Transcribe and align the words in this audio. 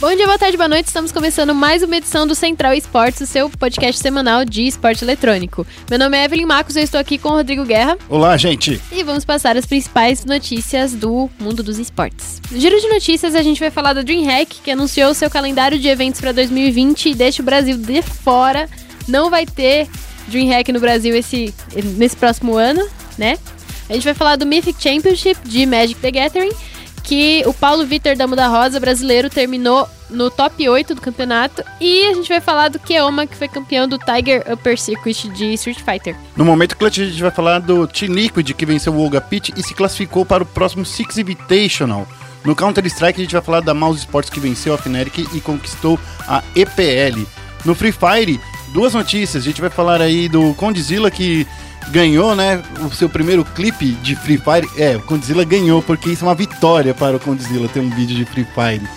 Bom 0.00 0.14
dia, 0.14 0.26
boa 0.26 0.38
tarde, 0.38 0.56
boa 0.56 0.68
noite. 0.68 0.86
Estamos 0.86 1.10
começando 1.10 1.52
mais 1.52 1.82
uma 1.82 1.96
edição 1.96 2.24
do 2.24 2.32
Central 2.32 2.72
Esportes, 2.72 3.20
o 3.20 3.26
seu 3.26 3.50
podcast 3.50 4.00
semanal 4.00 4.44
de 4.44 4.64
esporte 4.64 5.02
eletrônico. 5.02 5.66
Meu 5.90 5.98
nome 5.98 6.16
é 6.16 6.24
Evelyn 6.24 6.46
Marcos, 6.46 6.76
eu 6.76 6.84
estou 6.84 7.00
aqui 7.00 7.18
com 7.18 7.30
o 7.30 7.32
Rodrigo 7.32 7.64
Guerra. 7.64 7.98
Olá, 8.08 8.36
gente. 8.36 8.80
E 8.92 9.02
vamos 9.02 9.24
passar 9.24 9.56
as 9.56 9.66
principais 9.66 10.24
notícias 10.24 10.94
do 10.94 11.28
mundo 11.36 11.64
dos 11.64 11.80
esportes. 11.80 12.40
No 12.48 12.60
giro 12.60 12.80
de 12.80 12.86
notícias, 12.86 13.34
a 13.34 13.42
gente 13.42 13.58
vai 13.58 13.72
falar 13.72 13.92
da 13.92 14.02
DreamHack, 14.02 14.60
que 14.62 14.70
anunciou 14.70 15.12
seu 15.14 15.28
calendário 15.28 15.76
de 15.80 15.88
eventos 15.88 16.20
para 16.20 16.30
2020 16.30 17.10
e 17.10 17.14
deixa 17.16 17.42
o 17.42 17.44
Brasil 17.44 17.76
de 17.76 18.00
fora. 18.00 18.68
Não 19.08 19.28
vai 19.28 19.46
ter 19.46 19.88
DreamHack 20.28 20.70
no 20.70 20.78
Brasil 20.78 21.12
esse, 21.16 21.52
nesse 21.96 22.16
próximo 22.16 22.56
ano, 22.56 22.88
né? 23.18 23.36
A 23.90 23.94
gente 23.94 24.04
vai 24.04 24.14
falar 24.14 24.36
do 24.36 24.46
Mythic 24.46 24.80
Championship 24.80 25.40
de 25.48 25.66
Magic 25.66 25.98
the 26.00 26.12
Gathering 26.12 26.52
que 27.08 27.42
o 27.46 27.54
Paulo 27.54 27.86
Vitor 27.86 28.14
Damo 28.14 28.36
da 28.36 28.48
Rosa, 28.48 28.78
brasileiro, 28.78 29.30
terminou 29.30 29.88
no 30.10 30.30
top 30.30 30.68
8 30.68 30.94
do 30.94 31.00
campeonato. 31.00 31.64
E 31.80 32.06
a 32.08 32.12
gente 32.12 32.28
vai 32.28 32.38
falar 32.38 32.68
do 32.68 32.78
Keoma, 32.78 33.26
que 33.26 33.34
foi 33.34 33.48
campeão 33.48 33.88
do 33.88 33.98
Tiger 33.98 34.44
Upper 34.52 34.78
Circuit 34.78 35.26
de 35.30 35.54
Street 35.54 35.80
Fighter. 35.80 36.14
No 36.36 36.44
momento 36.44 36.76
clutch 36.76 36.98
a 36.98 37.06
gente 37.06 37.22
vai 37.22 37.30
falar 37.30 37.60
do 37.60 37.86
Team 37.86 38.12
Liquid, 38.12 38.52
que 38.52 38.66
venceu 38.66 38.92
o 38.92 39.02
Olga 39.02 39.22
Pitt 39.22 39.54
e 39.56 39.62
se 39.62 39.72
classificou 39.72 40.26
para 40.26 40.42
o 40.42 40.46
próximo 40.46 40.84
Six 40.84 41.16
Invitational. 41.16 42.06
No 42.44 42.54
Counter-Strike 42.54 43.18
a 43.18 43.24
gente 43.24 43.32
vai 43.32 43.42
falar 43.42 43.60
da 43.60 43.72
Mouse 43.72 44.00
Sports, 44.00 44.28
que 44.28 44.38
venceu 44.38 44.74
a 44.74 44.78
Fnatic 44.78 45.26
e 45.32 45.40
conquistou 45.40 45.98
a 46.28 46.42
EPL. 46.54 47.26
No 47.64 47.74
Free 47.74 47.90
Fire, 47.92 48.38
duas 48.74 48.92
notícias. 48.92 49.42
A 49.42 49.46
gente 49.46 49.62
vai 49.62 49.70
falar 49.70 50.02
aí 50.02 50.28
do 50.28 50.52
Condzilla, 50.54 51.10
que 51.10 51.46
ganhou, 51.90 52.34
né, 52.34 52.62
o 52.80 52.94
seu 52.94 53.08
primeiro 53.08 53.44
clipe 53.44 53.92
de 54.02 54.14
Free 54.16 54.38
Fire. 54.38 54.68
É, 54.76 54.96
o 54.96 55.02
Condzilla 55.02 55.44
ganhou, 55.44 55.82
porque 55.82 56.10
isso 56.10 56.24
é 56.24 56.28
uma 56.28 56.34
vitória 56.34 56.94
para 56.94 57.16
o 57.16 57.20
Condzilla 57.20 57.68
ter 57.68 57.80
um 57.80 57.90
vídeo 57.90 58.16
de 58.16 58.24
Free 58.24 58.46
Fire. 58.54 58.88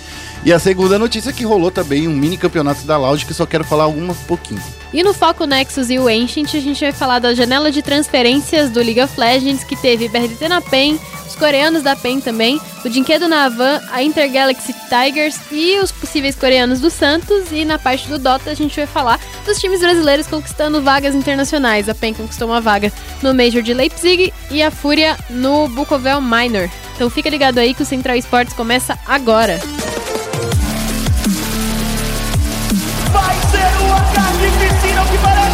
E 0.43 0.51
a 0.51 0.59
segunda 0.59 0.97
notícia 0.97 1.29
é 1.29 1.33
que 1.33 1.43
rolou 1.43 1.69
também 1.69 2.07
um 2.07 2.15
mini 2.15 2.37
campeonato 2.37 2.83
da 2.85 2.97
Loud, 2.97 3.25
que 3.25 3.33
só 3.33 3.45
quero 3.45 3.63
falar 3.63 3.83
algumas 3.83 4.17
pouquinho. 4.17 4.61
E 4.93 5.03
no 5.03 5.13
Foco 5.13 5.45
Nexus 5.45 5.89
e 5.89 5.97
o 5.97 6.07
Ancient, 6.07 6.53
a 6.53 6.59
gente 6.59 6.81
vai 6.81 6.91
falar 6.91 7.19
da 7.19 7.33
janela 7.33 7.71
de 7.71 7.81
transferências 7.81 8.69
do 8.69 8.81
League 8.81 9.01
of 9.01 9.17
Legends, 9.17 9.63
que 9.63 9.75
teve 9.75 10.09
BRDT 10.09 10.49
na 10.49 10.59
PEN, 10.59 10.99
os 11.25 11.33
coreanos 11.33 11.81
da 11.81 11.95
PEN 11.95 12.19
também, 12.19 12.59
o 12.83 12.89
Dinquedo 12.89 13.25
na 13.25 13.45
Havan, 13.45 13.79
a 13.89 14.03
Intergalaxy 14.03 14.75
Tigers 14.89 15.39
e 15.49 15.79
os 15.79 15.93
possíveis 15.93 16.35
coreanos 16.35 16.81
do 16.81 16.89
Santos. 16.89 17.53
E 17.53 17.63
na 17.63 17.79
parte 17.79 18.09
do 18.09 18.19
Dota, 18.19 18.51
a 18.51 18.53
gente 18.53 18.75
vai 18.75 18.85
falar 18.85 19.17
dos 19.45 19.59
times 19.59 19.79
brasileiros 19.79 20.27
conquistando 20.27 20.81
vagas 20.81 21.15
internacionais. 21.15 21.87
A 21.87 21.95
PEN 21.95 22.13
conquistou 22.13 22.49
uma 22.49 22.59
vaga 22.59 22.91
no 23.21 23.33
Major 23.33 23.61
de 23.61 23.73
Leipzig 23.73 24.33
e 24.49 24.61
a 24.61 24.69
Fúria 24.69 25.17
no 25.29 25.69
Bukovel 25.69 26.19
Minor. 26.19 26.69
Então 26.95 27.09
fica 27.09 27.29
ligado 27.29 27.59
aí 27.59 27.73
que 27.73 27.81
o 27.81 27.85
Central 27.85 28.17
Esportes 28.17 28.53
começa 28.53 28.99
agora. 29.07 29.57
Vai 29.57 30.20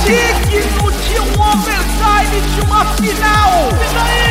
digno 0.08 0.90
de 0.92 1.20
um 1.20 1.34
overtime 1.52 2.40
de 2.56 2.62
uma 2.62 2.86
final. 2.96 3.52
E 3.84 3.94
daí? 3.94 4.28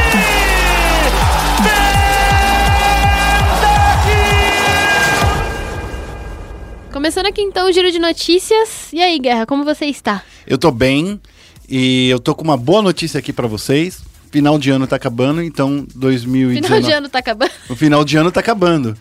Começando 6.91 7.27
aqui 7.27 7.43
então 7.43 7.69
o 7.69 7.73
giro 7.73 7.93
de 7.93 7.99
notícias. 7.99 8.91
E 8.91 9.03
aí, 9.03 9.19
Guerra, 9.19 9.45
como 9.45 9.65
você 9.65 9.85
está? 9.85 10.23
Eu 10.47 10.57
tô 10.57 10.71
bem 10.71 11.21
e 11.69 12.09
eu 12.09 12.19
tô 12.19 12.35
com 12.35 12.43
uma 12.43 12.57
boa 12.57 12.81
notícia 12.81 13.19
aqui 13.19 13.31
para 13.31 13.47
vocês. 13.47 14.06
Final 14.37 14.59
de 14.59 14.69
ano 14.71 14.87
tá 14.87 14.97
acabando, 14.97 15.43
então 15.43 15.87
2019. 15.95 16.67
Final 16.67 16.81
de 16.83 16.93
ano 16.93 17.09
tá 17.09 17.19
acabando. 17.21 17.51
O 17.71 17.75
final 17.75 18.05
de 18.05 18.17
ano 18.19 18.31
tá 18.31 18.41
acabando. 18.41 18.95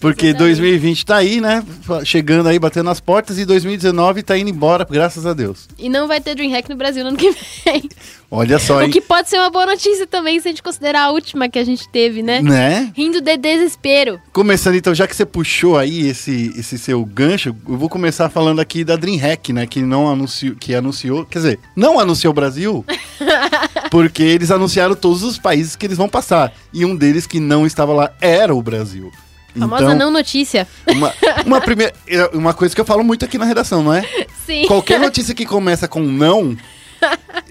Porque 0.00 0.28
Exatamente. 0.28 0.56
2020 0.56 1.06
tá 1.06 1.16
aí, 1.16 1.40
né? 1.40 1.62
Chegando 2.04 2.48
aí, 2.48 2.58
batendo 2.58 2.88
as 2.90 2.98
portas, 2.98 3.38
e 3.38 3.44
2019 3.44 4.22
tá 4.22 4.36
indo 4.36 4.48
embora, 4.50 4.84
graças 4.90 5.26
a 5.26 5.34
Deus. 5.34 5.68
E 5.78 5.90
não 5.90 6.08
vai 6.08 6.20
ter 6.20 6.34
DreamHack 6.34 6.68
no 6.70 6.74
Brasil 6.74 7.04
no 7.04 7.10
ano 7.10 7.18
que 7.18 7.30
vem. 7.30 7.88
Olha 8.30 8.58
só, 8.58 8.78
O 8.78 8.82
hein? 8.82 8.90
que 8.90 9.00
pode 9.00 9.28
ser 9.28 9.36
uma 9.38 9.50
boa 9.50 9.66
notícia 9.66 10.06
também, 10.06 10.40
se 10.40 10.48
a 10.48 10.50
gente 10.52 10.62
considerar 10.62 11.02
a 11.02 11.10
última 11.10 11.48
que 11.48 11.58
a 11.58 11.64
gente 11.64 11.86
teve, 11.90 12.22
né? 12.22 12.40
Né? 12.40 12.90
Rindo 12.96 13.20
de 13.20 13.36
desespero. 13.36 14.18
Começando 14.32 14.76
então, 14.76 14.94
já 14.94 15.06
que 15.06 15.14
você 15.14 15.26
puxou 15.26 15.76
aí 15.76 16.08
esse, 16.08 16.50
esse 16.56 16.78
seu 16.78 17.04
gancho, 17.04 17.54
eu 17.68 17.76
vou 17.76 17.88
começar 17.88 18.30
falando 18.30 18.60
aqui 18.60 18.82
da 18.84 18.96
DreamHack, 18.96 19.52
né? 19.52 19.66
Que 19.66 19.82
não 19.82 20.10
anunciou, 20.10 20.54
que 20.54 20.74
anunciou, 20.74 21.26
quer 21.26 21.40
dizer, 21.40 21.58
não 21.76 22.00
anunciou 22.00 22.30
o 22.30 22.34
Brasil, 22.34 22.86
porque 23.90 24.22
eles 24.22 24.50
anunciaram 24.50 24.79
todos 24.96 25.22
os 25.22 25.38
países 25.38 25.76
que 25.76 25.86
eles 25.86 25.96
vão 25.96 26.08
passar. 26.08 26.52
E 26.72 26.84
um 26.84 26.96
deles 26.96 27.26
que 27.26 27.40
não 27.40 27.66
estava 27.66 27.92
lá 27.92 28.12
era 28.20 28.54
o 28.54 28.62
Brasil. 28.62 29.12
Famosa 29.58 29.84
então, 29.84 29.94
não 29.96 30.10
notícia. 30.10 30.66
uma, 30.86 31.12
uma 31.44 31.60
primeira, 31.62 31.92
uma 32.32 32.54
coisa 32.54 32.74
que 32.74 32.80
eu 32.80 32.84
falo 32.84 33.02
muito 33.02 33.24
aqui 33.24 33.36
na 33.36 33.44
redação, 33.44 33.82
não 33.82 33.92
é? 33.92 34.04
Sim. 34.46 34.66
Qualquer 34.66 35.00
notícia 35.00 35.34
que 35.34 35.44
começa 35.44 35.88
com 35.88 36.00
não, 36.00 36.56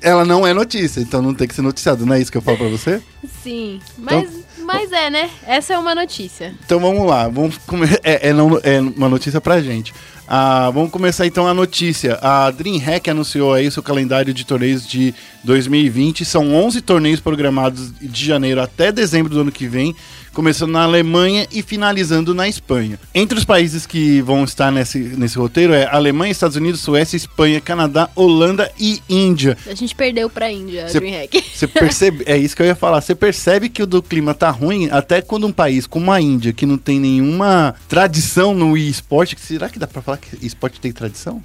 ela 0.02 0.24
não 0.24 0.48
é 0.48 0.54
notícia, 0.54 1.02
então 1.02 1.22
não 1.22 1.34
tem 1.34 1.48
que 1.48 1.56
ser 1.56 1.62
noticiado, 1.62 2.06
não 2.06 2.14
é 2.14 2.22
isso 2.22 2.32
que 2.32 2.38
eu 2.38 2.42
falo 2.42 2.58
pra 2.58 2.68
você? 2.68 3.02
Sim. 3.44 3.82
Mas, 3.98 4.30
mas 4.60 4.92
é, 4.92 5.10
né? 5.10 5.30
Essa 5.46 5.74
é 5.74 5.78
uma 5.78 5.94
notícia. 5.94 6.56
Então 6.66 6.80
vamos 6.80 7.06
lá, 7.06 7.28
vamos 7.28 7.58
come... 7.58 7.86
é, 8.04 8.30
é, 8.30 8.34
não, 8.34 8.60
é 8.64 8.80
uma 8.80 9.10
notícia 9.10 9.42
pra 9.42 9.62
gente. 9.62 9.94
Ah, 10.32 10.70
vamos 10.70 10.92
começar 10.92 11.26
então 11.26 11.48
a 11.48 11.56
notícia. 11.56 12.20
A 12.22 12.52
DreamHack 12.52 13.10
anunciou 13.10 13.52
aí 13.52 13.72
seu 13.72 13.82
calendário 13.82 14.32
de 14.32 14.46
torneios 14.46 14.88
de 14.88 15.12
2020. 15.44 16.24
São 16.24 16.54
11 16.54 16.82
torneios 16.82 17.20
programados 17.20 17.92
de 18.00 18.26
janeiro 18.28 18.62
até 18.62 18.92
dezembro 18.92 19.34
do 19.34 19.42
ano 19.42 19.52
que 19.52 19.68
vem, 19.68 19.96
começando 20.34 20.72
na 20.72 20.84
Alemanha 20.84 21.48
e 21.52 21.62
finalizando 21.62 22.34
na 22.34 22.48
Espanha. 22.48 23.00
Entre 23.14 23.38
os 23.38 23.46
países 23.46 23.86
que 23.86 24.22
vão 24.22 24.44
estar 24.44 24.72
nesse, 24.72 25.00
nesse 25.00 25.38
roteiro 25.38 25.74
é 25.74 25.86
Alemanha, 25.88 26.32
Estados 26.32 26.56
Unidos, 26.58 26.82
Suécia, 26.82 27.18
Espanha, 27.18 27.60
Canadá, 27.62 28.10
Holanda 28.16 28.72
e 28.80 29.02
Índia. 29.10 29.58
A 29.68 29.74
gente 29.74 29.96
perdeu 29.96 30.30
pra 30.30 30.52
Índia, 30.52 30.86
a 30.86 30.90
Cê- 30.90 31.00
DreamHack. 31.00 31.44
Você 31.54 31.68
percebe, 31.68 32.24
é 32.26 32.38
isso 32.38 32.56
que 32.56 32.62
eu 32.62 32.66
ia 32.68 32.76
falar. 32.76 33.02
Você 33.02 33.16
percebe 33.16 33.70
que 33.70 33.84
o 33.84 33.88
do 33.88 34.02
clima 34.02 34.34
tá 34.34 34.50
ruim 34.50 34.88
até 34.92 35.22
quando 35.22 35.48
um 35.48 35.52
país 35.52 35.86
como 35.88 36.12
a 36.12 36.22
Índia, 36.22 36.54
que 36.54 36.66
não 36.66 36.78
tem 36.78 37.00
nenhuma 37.00 37.76
tradição 37.88 38.54
no 38.54 38.78
esporte, 38.78 39.36
será 39.40 39.70
que 39.70 39.80
dá 39.80 39.88
pra 39.88 40.02
falar 40.02 40.18
que 40.18 40.46
esporte 40.46 40.80
tem 40.80 40.92
tradição? 40.92 41.44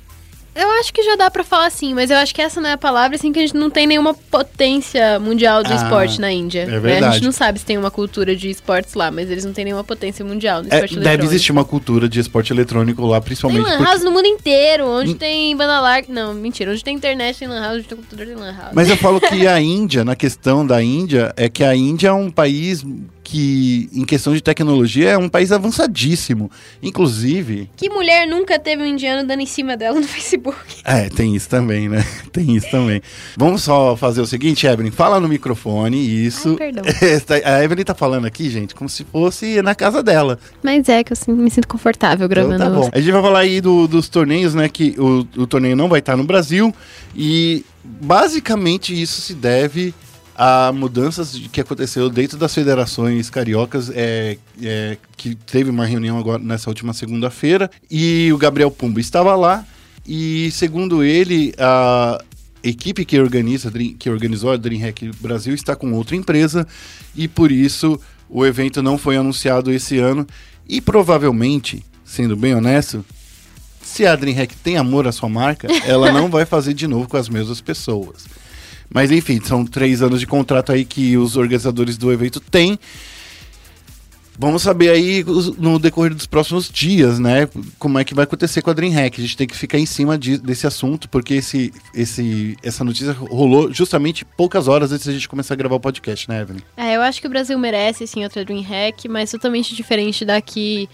Eu 0.55 0.71
acho 0.79 0.93
que 0.95 1.03
já 1.03 1.17
dá 1.17 1.31
pra 1.31 1.43
falar 1.43 1.67
assim, 1.67 1.93
mas 1.95 2.11
eu 2.11 2.17
acho 2.17 2.33
que 2.35 2.41
essa 2.41 2.61
não 2.61 2.69
é 2.69 2.73
a 2.75 2.79
palavra, 2.79 3.17
assim, 3.17 3.33
que 3.33 3.39
a 3.41 3.43
gente 3.43 3.57
não 3.57 3.69
tem 3.69 3.87
nenhuma 3.89 4.15
potência 4.15 5.19
mundial 5.19 5.63
do 5.65 5.73
Ah, 5.73 5.77
esporte 5.77 6.21
na 6.21 6.31
Índia. 6.33 6.61
é 6.63 6.67
né? 6.67 6.77
A 6.77 6.81
verdade. 6.81 7.15
gente 7.15 7.25
não 7.25 7.33
sabe 7.33 7.59
se 7.59 7.65
tem 7.67 7.77
uma 7.77 7.91
cultura 7.91 8.37
de 8.37 8.49
esportes 8.51 8.95
lá, 8.95 9.11
mas 9.11 9.31
eles 9.31 9.45
não 9.45 9.53
têm 9.53 9.65
nenhuma 9.65 9.83
potência 9.83 10.25
mundial 10.25 10.63
no 10.63 10.67
É, 10.67 10.75
esporte 10.75 10.95
deve 10.95 11.07
eletrônico. 11.07 11.25
existir 11.35 11.53
uma 11.53 11.65
cultura 11.65 12.09
de 12.09 12.21
esporte 12.21 12.53
eletrônico 12.53 13.05
lá, 13.05 13.19
Tem 13.21 13.25
principalmente 13.27 13.63
lan 13.65 13.77
porque... 13.79 13.85
house 13.91 14.03
no 14.05 14.13
mundo 14.13 14.27
inteiro, 14.27 14.87
onde 14.87 15.11
Hum. 15.13 15.17
tem 15.17 15.57
banda 15.57 15.81
larga. 15.81 16.07
Não, 16.13 16.33
mentira. 16.33 16.71
Onde 16.71 16.85
tem 16.85 16.95
internet 16.95 17.39
tem 17.39 17.49
lan 17.49 17.61
house, 17.61 17.77
onde 17.79 17.89
tem 17.89 17.97
computador 17.99 18.27
tem 18.27 18.37
lan 18.37 18.53
house. 18.53 18.71
Mas 18.75 18.89
eu 18.89 18.97
falo 18.97 19.21
que 19.21 19.47
a 19.49 19.61
Índia, 19.61 20.05
na 20.05 20.15
questão 20.15 20.65
da 20.65 20.81
Índia, 20.83 21.33
é 21.37 21.49
que 21.49 21.65
a 21.65 21.75
Índia 21.75 22.09
é 22.09 22.13
um 22.13 22.31
país 22.31 22.85
que, 23.35 23.91
em 23.93 24.05
questão 24.05 24.33
de 24.33 24.41
tecnologia, 24.41 25.11
é 25.11 25.19
um 25.19 25.29
país 25.29 25.51
avançadíssimo. 25.51 26.49
Inclusive, 26.81 27.69
Que 27.77 27.89
mulher 27.89 28.29
nunca 28.29 28.61
teve 28.61 28.83
um 28.83 28.87
indiano 28.87 29.27
dando 29.27 29.41
em 29.41 29.47
cima 29.47 29.77
dela 29.77 29.99
no 30.01 30.07
Facebook? 30.07 30.57
É, 30.85 31.09
tem 31.09 31.35
isso 31.35 31.49
também, 31.49 31.89
né? 31.89 32.05
Tem 32.33 32.55
isso 32.57 32.71
também. 32.71 33.01
Vamos 33.37 33.63
só 33.63 33.97
fazer 33.97 34.21
o 34.21 34.27
seguinte, 34.27 34.67
Evelyn, 34.67 34.91
fala 34.93 35.19
no 35.19 35.29
microfone, 35.29 35.97
isso. 36.27 36.51
Ai, 36.51 36.57
perdão. 36.57 36.85
A 37.45 37.65
Evelyn 37.65 37.85
tá 37.85 37.95
falando 37.95 38.25
aqui, 38.27 38.49
gente, 38.51 38.75
como 38.75 38.89
se 38.89 39.03
fosse 39.05 39.61
na 39.63 39.75
casa 39.75 40.03
dela. 40.03 40.39
Mas 40.63 40.89
é 40.89 41.03
que 41.03 41.13
eu 41.13 41.35
me 41.35 41.51
sinto 41.51 41.67
confortável 41.69 42.27
Então 42.27 42.29
gravando. 42.29 42.59
tá 42.59 42.71
bom. 42.71 42.89
A 42.93 43.01
gente 43.01 43.11
vai 43.13 43.23
falar 43.23 43.39
aí 43.41 43.61
do- 43.61 43.89
dos 43.89 44.09
torneios, 44.09 44.55
né? 44.55 44.69
Que 44.69 44.95
o, 44.99 45.27
o 45.43 45.47
torneio 45.47 45.75
não 45.77 45.89
vai 45.89 45.99
estar 45.99 46.17
no 46.17 46.23
Brasil. 46.25 46.73
E 47.17 47.65
basicamente 47.85 49.01
isso 49.01 49.21
se 49.21 49.35
deve 49.35 49.93
a 50.37 50.73
mudanças 50.73 51.37
que 51.53 51.61
aconteceu 51.61 52.11
dentro 52.11 52.37
das 52.37 52.53
federações 52.53 53.31
cariocas, 53.31 53.91
é, 53.95 54.37
é, 54.61 54.99
que 55.17 55.35
teve 55.35 55.71
uma 55.71 55.87
reunião 55.87 56.19
agora 56.19 56.43
nessa 56.43 56.69
última 56.69 56.93
segunda-feira, 56.93 57.71
e 57.91 58.33
o 58.33 58.39
Gabriel 58.39 58.71
Pumbo 58.71 58.99
estava 58.99 59.35
lá, 59.37 59.65
e 60.07 60.51
segundo 60.51 61.05
ele, 61.05 61.55
a 61.59 62.19
equipe 62.63 63.05
que 63.05 63.19
organiza, 63.19 63.73
que 63.99 64.11
organizou 64.11 64.51
a 64.51 64.57
DreamHack 64.57 65.11
Brasil 65.21 65.55
está 65.55 65.77
com 65.77 65.93
outra 65.93 66.17
empresa, 66.17 66.67
e 67.15 67.29
por 67.29 67.53
isso 67.53 68.01
o 68.29 68.45
evento 68.45 68.83
não 68.83 68.99
foi 68.99 69.17
anunciado 69.17 69.71
esse 69.71 69.99
ano, 69.99 70.27
e 70.69 70.81
provavelmente, 70.81 71.85
sendo 72.05 72.37
bem 72.37 72.55
honesto, 72.55 73.05
se 73.81 74.05
a 74.07 74.17
DreamHack 74.17 74.57
tem 74.57 74.77
amor 74.77 75.07
à 75.07 75.13
sua 75.13 75.29
marca, 75.29 75.69
ela 75.87 76.11
não 76.11 76.27
vai 76.31 76.45
fazer 76.45 76.75
de 76.75 76.89
novo 76.89 77.07
com 77.07 77.17
as 77.17 77.29
mesmas 77.29 77.61
pessoas. 77.61 78.25
Mas 78.93 79.11
enfim, 79.11 79.41
são 79.43 79.65
três 79.65 80.03
anos 80.03 80.21
de 80.21 80.27
contrato 80.27 80.71
aí 80.73 80.85
que 80.85 81.17
os 81.17 81.37
organizadores 81.37 81.97
do 81.97 82.13
evento 82.13 82.41
têm. 82.41 82.79
Vamos 84.37 84.63
saber 84.63 84.91
aí 84.91 85.25
no 85.59 85.79
decorrer 85.79 86.13
dos 86.13 86.27
próximos 86.27 86.69
dias, 86.69 87.21
né? 87.21 87.49
Como 87.79 88.01
é 88.01 88.05
que 88.05 88.13
vai 88.15 88.25
acontecer 88.25 88.63
com 88.63 88.71
a 88.71 88.73
DreamHack. 88.73 89.21
A 89.21 89.23
gente 89.23 89.37
tem 89.37 89.47
que 89.47 89.57
ficar 89.57 89.79
em 89.79 89.87
cima 89.87 90.19
de- 90.19 90.39
desse 90.39 90.67
assunto, 90.67 91.09
porque 91.09 91.35
esse, 91.35 91.73
esse, 91.95 92.57
essa 92.61 92.83
notícia 92.83 93.13
rolou 93.13 93.73
justamente 93.73 94.25
poucas 94.25 94.67
horas 94.67 94.91
antes 94.91 95.07
da 95.07 95.13
gente 95.13 95.29
começar 95.29 95.55
a 95.55 95.57
gravar 95.57 95.77
o 95.77 95.81
podcast, 95.81 96.29
né, 96.29 96.41
Evelyn? 96.43 96.61
É, 96.77 96.97
eu 96.97 97.03
acho 97.03 97.21
que 97.21 97.29
o 97.29 97.31
Brasil 97.31 97.57
merece, 97.57 98.09
sim, 98.09 98.25
outra 98.25 98.45
DreamHack, 98.45 99.07
mas 99.09 99.31
totalmente 99.31 99.73
diferente 99.73 100.25
da 100.25 100.41
que 100.41 100.89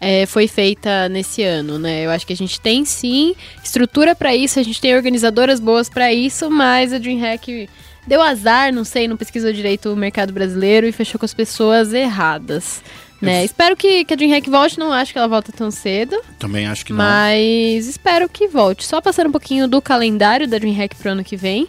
é, 0.00 0.26
foi 0.26 0.46
feita 0.46 1.08
nesse 1.08 1.42
ano, 1.42 1.78
né? 1.78 2.04
Eu 2.04 2.10
acho 2.10 2.26
que 2.26 2.32
a 2.32 2.36
gente 2.36 2.60
tem 2.60 2.84
sim 2.84 3.34
estrutura 3.62 4.14
para 4.14 4.34
isso, 4.34 4.58
a 4.58 4.62
gente 4.62 4.80
tem 4.80 4.94
organizadoras 4.94 5.60
boas 5.60 5.88
para 5.88 6.12
isso, 6.12 6.50
mas 6.50 6.92
a 6.92 6.98
DreamHack 6.98 7.68
deu 8.06 8.20
azar, 8.20 8.72
não 8.72 8.84
sei, 8.84 9.08
não 9.08 9.16
pesquisou 9.16 9.52
direito 9.52 9.92
o 9.92 9.96
mercado 9.96 10.32
brasileiro 10.32 10.86
e 10.86 10.92
fechou 10.92 11.18
com 11.18 11.24
as 11.24 11.34
pessoas 11.34 11.92
erradas. 11.92 12.82
Né? 13.20 13.42
Espero 13.42 13.74
que, 13.74 14.04
que 14.04 14.12
a 14.12 14.16
DreamHack 14.16 14.50
volte, 14.50 14.78
não 14.78 14.92
acho 14.92 15.10
que 15.10 15.18
ela 15.18 15.28
volta 15.28 15.50
tão 15.50 15.70
cedo. 15.70 16.20
Também 16.38 16.66
acho 16.66 16.84
que 16.84 16.92
não. 16.92 16.98
Mas 16.98 17.86
espero 17.86 18.28
que 18.28 18.46
volte. 18.46 18.84
Só 18.84 19.00
passando 19.00 19.28
um 19.28 19.32
pouquinho 19.32 19.66
do 19.66 19.80
calendário 19.80 20.46
da 20.46 20.58
DreamHack 20.58 20.94
pro 20.96 21.12
ano 21.12 21.24
que 21.24 21.36
vem. 21.36 21.66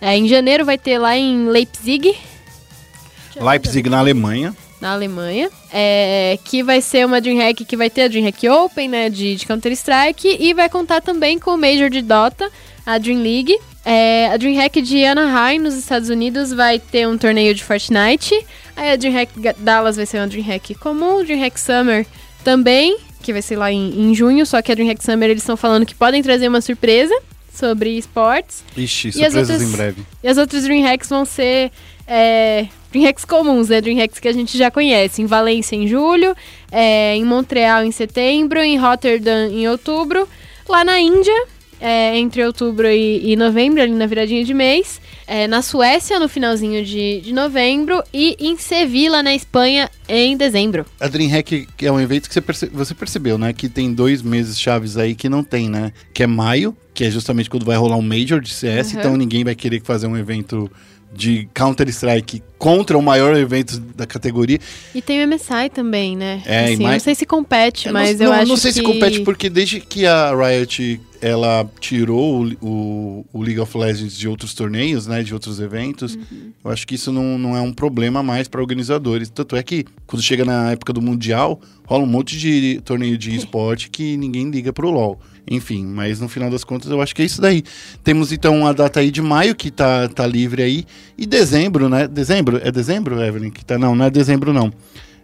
É, 0.00 0.16
em 0.16 0.26
janeiro 0.26 0.64
vai 0.64 0.78
ter 0.78 0.98
lá 0.98 1.16
em 1.16 1.46
Leipzig, 1.46 2.14
Leipzig 3.40 3.88
na 3.88 3.98
Alemanha. 3.98 4.54
Na 4.80 4.92
Alemanha, 4.92 5.50
é, 5.72 6.38
que 6.44 6.62
vai 6.62 6.80
ser 6.80 7.06
uma 7.06 7.20
DreamHack 7.20 7.64
que 7.64 7.76
vai 7.76 7.88
ter 7.88 8.02
a 8.02 8.08
DreamHack 8.08 8.48
Open, 8.48 8.88
né, 8.88 9.08
de, 9.08 9.34
de 9.36 9.46
Counter-Strike, 9.46 10.36
e 10.40 10.52
vai 10.52 10.68
contar 10.68 11.00
também 11.00 11.38
com 11.38 11.52
o 11.52 11.58
Major 11.58 11.88
de 11.88 12.02
Dota, 12.02 12.50
a 12.84 12.98
Dream 12.98 13.22
League. 13.22 13.56
É, 13.84 14.28
a 14.32 14.36
DreamHack 14.36 14.80
de 14.82 15.04
Anaheim, 15.04 15.58
nos 15.58 15.74
Estados 15.74 16.08
Unidos, 16.08 16.52
vai 16.52 16.78
ter 16.78 17.06
um 17.08 17.16
torneio 17.18 17.54
de 17.54 17.62
Fortnite. 17.64 18.34
Aí 18.76 18.90
a 18.92 18.96
DreamHack 18.96 19.32
Dallas 19.58 19.96
vai 19.96 20.06
ser 20.06 20.18
uma 20.18 20.26
DreamHack 20.26 20.74
comum, 20.74 21.22
DreamHack 21.24 21.58
Summer 21.60 22.06
também, 22.42 22.96
que 23.22 23.32
vai 23.32 23.40
ser 23.42 23.56
lá 23.56 23.70
em, 23.72 23.88
em 24.10 24.14
junho, 24.14 24.44
só 24.44 24.60
que 24.60 24.70
a 24.70 24.74
DreamHack 24.74 25.02
Summer 25.04 25.30
eles 25.30 25.42
estão 25.42 25.56
falando 25.56 25.86
que 25.86 25.94
podem 25.94 26.22
trazer 26.22 26.48
uma 26.48 26.60
surpresa 26.60 27.14
sobre 27.52 27.96
esportes. 27.96 28.64
Ixi, 28.76 29.08
E 29.08 29.10
as 29.24 29.32
surpresas 29.32 29.50
outras- 29.50 29.62
em 29.62 29.76
breve. 29.76 30.02
E 30.22 30.28
as 30.28 30.36
outras 30.38 30.64
DreamHacks 30.64 31.08
vão 31.08 31.24
ser 31.24 31.70
é, 32.06 32.66
DreamHacks 32.94 33.24
comuns, 33.24 33.68
né? 33.68 33.80
DreamHacks 33.80 34.20
que 34.20 34.28
a 34.28 34.32
gente 34.32 34.56
já 34.56 34.70
conhece. 34.70 35.20
Em 35.20 35.26
Valência 35.26 35.74
em 35.74 35.88
julho, 35.88 36.34
é, 36.70 37.16
em 37.16 37.24
Montreal 37.24 37.84
em 37.84 37.90
setembro, 37.90 38.60
em 38.60 38.76
Rotterdam 38.78 39.50
em 39.50 39.66
outubro. 39.68 40.28
Lá 40.68 40.84
na 40.84 40.98
Índia, 41.00 41.46
é, 41.80 42.16
entre 42.16 42.44
outubro 42.46 42.86
e, 42.88 43.32
e 43.32 43.36
novembro, 43.36 43.82
ali 43.82 43.92
na 43.92 44.06
viradinha 44.06 44.44
de 44.44 44.54
mês. 44.54 45.00
É, 45.26 45.46
na 45.48 45.60
Suécia, 45.62 46.18
no 46.20 46.28
finalzinho 46.28 46.84
de, 46.84 47.20
de 47.22 47.32
novembro. 47.32 48.02
E 48.12 48.36
em 48.38 48.56
Sevilla, 48.56 49.22
na 49.22 49.34
Espanha, 49.34 49.90
em 50.08 50.36
dezembro. 50.36 50.86
A 51.00 51.08
DreamHack 51.08 51.66
é 51.82 51.90
um 51.90 51.98
evento 52.00 52.28
que 52.28 52.34
você, 52.34 52.40
perce- 52.40 52.70
você 52.72 52.94
percebeu, 52.94 53.36
né? 53.36 53.52
Que 53.52 53.68
tem 53.68 53.92
dois 53.92 54.22
meses 54.22 54.58
chaves 54.60 54.96
aí 54.96 55.14
que 55.16 55.28
não 55.28 55.42
tem, 55.42 55.68
né? 55.68 55.92
Que 56.12 56.22
é 56.22 56.26
maio, 56.26 56.76
que 56.94 57.04
é 57.04 57.10
justamente 57.10 57.50
quando 57.50 57.64
vai 57.66 57.76
rolar 57.76 57.96
um 57.96 58.02
Major 58.02 58.40
de 58.40 58.50
CS, 58.52 58.92
Uhum. 58.92 58.98
então 59.00 59.16
ninguém 59.16 59.42
vai 59.44 59.54
querer 59.54 59.82
fazer 59.82 60.06
um 60.06 60.16
evento 60.16 60.70
de 61.14 61.48
Counter-Strike 61.54 62.42
contra 62.58 62.96
o 62.98 63.02
maior 63.02 63.36
evento 63.36 63.78
da 63.78 64.06
categoria. 64.06 64.58
E 64.94 65.00
tem 65.02 65.22
o 65.24 65.28
MSI 65.28 65.68
também, 65.72 66.16
né? 66.16 66.42
É, 66.46 66.64
assim, 66.66 66.82
mais- 66.82 66.94
Não 66.96 67.00
sei 67.04 67.14
se 67.14 67.26
compete, 67.26 67.88
Eu 67.88 67.92
mas 67.92 68.18
não, 68.18 68.26
eu 68.26 68.30
não, 68.32 68.38
acho 68.38 68.48
não 68.48 68.56
sei 68.56 68.72
que... 68.72 68.78
se 68.78 68.82
compete 68.82 69.20
porque 69.20 69.48
desde 69.50 69.80
que 69.80 70.06
a 70.06 70.32
Riot 70.34 71.00
ela 71.20 71.66
tirou 71.80 72.44
o, 72.44 72.66
o- 72.66 73.26
o 73.32 73.42
League 73.42 73.58
of 73.60 73.76
Legends 73.78 74.16
de 74.16 74.28
outros 74.28 74.52
torneios, 74.54 75.06
né, 75.06 75.22
de 75.22 75.32
outros 75.32 75.58
eventos, 75.60 76.14
Uhum. 76.16 76.52
eu 76.64 76.70
acho 76.70 76.86
que 76.86 76.94
isso 76.94 77.10
não, 77.12 77.38
não 77.38 77.56
é 77.56 77.60
um 77.60 77.72
problema 77.72 78.22
mais 78.22 78.46
para 78.48 78.60
organizadores. 78.60 79.30
Tanto 79.30 79.56
é 79.56 79.62
que 79.62 79.84
quando 80.06 80.22
chega 80.22 80.44
na 80.44 80.72
época 80.72 80.92
do 80.92 81.00
mundial, 81.02 81.60
rola 81.86 82.02
um 82.04 82.06
monte 82.06 82.36
de 82.38 82.80
torneio 82.84 83.16
de 83.16 83.34
esporte 83.36 83.88
que 83.90 84.16
ninguém 84.16 84.50
liga 84.50 84.72
pro 84.72 84.90
LoL. 84.90 85.18
Enfim, 85.50 85.84
mas 85.84 86.20
no 86.20 86.28
final 86.28 86.50
das 86.50 86.64
contas 86.64 86.90
eu 86.90 87.00
acho 87.02 87.14
que 87.14 87.22
é 87.22 87.24
isso 87.24 87.40
daí. 87.40 87.62
Temos 88.02 88.32
então 88.32 88.66
a 88.66 88.72
data 88.72 89.00
aí 89.00 89.10
de 89.10 89.20
maio 89.20 89.54
que 89.54 89.70
tá, 89.70 90.08
tá 90.08 90.26
livre 90.26 90.62
aí 90.62 90.84
e 91.18 91.26
dezembro, 91.26 91.88
né? 91.88 92.08
Dezembro? 92.08 92.60
É 92.62 92.70
dezembro, 92.70 93.22
Evelyn? 93.22 93.50
Que 93.50 93.64
tá 93.64 93.78
não, 93.78 93.94
não 93.94 94.06
é 94.06 94.10
dezembro 94.10 94.52
não. 94.52 94.72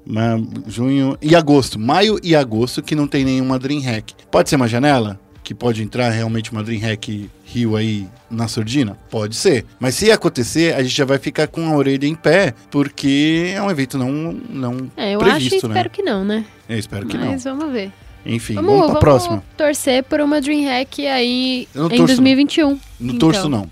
Mas 0.06 0.42
junho 0.66 1.16
e 1.20 1.34
agosto, 1.34 1.78
maio 1.78 2.18
e 2.22 2.34
agosto 2.34 2.82
que 2.82 2.94
não 2.94 3.06
tem 3.06 3.24
nenhuma 3.24 3.58
DreamHack. 3.58 4.14
Pode 4.30 4.48
ser 4.48 4.56
uma 4.56 4.68
janela 4.68 5.18
que 5.42 5.54
pode 5.54 5.82
entrar 5.82 6.10
realmente 6.10 6.52
uma 6.52 6.62
DreamHack 6.62 7.30
Rio 7.44 7.76
aí 7.76 8.06
na 8.30 8.46
surdina? 8.46 8.96
Pode 9.10 9.34
ser. 9.34 9.64
Mas 9.78 9.94
se 9.94 10.10
acontecer, 10.10 10.74
a 10.74 10.82
gente 10.82 10.94
já 10.96 11.04
vai 11.04 11.18
ficar 11.18 11.48
com 11.48 11.66
a 11.66 11.76
orelha 11.76 12.06
em 12.06 12.14
pé, 12.14 12.54
porque 12.70 13.52
é 13.54 13.60
um 13.60 13.70
evento 13.70 13.98
não 13.98 14.32
não 14.32 14.90
É, 14.96 15.14
eu 15.14 15.18
previsto, 15.18 15.56
acho 15.56 15.66
e 15.66 15.68
né? 15.68 15.74
espero 15.74 15.90
que 15.90 16.02
não, 16.02 16.24
né? 16.24 16.44
Eu 16.68 16.78
espero 16.78 17.06
que 17.06 17.16
Mas 17.18 17.44
vamos 17.44 17.72
ver. 17.72 17.90
Não. 18.24 18.32
Enfim, 18.32 18.54
Vamos, 18.54 18.70
vamos, 18.70 18.86
pra 18.86 18.92
vamos 18.92 19.00
próxima. 19.00 19.44
torcer 19.56 20.04
por 20.04 20.20
uma 20.20 20.40
DreamHack 20.40 21.06
aí 21.06 21.68
não 21.74 21.86
em 21.86 21.96
torço, 21.96 22.06
2021. 22.06 22.68
Não 22.68 22.78
então. 23.14 23.18
torço 23.30 23.48
não. 23.48 23.68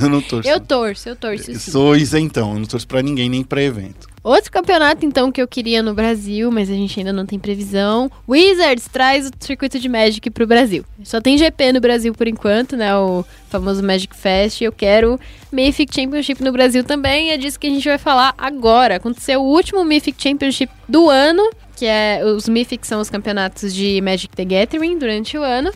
eu 0.00 0.08
não 0.08 0.20
torço. 0.22 0.48
Eu 0.48 0.60
torço, 0.60 1.08
eu 1.08 1.16
torço 1.16 1.50
Eu 1.50 1.58
sou 1.58 1.96
isentão, 1.96 2.52
eu 2.52 2.60
não 2.60 2.66
torço 2.66 2.86
pra 2.86 3.02
ninguém 3.02 3.28
nem 3.28 3.42
pra 3.42 3.62
evento. 3.62 4.06
Outro 4.22 4.50
campeonato, 4.52 5.06
então, 5.06 5.32
que 5.32 5.40
eu 5.40 5.48
queria 5.48 5.82
no 5.82 5.94
Brasil, 5.94 6.50
mas 6.50 6.68
a 6.68 6.74
gente 6.74 6.98
ainda 7.00 7.12
não 7.12 7.24
tem 7.24 7.38
previsão. 7.38 8.10
Wizards 8.28 8.86
traz 8.86 9.26
o 9.26 9.30
circuito 9.40 9.78
de 9.78 9.88
Magic 9.88 10.28
pro 10.30 10.46
Brasil. 10.46 10.84
Só 11.02 11.20
tem 11.20 11.38
GP 11.38 11.72
no 11.72 11.80
Brasil 11.80 12.12
por 12.12 12.28
enquanto, 12.28 12.76
né? 12.76 12.94
O 12.96 13.24
famoso 13.48 13.82
Magic 13.82 14.14
Fest. 14.14 14.60
Eu 14.60 14.72
quero 14.72 15.18
Mythic 15.50 15.94
Championship 15.94 16.42
no 16.42 16.52
Brasil 16.52 16.84
também. 16.84 17.30
É 17.30 17.38
disso 17.38 17.58
que 17.58 17.68
a 17.68 17.70
gente 17.70 17.88
vai 17.88 17.96
falar 17.96 18.34
agora. 18.36 18.96
Aconteceu 18.96 19.40
o 19.40 19.46
último 19.46 19.84
Mythic 19.84 20.22
Championship 20.22 20.70
do 20.86 21.08
ano, 21.08 21.48
que 21.78 21.86
é 21.86 22.22
os 22.24 22.48
Mythics 22.48 22.88
são 22.88 23.00
os 23.00 23.08
campeonatos 23.08 23.72
de 23.72 24.00
Magic 24.00 24.34
the 24.34 24.44
Gathering 24.44 24.98
durante 24.98 25.38
o 25.38 25.42
ano. 25.42 25.70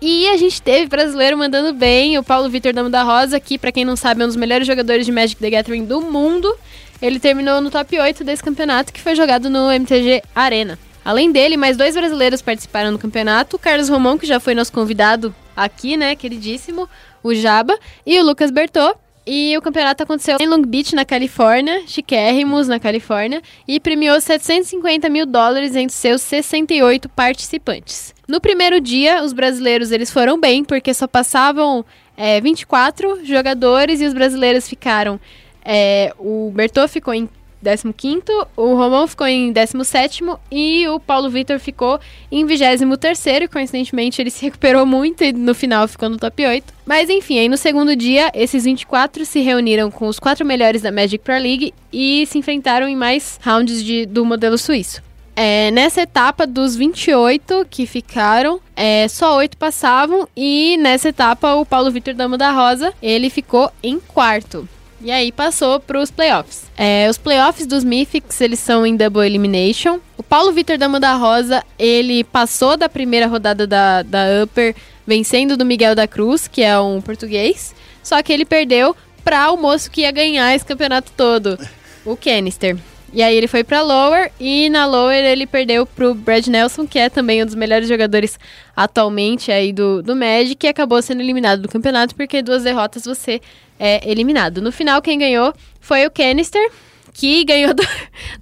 E 0.00 0.28
a 0.28 0.36
gente 0.36 0.62
teve 0.62 0.86
brasileiro 0.86 1.36
mandando 1.36 1.74
bem, 1.74 2.16
o 2.16 2.22
Paulo 2.22 2.48
Vitor 2.48 2.72
Damo 2.72 2.88
da 2.88 3.02
Rosa, 3.02 3.38
que, 3.40 3.58
pra 3.58 3.72
quem 3.72 3.84
não 3.84 3.96
sabe, 3.96 4.22
é 4.22 4.24
um 4.24 4.28
dos 4.28 4.36
melhores 4.36 4.66
jogadores 4.66 5.04
de 5.04 5.12
Magic 5.12 5.40
the 5.40 5.50
Gathering 5.50 5.84
do 5.84 6.00
mundo. 6.00 6.54
Ele 7.02 7.18
terminou 7.18 7.60
no 7.60 7.70
top 7.70 7.98
8 7.98 8.22
desse 8.22 8.42
campeonato, 8.42 8.92
que 8.92 9.00
foi 9.00 9.14
jogado 9.14 9.50
no 9.50 9.70
MTG 9.70 10.22
Arena. 10.34 10.78
Além 11.04 11.32
dele, 11.32 11.56
mais 11.56 11.76
dois 11.76 11.94
brasileiros 11.94 12.40
participaram 12.40 12.92
do 12.92 12.98
campeonato: 12.98 13.56
o 13.56 13.58
Carlos 13.58 13.88
Romão, 13.88 14.16
que 14.16 14.26
já 14.26 14.38
foi 14.38 14.54
nosso 14.54 14.72
convidado 14.72 15.34
aqui, 15.56 15.96
né, 15.96 16.14
queridíssimo, 16.14 16.88
o 17.22 17.34
Jaba, 17.34 17.76
e 18.06 18.18
o 18.20 18.24
Lucas 18.24 18.50
Bertô. 18.50 18.94
E 19.32 19.56
o 19.56 19.62
campeonato 19.62 20.02
aconteceu 20.02 20.38
em 20.40 20.48
Long 20.48 20.62
Beach, 20.62 20.92
na 20.92 21.04
Califórnia, 21.04 21.84
chiquérrimos, 21.86 22.66
na 22.66 22.80
Califórnia, 22.80 23.40
e 23.68 23.78
premiou 23.78 24.20
750 24.20 25.08
mil 25.08 25.24
dólares 25.24 25.76
entre 25.76 25.94
seus 25.94 26.20
68 26.22 27.08
participantes. 27.10 28.12
No 28.26 28.40
primeiro 28.40 28.80
dia, 28.80 29.22
os 29.22 29.32
brasileiros 29.32 29.92
eles 29.92 30.10
foram 30.10 30.36
bem, 30.36 30.64
porque 30.64 30.92
só 30.92 31.06
passavam 31.06 31.84
é, 32.16 32.40
24 32.40 33.24
jogadores 33.24 34.00
e 34.00 34.04
os 34.04 34.12
brasileiros 34.12 34.68
ficaram. 34.68 35.20
é, 35.64 36.12
o 36.18 36.50
Bertô 36.52 36.88
ficou 36.88 37.14
em 37.14 37.28
15, 37.62 38.22
o 38.56 38.74
Romão 38.74 39.06
ficou 39.06 39.26
em 39.26 39.52
17 39.52 40.24
e 40.50 40.88
o 40.88 40.98
Paulo 40.98 41.28
Vitor 41.28 41.58
ficou 41.58 42.00
em 42.30 42.44
23. 42.44 43.20
Coincidentemente, 43.50 44.20
ele 44.20 44.30
se 44.30 44.42
recuperou 44.42 44.86
muito 44.86 45.22
e 45.22 45.32
no 45.32 45.54
final 45.54 45.86
ficou 45.86 46.08
no 46.08 46.16
top 46.16 46.46
8. 46.46 46.72
Mas 46.86 47.08
enfim, 47.08 47.38
aí 47.38 47.48
no 47.48 47.56
segundo 47.56 47.94
dia, 47.94 48.30
esses 48.34 48.64
24 48.64 49.24
se 49.24 49.40
reuniram 49.40 49.90
com 49.90 50.08
os 50.08 50.18
quatro 50.18 50.44
melhores 50.44 50.82
da 50.82 50.90
Magic 50.90 51.22
Pro 51.22 51.34
League 51.34 51.74
e 51.92 52.26
se 52.26 52.38
enfrentaram 52.38 52.88
em 52.88 52.96
mais 52.96 53.38
rounds 53.42 53.84
de, 53.84 54.06
do 54.06 54.24
modelo 54.24 54.58
suíço. 54.58 55.02
É, 55.36 55.70
nessa 55.70 56.02
etapa, 56.02 56.46
dos 56.46 56.76
28 56.76 57.66
que 57.70 57.86
ficaram, 57.86 58.60
é, 58.76 59.08
só 59.08 59.36
8 59.36 59.56
passavam. 59.56 60.28
E 60.36 60.76
nessa 60.78 61.08
etapa, 61.08 61.54
o 61.54 61.64
Paulo 61.64 61.90
Vitor 61.90 62.14
Damo 62.14 62.36
da 62.36 62.50
Rosa, 62.50 62.92
ele 63.00 63.30
ficou 63.30 63.70
em 63.82 63.98
quarto. 63.98 64.68
E 65.02 65.10
aí 65.10 65.32
passou 65.32 65.80
para 65.80 65.98
os 65.98 66.10
playoffs. 66.10 66.64
É, 66.76 67.08
os 67.08 67.16
playoffs 67.16 67.66
dos 67.66 67.82
Mythics, 67.82 68.40
eles 68.40 68.58
são 68.58 68.84
em 68.86 68.96
Double 68.96 69.24
Elimination. 69.24 69.98
O 70.18 70.22
Paulo 70.22 70.52
Vitor 70.52 70.76
Damo 70.76 71.00
da 71.00 71.14
Rosa, 71.14 71.64
ele 71.78 72.22
passou 72.22 72.76
da 72.76 72.88
primeira 72.88 73.26
rodada 73.26 73.66
da, 73.66 74.02
da 74.02 74.42
Upper, 74.42 74.76
vencendo 75.06 75.56
do 75.56 75.64
Miguel 75.64 75.94
da 75.94 76.06
Cruz, 76.06 76.46
que 76.46 76.62
é 76.62 76.78
um 76.78 77.00
português. 77.00 77.74
Só 78.02 78.22
que 78.22 78.32
ele 78.32 78.44
perdeu 78.44 78.94
para 79.24 79.50
o 79.50 79.56
moço 79.56 79.90
que 79.90 80.02
ia 80.02 80.10
ganhar 80.10 80.54
esse 80.54 80.64
campeonato 80.64 81.12
todo, 81.16 81.58
o 82.04 82.14
Canister. 82.16 82.76
E 83.12 83.22
aí 83.22 83.36
ele 83.36 83.48
foi 83.48 83.64
pra 83.64 83.82
Lower 83.82 84.30
e 84.38 84.70
na 84.70 84.86
Lower 84.86 85.24
ele 85.24 85.44
perdeu 85.44 85.84
pro 85.84 86.14
Brad 86.14 86.46
Nelson, 86.46 86.86
que 86.86 86.98
é 86.98 87.08
também 87.08 87.42
um 87.42 87.46
dos 87.46 87.56
melhores 87.56 87.88
jogadores 87.88 88.38
atualmente 88.76 89.50
aí 89.50 89.72
do, 89.72 90.00
do 90.00 90.14
Magic, 90.14 90.64
e 90.64 90.68
acabou 90.68 91.02
sendo 91.02 91.20
eliminado 91.20 91.62
do 91.62 91.68
campeonato 91.68 92.14
porque 92.14 92.40
duas 92.40 92.62
derrotas 92.62 93.04
você 93.04 93.40
é 93.80 94.08
eliminado. 94.08 94.60
No 94.60 94.70
final 94.70 95.00
quem 95.00 95.18
ganhou 95.18 95.54
foi 95.80 96.06
o 96.06 96.10
Canister, 96.10 96.70
que 97.14 97.42
ganhou 97.44 97.72
do, 97.74 97.82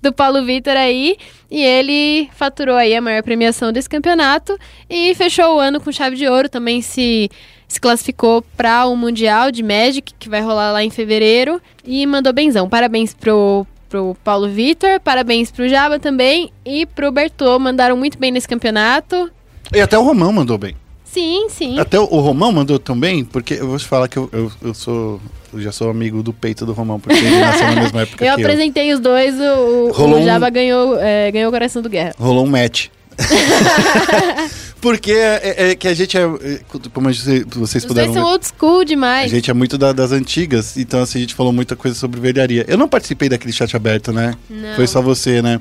do 0.03 0.13
Paulo 0.13 0.45
Vitor 0.45 0.77
aí, 0.77 1.17
e 1.49 1.63
ele 1.63 2.29
faturou 2.35 2.75
aí 2.75 2.95
a 2.95 3.01
maior 3.01 3.23
premiação 3.23 3.73
desse 3.73 3.89
campeonato 3.89 4.59
e 4.91 5.15
fechou 5.15 5.57
o 5.57 5.61
ano 5.61 5.81
com 5.81 5.93
chave 5.93 6.17
de 6.17 6.27
ouro, 6.29 6.49
também 6.49 6.83
se 6.83 7.31
se 7.69 7.79
classificou 7.79 8.41
para 8.57 8.87
o 8.87 8.97
Mundial 8.97 9.51
de 9.51 9.63
Magic, 9.63 10.15
que 10.19 10.31
vai 10.31 10.41
rolar 10.41 10.73
lá 10.73 10.83
em 10.83 10.89
fevereiro, 10.89 11.61
e 11.85 12.07
mandou 12.07 12.33
benzão. 12.33 12.67
Parabéns 12.69 13.15
pro 13.15 13.67
pro 13.89 14.15
Paulo 14.23 14.49
Vitor, 14.51 15.01
parabéns 15.01 15.51
pro 15.51 15.67
Jaba 15.67 15.99
também 15.99 16.53
e 16.63 16.85
pro 16.85 17.11
Bertô, 17.11 17.59
mandaram 17.59 17.97
muito 17.97 18.19
bem 18.19 18.31
nesse 18.31 18.47
campeonato. 18.47 19.31
E 19.75 19.81
até 19.81 19.99
o 19.99 20.03
Romão 20.03 20.31
mandou 20.31 20.59
bem. 20.59 20.77
Sim, 21.13 21.47
sim. 21.49 21.79
Até 21.79 21.99
o, 21.99 22.05
o 22.05 22.21
Romão 22.21 22.53
mandou 22.53 22.79
também, 22.79 23.25
porque 23.25 23.55
eu 23.55 23.67
vou 23.67 23.79
te 23.79 23.87
falar 23.87 24.09
que 24.09 24.17
eu, 24.17 24.29
eu, 24.33 24.53
eu 24.63 24.75
sou. 24.75 25.21
Eu 25.53 25.61
já 25.63 25.73
sou 25.73 25.89
amigo 25.91 26.23
do 26.23 26.33
peito 26.33 26.67
do 26.67 26.75
Romão, 26.75 27.01
porque 27.01 27.19
ele 27.19 27.41
nasceu 27.41 27.67
na 27.69 27.81
mesma 27.81 28.03
época 28.03 28.23
Eu 28.27 28.35
apresentei 28.35 28.93
os 28.93 29.01
dois, 29.01 29.35
o, 29.41 29.91
Rolou 29.93 30.19
o 30.19 30.23
um- 30.23 30.25
Jaba 30.25 30.51
ganhou, 30.51 30.99
é, 31.01 31.31
ganhou 31.33 31.49
o 31.49 31.53
coração 31.53 31.81
do 31.81 31.89
Guerra. 31.89 32.15
eu. 32.19 32.25
Rolou 32.27 32.45
um 32.45 32.51
match. 32.51 32.89
Porque 34.81 35.11
é, 35.13 35.71
é 35.71 35.75
que 35.75 35.89
a 35.89 35.95
gente 35.95 36.17
é. 36.17 36.21
é, 36.23 36.61
Como 36.93 37.09
a 37.09 37.13
gente- 37.13 37.45
vocês 37.55 37.83
Os 37.83 37.89
puderam 37.89 38.13
dois 38.13 38.23
são 38.23 38.31
old 38.33 38.47
school 38.47 38.81
a 38.81 38.85
demais. 38.85 39.31
gente 39.31 39.51
é 39.51 39.55
muito 39.55 39.77
da- 39.77 39.93
das 39.93 40.13
antigas, 40.13 40.77
então 40.77 41.01
assim, 41.01 41.19
a 41.19 41.21
gente 41.23 41.35
falou 41.35 41.53
muita 41.53 41.75
coisa 41.75 41.97
sobre 41.97 42.21
velharia. 42.21 42.65
Eu 42.69 42.79
não 42.79 42.87
participei 42.89 43.29
daquele 43.29 43.53
chat 43.53 43.75
aberto, 43.75 44.13
né? 44.13 44.35
Não. 44.49 44.77
Foi 44.77 44.87
só 44.87 45.03
você, 45.03 45.43
né? 45.43 45.61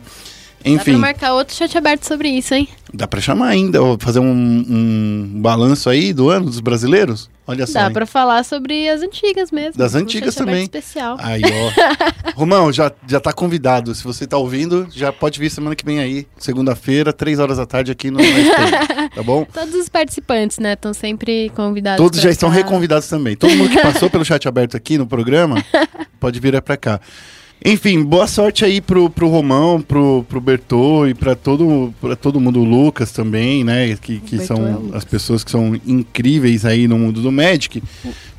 Dá 0.76 0.84
pra 0.84 0.92
Enfim, 0.92 1.00
marcar 1.00 1.34
outro 1.34 1.56
chat 1.56 1.78
aberto 1.78 2.04
sobre 2.04 2.30
isso, 2.30 2.54
hein? 2.54 2.68
dá 2.94 3.08
pra 3.08 3.20
chamar 3.20 3.48
ainda, 3.48 3.80
fazer 4.00 4.20
um, 4.20 4.26
um 4.26 5.42
balanço 5.42 5.90
aí 5.90 6.14
do 6.14 6.30
ano 6.30 6.46
dos 6.46 6.60
brasileiros? 6.60 7.30
Olha 7.46 7.66
só. 7.66 7.74
Dá 7.74 7.88
hein? 7.88 7.94
pra 7.94 8.06
falar 8.06 8.44
sobre 8.44 8.90
as 8.90 9.02
antigas 9.02 9.52
mesmo. 9.52 9.78
Das 9.78 9.96
antigas 9.96 10.36
também. 10.36 10.64
especial. 10.64 11.18
Aí, 11.20 11.42
ó. 11.44 12.32
Romão, 12.36 12.72
já, 12.74 12.92
já 13.08 13.20
tá 13.20 13.32
convidado. 13.32 13.94
Se 13.96 14.04
você 14.04 14.28
tá 14.28 14.38
ouvindo, 14.38 14.88
já 14.92 15.14
pode 15.14 15.40
vir 15.40 15.50
semana 15.50 15.76
que 15.76 15.86
vem 15.86 16.00
aí, 16.00 16.28
segunda-feira, 16.38 17.14
três 17.14 17.40
horas 17.40 17.58
da 17.58 17.66
tarde 17.66 17.92
aqui 17.92 18.12
no 18.12 18.20
tá 19.16 19.24
bom? 19.24 19.46
Todos 19.46 19.76
os 19.76 19.88
participantes, 19.88 20.60
né, 20.60 20.74
estão 20.74 20.94
sempre 20.94 21.50
convidados. 21.56 22.04
Todos 22.04 22.20
já 22.20 22.30
estão 22.30 22.50
reconvidados 22.50 23.08
também. 23.08 23.36
Todo 23.36 23.56
mundo 23.56 23.70
que 23.70 23.82
passou 23.82 24.10
pelo 24.10 24.26
chat 24.26 24.48
aberto 24.48 24.76
aqui 24.76 24.98
no 24.98 25.08
programa, 25.08 25.64
pode 26.20 26.40
vir 26.40 26.62
pra 26.62 26.76
cá. 26.76 27.00
Enfim, 27.66 28.04
boa 28.04 28.28
sorte 28.28 28.64
aí 28.64 28.80
pro, 28.80 29.10
pro 29.10 29.28
Romão, 29.28 29.82
pro, 29.82 30.24
pro 30.30 30.40
Bertô 30.40 31.08
e 31.08 31.14
pra 31.14 31.36
todo, 31.36 31.94
pra 32.00 32.16
todo 32.16 32.40
mundo, 32.40 32.62
o 32.62 32.64
Lucas 32.64 33.12
também, 33.12 33.64
né? 33.64 33.98
Que, 34.00 34.20
que 34.20 34.36
é 34.36 34.40
são 34.40 34.74
Lucas. 34.74 34.96
as 34.96 35.04
pessoas 35.04 35.44
que 35.44 35.52
são 35.52 35.80
incríveis 35.86 36.66
aí 36.66 36.88
no 36.88 36.98
mundo 36.98 37.22
do 37.22 37.32
Magic. 37.32 37.82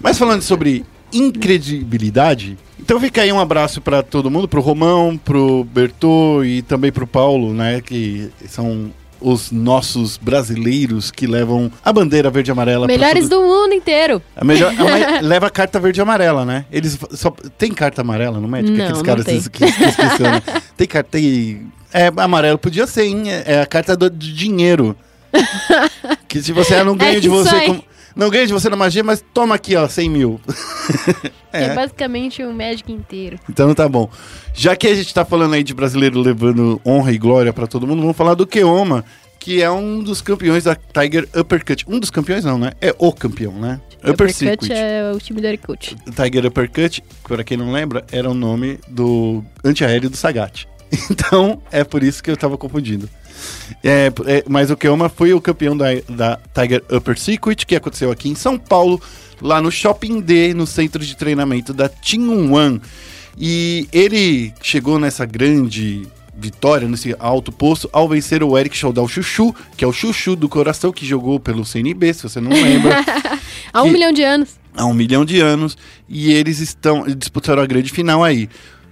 Mas 0.00 0.16
falando 0.16 0.42
sobre 0.42 0.84
incredibilidade, 1.12 2.56
então 2.78 3.00
fica 3.00 3.22
aí 3.22 3.32
um 3.32 3.40
abraço 3.40 3.80
pra 3.80 4.02
todo 4.02 4.30
mundo, 4.30 4.46
pro 4.46 4.60
Romão, 4.60 5.16
pro 5.16 5.64
Bertô 5.64 6.44
e 6.44 6.62
também 6.62 6.92
pro 6.92 7.06
Paulo, 7.06 7.52
né? 7.52 7.80
Que 7.80 8.30
são 8.46 8.90
os 9.20 9.50
nossos 9.50 10.16
brasileiros 10.16 11.10
que 11.10 11.26
levam 11.26 11.70
a 11.84 11.92
bandeira 11.92 12.30
verde 12.30 12.50
e 12.50 12.52
amarela 12.52 12.86
pra 12.86 12.96
Melhores 12.96 13.28
do 13.28 13.40
mundo 13.42 13.74
inteiro. 13.74 14.22
a 14.36 14.44
melhor, 14.44 14.72
a 14.78 15.20
leva 15.22 15.46
a 15.46 15.50
carta 15.50 15.80
verde 15.80 16.00
e 16.00 16.02
amarela, 16.02 16.44
né? 16.44 16.64
Eles 16.70 16.98
só 17.12 17.30
tem 17.56 17.72
carta 17.72 18.02
amarela 18.02 18.38
no 18.40 18.48
Magic? 18.48 18.70
Não, 18.70 18.84
Aqueles 18.84 18.98
não 18.98 19.04
caras 19.04 19.24
tem. 19.24 19.40
que, 19.40 19.48
que 19.50 20.22
né? 20.22 20.42
Tem 20.76 20.86
carta 20.86 21.10
tem 21.10 21.72
é 21.92 22.12
amarelo 22.16 22.58
podia 22.58 22.86
ser, 22.86 23.04
hein? 23.04 23.30
É, 23.30 23.54
é 23.54 23.60
a 23.62 23.66
carta 23.66 23.96
do, 23.96 24.10
de 24.10 24.32
dinheiro. 24.32 24.96
que 26.28 26.42
se 26.42 26.52
você 26.52 26.82
não 26.84 26.96
ganha 26.96 27.16
É 27.16 27.20
de 27.20 27.28
você 27.28 27.54
aí. 27.54 27.84
Não 28.14 28.30
ganha 28.30 28.46
de 28.46 28.52
você 28.52 28.68
na 28.68 28.76
magia, 28.76 29.02
mas 29.04 29.24
toma 29.32 29.54
aqui, 29.54 29.76
ó, 29.76 29.88
100 29.88 30.10
mil. 30.10 30.40
É. 31.50 31.64
É. 31.64 31.74
basicamente 31.74 32.42
o 32.42 32.52
Magic 32.52 32.92
inteiro. 32.92 33.38
Então 33.48 33.74
tá 33.74 33.88
bom. 33.88 34.10
Já 34.52 34.76
que 34.76 34.86
a 34.86 34.94
gente 34.94 35.14
tá 35.14 35.24
falando 35.24 35.54
aí 35.54 35.62
de 35.62 35.72
brasileiro 35.72 36.20
levando 36.20 36.78
honra 36.84 37.10
e 37.10 37.16
glória 37.16 37.54
pra 37.54 37.66
todo 37.66 37.86
mundo, 37.86 38.02
vamos 38.02 38.16
falar 38.16 38.34
do 38.34 38.46
Keoma, 38.46 39.02
que 39.40 39.62
é 39.62 39.70
um 39.70 40.02
dos 40.02 40.20
campeões 40.20 40.64
da 40.64 40.74
Tiger 40.76 41.26
Uppercut. 41.34 41.86
Um 41.88 41.98
dos 41.98 42.10
campeões 42.10 42.44
não, 42.44 42.58
né? 42.58 42.72
É 42.82 42.94
o 42.98 43.10
campeão, 43.14 43.52
né? 43.52 43.80
Upper 44.00 44.10
Uppercut 44.12 44.34
Circuit. 44.36 44.72
é 44.72 45.10
o 45.10 45.18
time 45.18 45.40
do 45.40 45.46
Erikut. 45.46 45.96
Tiger 46.14 46.46
Uppercut, 46.46 47.02
para 47.26 47.42
quem 47.42 47.56
não 47.56 47.72
lembra, 47.72 48.04
era 48.12 48.28
o 48.28 48.34
nome 48.34 48.78
do 48.86 49.42
antiaéreo 49.64 50.10
do 50.10 50.16
Sagat. 50.16 50.66
Então, 51.10 51.62
é 51.70 51.84
por 51.84 52.02
isso 52.02 52.22
que 52.22 52.30
eu 52.30 52.36
tava 52.36 52.56
confundindo. 52.58 53.08
É, 53.82 54.12
é, 54.26 54.44
mas 54.48 54.70
o 54.70 54.76
Keoma 54.76 55.08
foi 55.08 55.32
o 55.32 55.40
campeão 55.40 55.76
da, 55.76 55.86
da 56.08 56.38
Tiger 56.54 56.82
Upper 56.90 57.18
Circuit, 57.18 57.66
que 57.66 57.76
aconteceu 57.76 58.10
aqui 58.10 58.28
em 58.28 58.34
São 58.34 58.58
Paulo, 58.58 59.00
lá 59.40 59.60
no 59.60 59.70
Shopping 59.70 60.20
D, 60.20 60.52
no 60.54 60.66
centro 60.66 61.04
de 61.04 61.16
treinamento 61.16 61.72
da 61.72 61.88
Team 61.88 62.52
One. 62.52 62.80
E 63.38 63.86
ele 63.92 64.52
chegou 64.62 64.98
nessa 64.98 65.24
grande 65.24 66.06
vitória, 66.36 66.88
nesse 66.88 67.14
alto 67.18 67.50
posto, 67.52 67.88
ao 67.92 68.08
vencer 68.08 68.42
o 68.42 68.56
Eric 68.56 68.76
Chaudal 68.76 69.08
Chuchu, 69.08 69.54
que 69.76 69.84
é 69.84 69.88
o 69.88 69.92
Chuchu 69.92 70.36
do 70.36 70.48
coração, 70.48 70.92
que 70.92 71.04
jogou 71.06 71.38
pelo 71.40 71.64
CNB, 71.64 72.14
se 72.14 72.22
você 72.22 72.40
não 72.40 72.50
lembra. 72.50 72.96
Há 73.72 73.82
um 73.82 73.86
Que- 73.86 73.92
milhão 73.92 74.12
de 74.12 74.22
anos. 74.22 74.50
há 74.74 74.86
um 74.86 74.94
milhão 74.94 75.24
de 75.24 75.40
anos 75.40 75.76
e 76.08 76.30
eles 76.32 76.60
estão 76.60 77.02
eles 77.02 77.16
disputaram 77.16 77.60
a 77.62 77.66
grande 77.66 77.90
final 77.90 78.22
aí. 78.22 78.48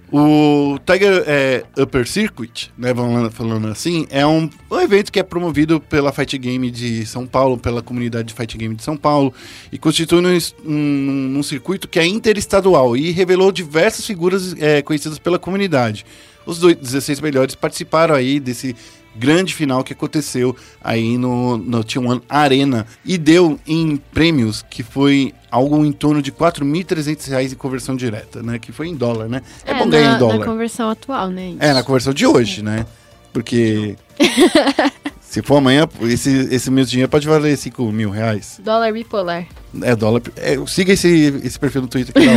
O 0.09 0.79
Tiger 0.85 1.23
é, 1.27 1.65
Upper 1.77 2.07
Circuit, 2.07 2.71
né, 2.77 2.93
vamos 2.93 3.33
falando 3.33 3.67
assim, 3.67 4.07
é 4.09 4.25
um, 4.25 4.49
um 4.71 4.79
evento 4.79 5.11
que 5.11 5.19
é 5.19 5.23
promovido 5.23 5.81
pela 5.81 6.13
Fight 6.13 6.37
Game 6.37 6.71
de 6.71 7.05
São 7.05 7.27
Paulo, 7.27 7.57
pela 7.57 7.81
comunidade 7.81 8.29
de 8.29 8.33
Fight 8.33 8.57
Game 8.57 8.73
de 8.73 8.83
São 8.83 8.95
Paulo, 8.95 9.33
e 9.69 9.77
constitui 9.77 10.19
um, 10.19 10.37
um, 10.65 11.39
um 11.39 11.43
circuito 11.43 11.89
que 11.89 11.99
é 11.99 12.05
interestadual 12.05 12.95
e 12.95 13.11
revelou 13.11 13.51
diversas 13.51 14.05
figuras 14.05 14.55
é, 14.57 14.81
conhecidas 14.81 15.19
pela 15.19 15.37
comunidade. 15.37 16.05
Os 16.45 16.57
dois, 16.57 16.77
16 16.77 17.19
melhores 17.19 17.55
participaram 17.55 18.15
aí 18.15 18.39
desse 18.39 18.73
grande 19.17 19.53
final 19.53 19.83
que 19.83 19.93
aconteceu 19.93 20.55
aí 20.83 21.17
no, 21.17 21.57
no 21.57 21.83
T1 21.83 22.21
Arena 22.29 22.85
e 23.03 23.17
deu 23.17 23.59
em 23.67 23.97
prêmios 23.97 24.63
que 24.69 24.83
foi 24.83 25.33
algo 25.49 25.83
em 25.85 25.91
torno 25.91 26.21
de 26.21 26.31
4.300 26.31 27.29
reais 27.29 27.53
em 27.53 27.55
conversão 27.55 27.95
direta, 27.95 28.43
né? 28.43 28.59
Que 28.59 28.71
foi 28.71 28.87
em 28.87 28.95
dólar, 28.95 29.27
né? 29.27 29.41
É, 29.65 29.73
bom 29.73 29.85
na, 29.85 29.91
ganhar 29.91 30.09
em 30.09 30.11
Na 30.13 30.17
dólar. 30.17 30.45
conversão 30.45 30.89
atual, 30.89 31.29
né? 31.29 31.55
É, 31.59 31.73
na 31.73 31.83
conversão 31.83 32.13
de 32.13 32.25
hoje, 32.25 32.61
né? 32.61 32.85
Porque 33.33 33.95
se 35.21 35.41
for 35.41 35.57
amanhã, 35.57 35.87
esse, 36.01 36.29
esse 36.51 36.71
meu 36.71 36.85
dinheiro 36.85 37.09
pode 37.09 37.27
valer 37.27 37.57
5 37.57 37.83
mil 37.91 38.09
reais. 38.09 38.59
Dólar 38.63 38.91
bipolar. 38.93 39.45
É 39.81 39.95
dólar. 39.95 40.21
É, 40.35 40.57
siga 40.67 40.93
esse, 40.93 41.39
esse 41.43 41.59
perfil 41.59 41.81
no 41.83 41.87
Twitter 41.87 42.13
que 42.13 42.19
é 42.19 42.25
da 42.25 42.31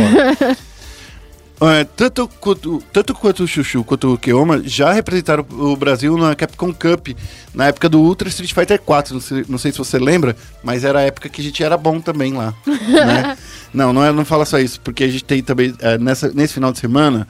hora. 0.45 0.57
É, 1.61 1.83
tanto, 1.83 2.27
quanto, 2.39 2.83
tanto 2.91 3.13
quanto 3.13 3.43
o 3.43 3.47
Chuchu 3.47 3.83
quanto 3.83 4.15
o 4.15 4.17
Keoma 4.17 4.63
já 4.65 4.91
representaram 4.91 5.45
o 5.51 5.75
Brasil 5.75 6.17
na 6.17 6.35
Capcom 6.35 6.73
Cup, 6.73 7.09
na 7.53 7.67
época 7.67 7.87
do 7.87 7.99
Ultra 7.99 8.29
Street 8.29 8.51
Fighter 8.51 8.81
4. 8.81 9.13
Não 9.13 9.21
sei, 9.21 9.45
não 9.47 9.57
sei 9.59 9.71
se 9.71 9.77
você 9.77 9.99
lembra, 9.99 10.35
mas 10.63 10.83
era 10.83 10.99
a 10.99 11.03
época 11.03 11.29
que 11.29 11.39
a 11.39 11.43
gente 11.43 11.63
era 11.63 11.77
bom 11.77 12.01
também 12.01 12.33
lá. 12.33 12.51
né? 12.65 13.37
Não, 13.71 13.93
não, 13.93 14.03
é, 14.03 14.11
não 14.11 14.25
fala 14.25 14.43
só 14.43 14.57
isso, 14.57 14.81
porque 14.81 15.03
a 15.03 15.07
gente 15.07 15.23
tem 15.23 15.43
também, 15.43 15.75
é, 15.79 15.99
nessa, 15.99 16.31
nesse 16.33 16.55
final 16.55 16.71
de 16.71 16.79
semana, 16.79 17.27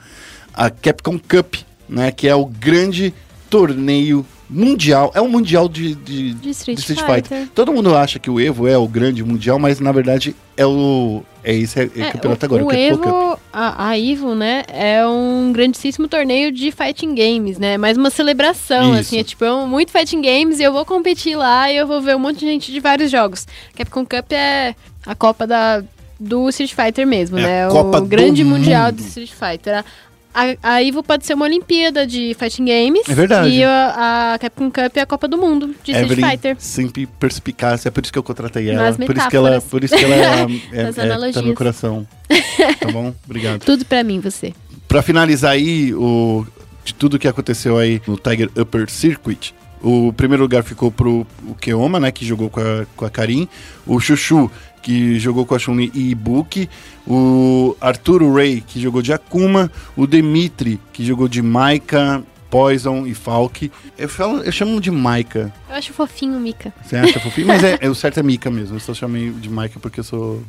a 0.54 0.70
Capcom 0.70 1.18
Cup, 1.18 1.56
né? 1.86 2.10
Que 2.10 2.26
é 2.26 2.34
o 2.34 2.46
grande 2.46 3.12
torneio 3.50 4.24
mundial. 4.52 5.10
É 5.14 5.20
um 5.20 5.28
mundial 5.28 5.68
de, 5.68 5.94
de, 5.94 6.34
De 6.34 6.50
Street, 6.50 6.76
de 6.76 6.82
Street 6.82 7.00
Fighter. 7.00 7.38
Fighter. 7.38 7.48
Todo 7.54 7.72
mundo 7.72 7.94
acha 7.96 8.18
que 8.18 8.30
o 8.30 8.38
Evo 8.38 8.68
é 8.68 8.76
o 8.76 8.86
grande 8.86 9.24
mundial, 9.24 9.58
mas 9.58 9.80
na 9.80 9.90
verdade 9.90 10.36
é 10.56 10.66
o. 10.66 11.22
É 11.44 11.52
esse 11.54 11.80
é, 11.80 11.82
é 11.84 12.10
campeonato 12.12 12.44
o, 12.44 12.46
agora. 12.46 12.64
o 12.64 12.66
Cup. 12.66 12.78
Evo, 12.78 13.38
a, 13.52 13.88
a 13.88 13.98
Evo, 13.98 14.34
né, 14.34 14.62
é 14.68 15.04
um 15.04 15.50
grandíssimo 15.52 16.06
torneio 16.06 16.52
de 16.52 16.70
fighting 16.70 17.14
games, 17.14 17.58
né? 17.58 17.76
Mais 17.76 17.96
uma 17.96 18.10
celebração, 18.10 18.92
Isso. 18.92 19.00
assim, 19.00 19.18
é 19.18 19.24
tipo, 19.24 19.44
é 19.44 19.52
um, 19.52 19.66
muito 19.66 19.90
fighting 19.90 20.22
games 20.22 20.60
e 20.60 20.62
eu 20.62 20.72
vou 20.72 20.84
competir 20.84 21.34
lá 21.36 21.72
e 21.72 21.76
eu 21.76 21.86
vou 21.86 22.00
ver 22.00 22.14
um 22.14 22.20
monte 22.20 22.40
de 22.40 22.46
gente 22.46 22.70
de 22.70 22.78
vários 22.78 23.10
jogos. 23.10 23.46
Capcom 23.74 24.04
Cup 24.04 24.30
é 24.30 24.76
a 25.04 25.14
Copa 25.16 25.46
da, 25.46 25.82
do 26.18 26.48
Street 26.50 26.72
Fighter 26.74 27.06
mesmo, 27.06 27.38
É 27.38 27.42
né? 27.42 27.68
O 27.68 28.00
grande 28.02 28.44
mundial 28.44 28.86
mundo. 28.86 28.96
de 28.96 29.02
Street 29.02 29.32
Fighter. 29.32 29.84
A, 30.34 30.74
a 30.74 30.82
Evo 30.82 31.02
pode 31.02 31.26
ser 31.26 31.34
uma 31.34 31.44
Olimpíada 31.44 32.06
de 32.06 32.34
fighting 32.38 32.64
games. 32.64 33.08
É 33.08 33.14
verdade. 33.14 33.50
E 33.50 33.62
a, 33.62 34.32
a 34.34 34.38
Capcom 34.38 34.70
Cup 34.70 34.96
é 34.96 35.00
a 35.00 35.06
Copa 35.06 35.28
do 35.28 35.36
Mundo 35.36 35.68
de 35.84 35.92
Street 35.92 36.10
Evelyn 36.10 36.30
Fighter. 36.30 36.56
sempre 36.58 37.06
perspicaz, 37.06 37.84
é 37.84 37.90
por 37.90 38.02
isso 38.02 38.12
que 38.12 38.18
eu 38.18 38.22
contratei 38.22 38.70
ela. 38.70 38.92
Por 38.92 39.16
isso 39.16 39.28
que 39.28 39.36
ela, 39.36 39.60
por 39.60 39.84
isso 39.84 39.96
que 39.96 40.04
ela 40.04 40.14
é, 40.16 40.46
é, 40.72 41.28
é, 41.28 41.32
tá 41.32 41.42
no 41.42 41.54
coração. 41.54 42.06
Tá 42.80 42.90
bom? 42.90 43.14
Obrigado. 43.24 43.64
Tudo 43.64 43.84
pra 43.84 44.02
mim, 44.02 44.20
você. 44.20 44.54
Pra 44.88 45.02
finalizar 45.02 45.52
aí 45.52 45.92
o, 45.94 46.46
de 46.84 46.94
tudo 46.94 47.18
que 47.18 47.28
aconteceu 47.28 47.78
aí 47.78 48.00
no 48.06 48.16
Tiger 48.16 48.50
Upper 48.56 48.90
Circuit, 48.90 49.54
o 49.82 50.12
primeiro 50.12 50.42
lugar 50.42 50.62
ficou 50.62 50.90
pro 50.90 51.26
o 51.46 51.54
Keoma, 51.54 51.98
né, 51.98 52.10
que 52.12 52.24
jogou 52.24 52.48
com 52.48 52.60
a, 52.60 52.86
com 52.96 53.04
a 53.04 53.10
Karin, 53.10 53.48
o 53.86 53.98
Chuchu, 54.00 54.50
que 54.82 55.18
jogou 55.18 55.46
com 55.46 55.54
a 55.54 55.58
Chun-Li 55.58 55.90
e 55.94 56.10
Ibuki, 56.10 56.68
o 57.06 57.76
Arturo 57.80 58.34
Ray, 58.34 58.60
que 58.60 58.80
jogou 58.80 59.00
de 59.00 59.12
Akuma, 59.12 59.70
o 59.96 60.06
Dimitri, 60.06 60.80
que 60.92 61.04
jogou 61.04 61.28
de 61.28 61.40
Maika, 61.40 62.22
Poison 62.50 63.06
e 63.06 63.14
Falk. 63.14 63.72
Eu, 63.96 64.08
falo, 64.08 64.42
eu 64.42 64.52
chamo 64.52 64.78
de 64.78 64.90
Maika, 64.90 65.50
Eu 65.70 65.76
acho 65.76 65.92
fofinho, 65.94 66.38
Mika. 66.38 66.70
você 66.84 66.96
acha 66.96 67.18
fofinho? 67.18 67.46
Mas 67.46 67.64
é, 67.64 67.78
é, 67.80 67.88
o 67.90 67.94
certo 67.94 68.20
é 68.20 68.22
Mika 68.22 68.50
mesmo. 68.50 68.76
Eu 68.76 68.80
só 68.80 68.92
chamei 68.92 69.30
de 69.30 69.48
Mika 69.48 69.80
porque 69.80 70.00
eu 70.00 70.04
sou 70.04 70.42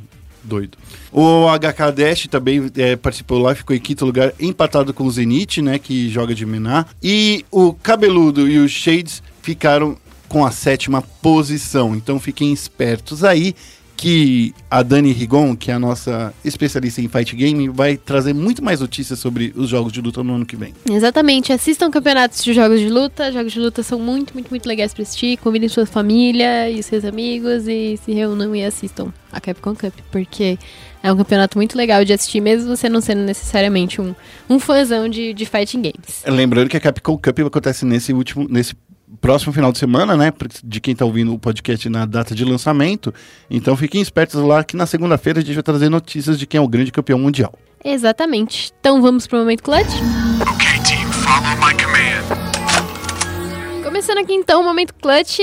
doido. 0.44 0.78
O 1.12 1.46
HK 1.48 1.96
Dash 1.96 2.28
também 2.28 2.70
é, 2.76 2.98
participou 2.98 3.40
lá, 3.40 3.56
ficou 3.56 3.74
em 3.74 3.80
quinto 3.80 4.06
lugar, 4.06 4.34
empatado 4.38 4.94
com 4.94 5.06
o 5.06 5.12
Zenith, 5.12 5.60
né? 5.60 5.80
Que 5.80 6.10
joga 6.10 6.36
de 6.36 6.46
Mená. 6.46 6.86
E 7.02 7.46
o 7.50 7.74
Cabeludo 7.74 8.50
e 8.50 8.60
o 8.60 8.68
Shades 8.68 9.24
ficaram 9.42 9.98
com 10.28 10.46
a 10.46 10.52
sétima 10.52 11.02
posição. 11.02 11.96
Então 11.96 12.20
fiquem 12.20 12.52
espertos 12.52 13.24
aí. 13.24 13.56
Que 14.04 14.54
a 14.70 14.84
Dani 14.84 15.14
Rigon, 15.14 15.56
que 15.56 15.72
é 15.72 15.74
a 15.76 15.80
nossa 15.80 16.34
especialista 16.44 17.00
em 17.00 17.08
fight 17.08 17.34
game, 17.38 17.70
vai 17.70 17.96
trazer 17.96 18.34
muito 18.34 18.62
mais 18.62 18.82
notícias 18.82 19.18
sobre 19.18 19.54
os 19.56 19.70
jogos 19.70 19.94
de 19.94 20.02
luta 20.02 20.22
no 20.22 20.36
ano 20.36 20.46
que 20.46 20.58
vem. 20.58 20.74
Exatamente. 20.92 21.54
Assistam 21.54 21.90
campeonatos 21.90 22.44
de 22.44 22.52
jogos 22.52 22.82
de 22.82 22.90
luta. 22.90 23.32
Jogos 23.32 23.54
de 23.54 23.62
luta 23.62 23.82
são 23.82 23.98
muito, 23.98 24.34
muito, 24.34 24.50
muito 24.50 24.68
legais 24.68 24.94
pra 24.94 25.04
assistir. 25.04 25.38
Convidem 25.38 25.70
sua 25.70 25.86
família 25.86 26.70
e 26.70 26.84
seus 26.84 27.06
amigos 27.06 27.66
e 27.66 27.96
se 27.96 28.12
reúnam 28.12 28.54
e 28.54 28.66
assistam 28.66 29.14
a 29.32 29.40
Capcom 29.40 29.74
Cup, 29.74 29.94
porque 30.12 30.60
é 31.02 31.10
um 31.10 31.16
campeonato 31.16 31.58
muito 31.58 31.78
legal 31.78 32.04
de 32.04 32.12
assistir, 32.12 32.42
mesmo 32.42 32.76
você 32.76 32.90
não 32.90 33.00
sendo 33.00 33.22
necessariamente 33.22 34.02
um, 34.02 34.14
um 34.50 34.60
fãzão 34.60 35.08
de, 35.08 35.34
de 35.34 35.46
fighting 35.46 35.82
games. 35.82 36.24
Lembrando 36.28 36.68
que 36.68 36.76
a 36.76 36.80
Capcom 36.82 37.18
Cup 37.18 37.40
acontece 37.40 37.86
nesse 37.86 38.12
último, 38.12 38.48
nesse 38.50 38.76
próximo 39.22 39.54
final 39.54 39.72
de 39.72 39.78
semana, 39.78 40.16
né? 40.16 40.32
De 40.64 40.80
quem 40.80 40.96
tá 40.96 41.06
ouvindo 41.06 41.34
o 41.34 41.40
podcast 41.40 41.88
na 41.90 42.06
data 42.06 42.34
de 42.36 42.44
lançamento. 42.44 43.14
Então 43.50 43.76
fiquem 43.76 44.02
espertos 44.02 44.42
lá 44.42 44.64
que 44.64 44.76
na 44.76 44.86
segunda-feira 44.86 45.40
a 45.40 45.44
gente 45.44 45.54
vai 45.54 45.64
trazer 45.64 45.90
notícias 45.90 46.38
de 46.40 46.46
quem 46.46 46.58
é 46.58 46.62
o 46.62 46.68
grande 46.68 46.92
campeão 46.92 47.20
mundial. 47.20 47.54
Exatamente. 47.84 48.72
Então 48.80 49.02
vamos 49.02 49.28
pro 49.28 49.40
momento 49.40 49.64
clutch? 49.64 49.90
Okay, 50.42 50.80
team, 50.84 51.12
follow 51.12 51.56
my 51.58 51.74
command. 51.82 52.14
Começando 53.84 54.20
aqui 54.20 54.34
então 54.34 54.62
o 54.62 54.64
momento 54.64 54.94
clutch. 54.96 55.40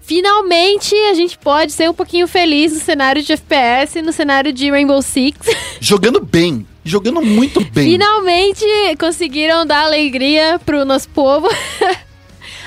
Finalmente 0.00 0.94
a 1.10 1.14
gente 1.14 1.36
pode 1.36 1.72
ser 1.72 1.90
um 1.90 1.94
pouquinho 1.94 2.28
feliz 2.28 2.72
no 2.72 2.78
cenário 2.78 3.20
de 3.22 3.32
FPS, 3.32 4.00
no 4.02 4.12
cenário 4.12 4.52
de 4.52 4.70
Rainbow 4.70 5.02
Six. 5.02 5.38
Jogando 5.80 6.20
bem, 6.20 6.64
jogando 6.84 7.20
muito 7.20 7.60
bem. 7.72 7.90
Finalmente 7.90 8.64
conseguiram 9.00 9.66
dar 9.66 9.84
alegria 9.84 10.60
pro 10.64 10.84
nosso 10.84 11.08
povo. 11.08 11.48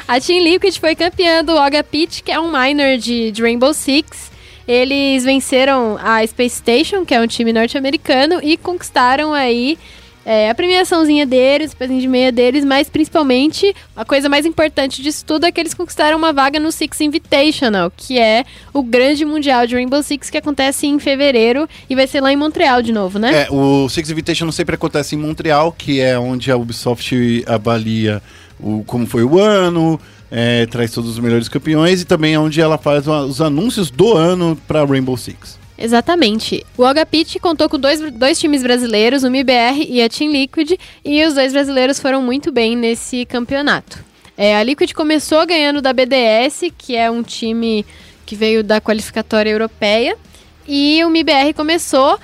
a 0.10 0.20
Team 0.20 0.44
Liquid 0.44 0.75
foi 0.80 0.96
campeã 0.96 1.44
do 1.44 1.56
Oga 1.56 1.84
Pitch, 1.84 2.22
que 2.24 2.32
é 2.32 2.39
um 2.39 2.51
minor 2.51 2.98
de, 2.98 3.32
de 3.32 3.44
Rainbow 3.44 3.72
Six. 3.72 4.32
Eles 4.68 5.24
venceram 5.24 6.00
a 6.01 6.25
Space 6.25 6.56
Station, 6.56 7.06
que 7.06 7.13
é 7.13 7.22
um 7.22 7.28
time 7.28 7.54
norte-americano, 7.54 8.39
e 8.42 8.58
conquistaram 8.58 9.36
aí 9.36 9.78
é, 10.25 10.50
a 10.50 10.56
premiaçãozinha 10.56 11.28
deles, 11.28 11.74
o 11.74 11.78
pezinho 11.78 12.01
de 12.01 12.08
meia 12.08 12.32
deles, 12.32 12.66
mas 12.66 12.89
principalmente 12.89 13.72
a 13.96 14.04
coisa 14.04 14.28
mais 14.28 14.48
importante 14.48 15.04
disso 15.04 15.24
tudo 15.24 15.46
é 15.46 15.51
que 15.51 15.60
eles 15.60 15.75
conquistaram 15.75 16.18
uma 16.18 16.34
vaga 16.34 16.60
no 16.60 16.72
Six 16.72 17.01
Invitational, 17.01 17.92
que 17.96 18.18
é 18.18 18.46
o 18.74 18.82
grande 18.82 19.24
mundial 19.25 19.68
de 19.68 19.75
Rainbow 19.75 20.01
Six 20.01 20.32
que 20.32 20.39
acontece 20.39 20.88
em 20.88 20.98
fevereiro 20.98 21.70
e 21.88 21.94
vai 21.96 22.08
ser 22.08 22.22
lá 22.22 22.34
em 22.34 22.36
Montreal 22.36 22.82
de 22.82 22.92
novo, 22.92 23.20
né? 23.20 23.44
É, 23.44 23.48
o 23.51 23.88
Six 23.88 24.10
Invitational 24.10 24.51
sempre 24.51 24.74
acontece 24.74 25.16
em 25.16 25.20
Montreal, 25.20 25.72
que 25.72 26.01
é 26.01 26.18
onde 26.18 26.51
a 26.51 26.58
Ubisoft 26.58 27.44
avalia 27.46 28.22
o, 28.60 28.84
como 28.86 29.06
foi 29.06 29.24
o 29.24 29.39
ano, 29.39 30.00
é, 30.32 30.66
traz 30.66 30.92
todos 30.92 31.10
os 31.10 31.20
melhores 31.20 31.48
campeões 31.48 32.01
e 32.01 32.06
também 32.06 32.34
é 32.34 32.39
onde 32.39 32.62
ela 32.62 32.78
faz 32.78 33.08
os 33.08 33.42
anúncios 33.42 33.89
do 33.89 34.16
ano 34.16 34.58
para 34.68 34.86
Rainbow 34.86 35.18
Six. 35.18 35.58
Exatamente. 35.78 36.66
O 36.78 36.84
Agapit 36.84 37.39
contou 37.39 37.70
com 37.70 37.80
dois, 37.80 38.00
dois 38.12 38.38
times 38.38 38.62
brasileiros, 38.62 39.24
o 39.24 39.32
MIBR 39.32 39.88
e 39.88 40.01
a 40.01 40.10
Team 40.10 40.32
Liquid, 40.32 40.74
e 41.06 41.25
os 41.25 41.34
dois 41.34 41.54
brasileiros 41.54 42.00
foram 42.00 42.22
muito 42.22 42.51
bem 42.51 42.75
nesse 42.75 43.25
campeonato. 43.25 44.04
É, 44.38 44.58
a 44.58 44.63
Liquid 44.63 44.92
começou 44.94 45.46
ganhando 45.46 45.82
da 45.82 45.94
BDS, 45.94 46.72
que 46.78 46.96
é 46.96 47.10
um 47.10 47.24
time 47.24 47.86
que 48.25 48.36
veio 48.36 48.63
da 48.63 48.82
qualificatória 48.82 49.50
europeia, 49.50 50.18
e 50.68 51.04
o 51.04 51.10
MIBR 51.10 51.54
começou 51.56 52.20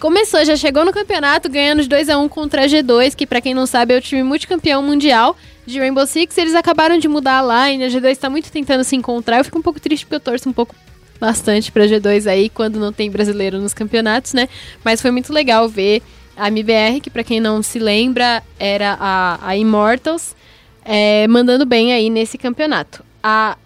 começou, 0.00 0.42
já 0.44 0.56
chegou 0.56 0.84
no 0.84 0.92
campeonato 0.92 1.48
ganhando 1.48 1.82
de 1.82 1.88
2 1.88 2.08
a 2.08 2.18
1 2.18 2.28
contra 2.28 2.64
a 2.64 2.66
G2, 2.66 3.14
que 3.14 3.26
para 3.26 3.40
quem 3.40 3.52
não 3.52 3.66
sabe 3.66 3.94
é 3.94 3.98
o 3.98 4.00
time 4.00 4.22
multicampeão 4.22 4.82
mundial 4.82 5.36
de 5.66 5.78
Rainbow 5.78 6.06
Six. 6.06 6.36
Eles 6.38 6.54
acabaram 6.54 6.98
de 6.98 7.06
mudar 7.06 7.38
a 7.38 7.68
line, 7.68 7.84
a 7.84 7.88
G2 7.88 8.10
está 8.10 8.30
muito 8.30 8.50
tentando 8.50 8.82
se 8.82 8.96
encontrar. 8.96 9.38
Eu 9.38 9.44
fico 9.44 9.58
um 9.58 9.62
pouco 9.62 9.78
triste 9.78 10.06
porque 10.06 10.16
eu 10.16 10.20
torço 10.20 10.48
um 10.48 10.52
pouco 10.52 10.74
bastante 11.20 11.70
pra 11.70 11.84
G2 11.84 12.26
aí 12.26 12.48
quando 12.48 12.80
não 12.80 12.92
tem 12.92 13.10
brasileiro 13.10 13.60
nos 13.60 13.74
campeonatos, 13.74 14.32
né? 14.32 14.48
Mas 14.82 15.02
foi 15.02 15.10
muito 15.10 15.32
legal 15.32 15.68
ver 15.68 16.02
a 16.34 16.48
MBR, 16.48 17.00
que 17.02 17.10
para 17.10 17.22
quem 17.22 17.38
não 17.38 17.62
se 17.62 17.78
lembra 17.78 18.42
era 18.58 18.96
a, 18.98 19.38
a 19.42 19.56
Immortals, 19.56 20.34
é, 20.82 21.28
mandando 21.28 21.66
bem 21.66 21.92
aí 21.92 22.08
nesse 22.08 22.38
campeonato. 22.38 23.04
A, 23.22 23.58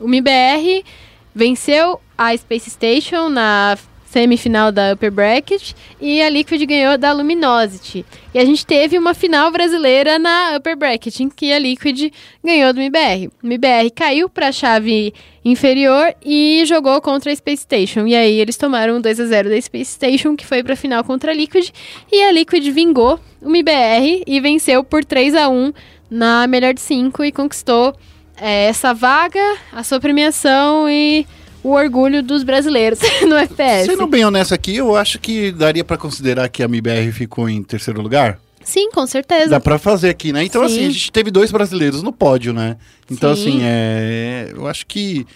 o 0.00 0.08
MBR 0.08 0.84
venceu 1.32 2.00
a 2.18 2.36
Space 2.36 2.70
Station 2.70 3.28
na 3.28 3.78
semifinal 4.10 4.72
da 4.72 4.92
Upper 4.92 5.10
Bracket 5.10 5.72
e 6.00 6.20
a 6.20 6.28
Liquid 6.28 6.66
ganhou 6.66 6.98
da 6.98 7.12
Luminosity. 7.12 8.04
E 8.34 8.40
a 8.40 8.44
gente 8.44 8.66
teve 8.66 8.98
uma 8.98 9.14
final 9.14 9.52
brasileira 9.52 10.18
na 10.18 10.56
Upper 10.56 10.76
Bracket, 10.76 11.20
em 11.20 11.28
que 11.28 11.52
a 11.52 11.58
Liquid 11.58 12.12
ganhou 12.44 12.72
do 12.72 12.80
MBR. 12.80 13.28
O 13.40 13.46
MBR 13.46 13.90
caiu 13.94 14.28
para 14.28 14.48
a 14.48 14.52
chave 14.52 15.14
inferior 15.44 16.12
e 16.24 16.64
jogou 16.66 17.00
contra 17.00 17.30
a 17.30 17.36
Space 17.36 17.62
Station. 17.62 18.04
E 18.04 18.16
aí 18.16 18.40
eles 18.40 18.56
tomaram 18.56 19.00
2 19.00 19.20
a 19.20 19.26
0 19.26 19.48
da 19.48 19.60
Space 19.60 19.92
Station, 19.92 20.34
que 20.34 20.44
foi 20.44 20.64
para 20.64 20.72
a 20.72 20.76
final 20.76 21.04
contra 21.04 21.30
a 21.30 21.34
Liquid, 21.34 21.70
e 22.10 22.22
a 22.22 22.32
Liquid 22.32 22.68
vingou 22.70 23.20
o 23.40 23.48
MBR 23.48 24.24
e 24.26 24.40
venceu 24.40 24.82
por 24.82 25.04
3 25.04 25.36
a 25.36 25.48
1 25.48 25.72
na 26.10 26.48
melhor 26.48 26.74
de 26.74 26.80
5 26.80 27.24
e 27.24 27.30
conquistou 27.30 27.94
é, 28.36 28.64
essa 28.64 28.92
vaga, 28.92 29.56
a 29.72 29.84
sua 29.84 30.00
premiação 30.00 30.90
e 30.90 31.24
o 31.62 31.70
orgulho 31.70 32.22
dos 32.22 32.42
brasileiros 32.42 32.98
no 33.26 33.36
FPS. 33.36 33.86
Sendo 33.86 34.06
bem 34.06 34.24
honesto 34.24 34.54
aqui, 34.54 34.76
eu 34.76 34.96
acho 34.96 35.18
que 35.18 35.52
daria 35.52 35.84
para 35.84 35.96
considerar 35.96 36.48
que 36.48 36.62
a 36.62 36.66
MBR 36.66 37.12
ficou 37.12 37.48
em 37.48 37.62
terceiro 37.62 38.00
lugar. 38.00 38.38
Sim, 38.62 38.90
com 38.90 39.06
certeza. 39.06 39.50
Dá 39.50 39.60
pra 39.60 39.78
fazer 39.78 40.10
aqui, 40.10 40.32
né? 40.32 40.44
Então, 40.44 40.66
Sim. 40.68 40.74
assim, 40.74 40.86
a 40.86 40.90
gente 40.90 41.12
teve 41.12 41.30
dois 41.30 41.50
brasileiros 41.50 42.02
no 42.02 42.12
pódio, 42.12 42.52
né? 42.52 42.76
Então, 43.10 43.34
Sim. 43.34 43.48
assim, 43.48 43.60
é... 43.62 44.52
eu 44.54 44.66
acho 44.66 44.86
que, 44.86 45.26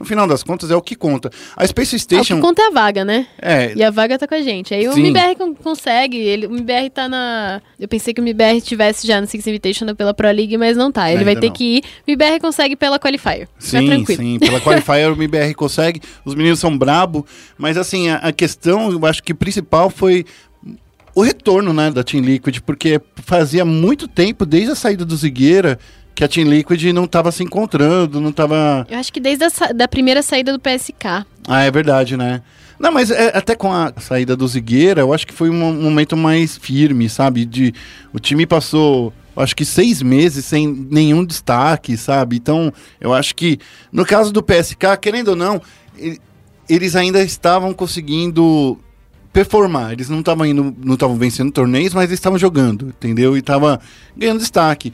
no 0.00 0.06
final 0.06 0.26
das 0.26 0.42
contas, 0.42 0.70
é 0.70 0.74
o 0.74 0.80
que 0.80 0.94
conta. 0.96 1.30
A 1.54 1.66
Space 1.66 1.94
Ah, 1.94 1.96
o 1.96 2.00
Station... 2.00 2.36
que 2.36 2.40
conta 2.40 2.62
é 2.62 2.66
a 2.68 2.70
vaga, 2.70 3.04
né? 3.04 3.26
É, 3.40 3.72
E 3.76 3.84
a 3.84 3.90
vaga 3.90 4.18
tá 4.18 4.26
com 4.26 4.34
a 4.34 4.40
gente. 4.40 4.72
Aí 4.72 4.88
o 4.88 4.92
Sim. 4.94 5.00
MBR 5.08 5.36
con- 5.36 5.54
consegue, 5.54 6.16
ele, 6.16 6.46
o 6.46 6.52
MBR 6.56 6.88
tá 6.88 7.06
na. 7.08 7.60
Eu 7.78 7.86
pensei 7.86 8.14
que 8.14 8.20
o 8.20 8.24
MBR 8.24 8.56
estivesse 8.56 9.06
já 9.06 9.20
no 9.20 9.26
Six 9.26 9.46
Invitational 9.46 9.94
pela 9.94 10.14
Pro 10.14 10.30
League, 10.30 10.56
mas 10.56 10.76
não 10.76 10.90
tá. 10.90 11.10
Ele 11.10 11.18
Ainda 11.18 11.24
vai 11.32 11.36
ter 11.40 11.48
não. 11.48 11.54
que 11.54 11.76
ir. 11.76 11.82
O 12.08 12.10
MBR 12.10 12.40
consegue 12.40 12.74
pela 12.74 12.98
Qualifier. 12.98 13.46
tá 13.46 13.52
Sim, 13.58 13.86
tranquilo. 13.86 14.22
sim. 14.22 14.38
Pela 14.38 14.60
Qualifier 14.60 15.10
o 15.10 15.14
MBR 15.14 15.52
consegue. 15.54 16.00
Os 16.24 16.34
meninos 16.34 16.58
são 16.58 16.76
brabo. 16.76 17.26
Mas 17.58 17.76
assim, 17.76 18.08
a, 18.08 18.16
a 18.16 18.32
questão, 18.32 18.90
eu 18.90 19.04
acho 19.04 19.22
que 19.22 19.34
principal 19.34 19.90
foi 19.90 20.24
o 21.14 21.22
retorno, 21.22 21.72
né, 21.72 21.90
da 21.90 22.04
Team 22.04 22.22
Liquid, 22.24 22.60
porque 22.60 23.00
fazia 23.24 23.64
muito 23.64 24.06
tempo, 24.06 24.46
desde 24.46 24.70
a 24.70 24.74
saída 24.76 25.04
do 25.04 25.16
Zigueira, 25.16 25.76
que 26.20 26.24
a 26.24 26.28
Team 26.28 26.50
Liquid 26.50 26.92
não 26.92 27.06
tava 27.06 27.32
se 27.32 27.42
encontrando, 27.42 28.20
não 28.20 28.30
tava. 28.30 28.86
Eu 28.90 28.98
acho 28.98 29.10
que 29.10 29.18
desde 29.18 29.42
a 29.42 29.72
da 29.72 29.88
primeira 29.88 30.22
saída 30.22 30.52
do 30.52 30.58
PSK. 30.58 31.24
Ah, 31.48 31.62
é 31.62 31.70
verdade, 31.70 32.14
né? 32.14 32.42
Não, 32.78 32.92
mas 32.92 33.10
é, 33.10 33.34
até 33.34 33.56
com 33.56 33.72
a 33.72 33.90
saída 33.98 34.36
do 34.36 34.46
Zigueira, 34.46 35.00
eu 35.00 35.14
acho 35.14 35.26
que 35.26 35.32
foi 35.32 35.48
um 35.48 35.72
momento 35.72 36.18
mais 36.18 36.58
firme, 36.58 37.08
sabe? 37.08 37.46
De, 37.46 37.72
o 38.12 38.18
time 38.18 38.44
passou, 38.44 39.14
acho 39.34 39.56
que 39.56 39.64
seis 39.64 40.02
meses 40.02 40.44
sem 40.44 40.66
nenhum 40.90 41.24
destaque, 41.24 41.96
sabe? 41.96 42.36
Então, 42.36 42.70
eu 43.00 43.14
acho 43.14 43.34
que, 43.34 43.58
no 43.90 44.04
caso 44.04 44.30
do 44.30 44.42
PSK, 44.42 44.98
querendo 45.00 45.28
ou 45.28 45.36
não, 45.36 45.58
eles 46.68 46.96
ainda 46.96 47.22
estavam 47.22 47.72
conseguindo 47.72 48.78
performar. 49.32 49.92
Eles 49.92 50.10
não 50.10 50.18
estavam 50.18 50.44
indo, 50.44 50.76
não 50.84 50.94
estavam 50.94 51.16
vencendo 51.16 51.50
torneios, 51.50 51.94
mas 51.94 52.10
eles 52.10 52.18
estavam 52.18 52.38
jogando, 52.38 52.88
entendeu? 52.88 53.36
E 53.36 53.40
estavam 53.40 53.78
ganhando 54.14 54.40
destaque. 54.40 54.92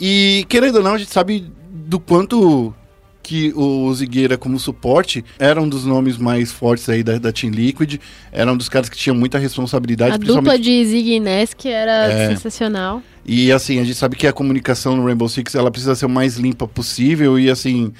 E 0.00 0.44
querendo 0.48 0.76
ou 0.76 0.82
não, 0.82 0.94
a 0.94 0.98
gente 0.98 1.12
sabe 1.12 1.50
do 1.70 1.98
quanto 1.98 2.74
que 3.22 3.52
o 3.56 3.92
Zigueira 3.92 4.38
como 4.38 4.56
suporte 4.58 5.24
era 5.36 5.60
um 5.60 5.68
dos 5.68 5.84
nomes 5.84 6.16
mais 6.16 6.52
fortes 6.52 6.88
aí 6.88 7.02
da, 7.02 7.18
da 7.18 7.32
Team 7.32 7.52
Liquid, 7.52 7.98
era 8.30 8.52
um 8.52 8.56
dos 8.56 8.68
caras 8.68 8.88
que 8.88 8.96
tinha 8.96 9.12
muita 9.12 9.36
responsabilidade, 9.36 10.14
A 10.14 10.16
dupla 10.16 10.56
de 10.56 10.84
Zig 10.84 11.12
e 11.14 11.18
Nesk 11.18 11.66
era 11.66 12.06
É. 12.06 12.28
sensacional. 12.28 13.02
e 13.24 13.50
assim, 13.50 13.80
a 13.80 13.84
gente 13.84 13.96
sabe 13.96 14.14
que 14.14 14.28
a 14.28 14.32
comunicação 14.32 14.94
no 14.96 15.04
Rainbow 15.04 15.28
Six 15.28 15.56
ela 15.56 15.72
precisa 15.72 15.96
ser 15.96 16.06
o 16.06 16.08
mais 16.08 16.36
limpa 16.36 16.68
possível 16.68 17.36
e 17.36 17.50
assim, 17.50 17.92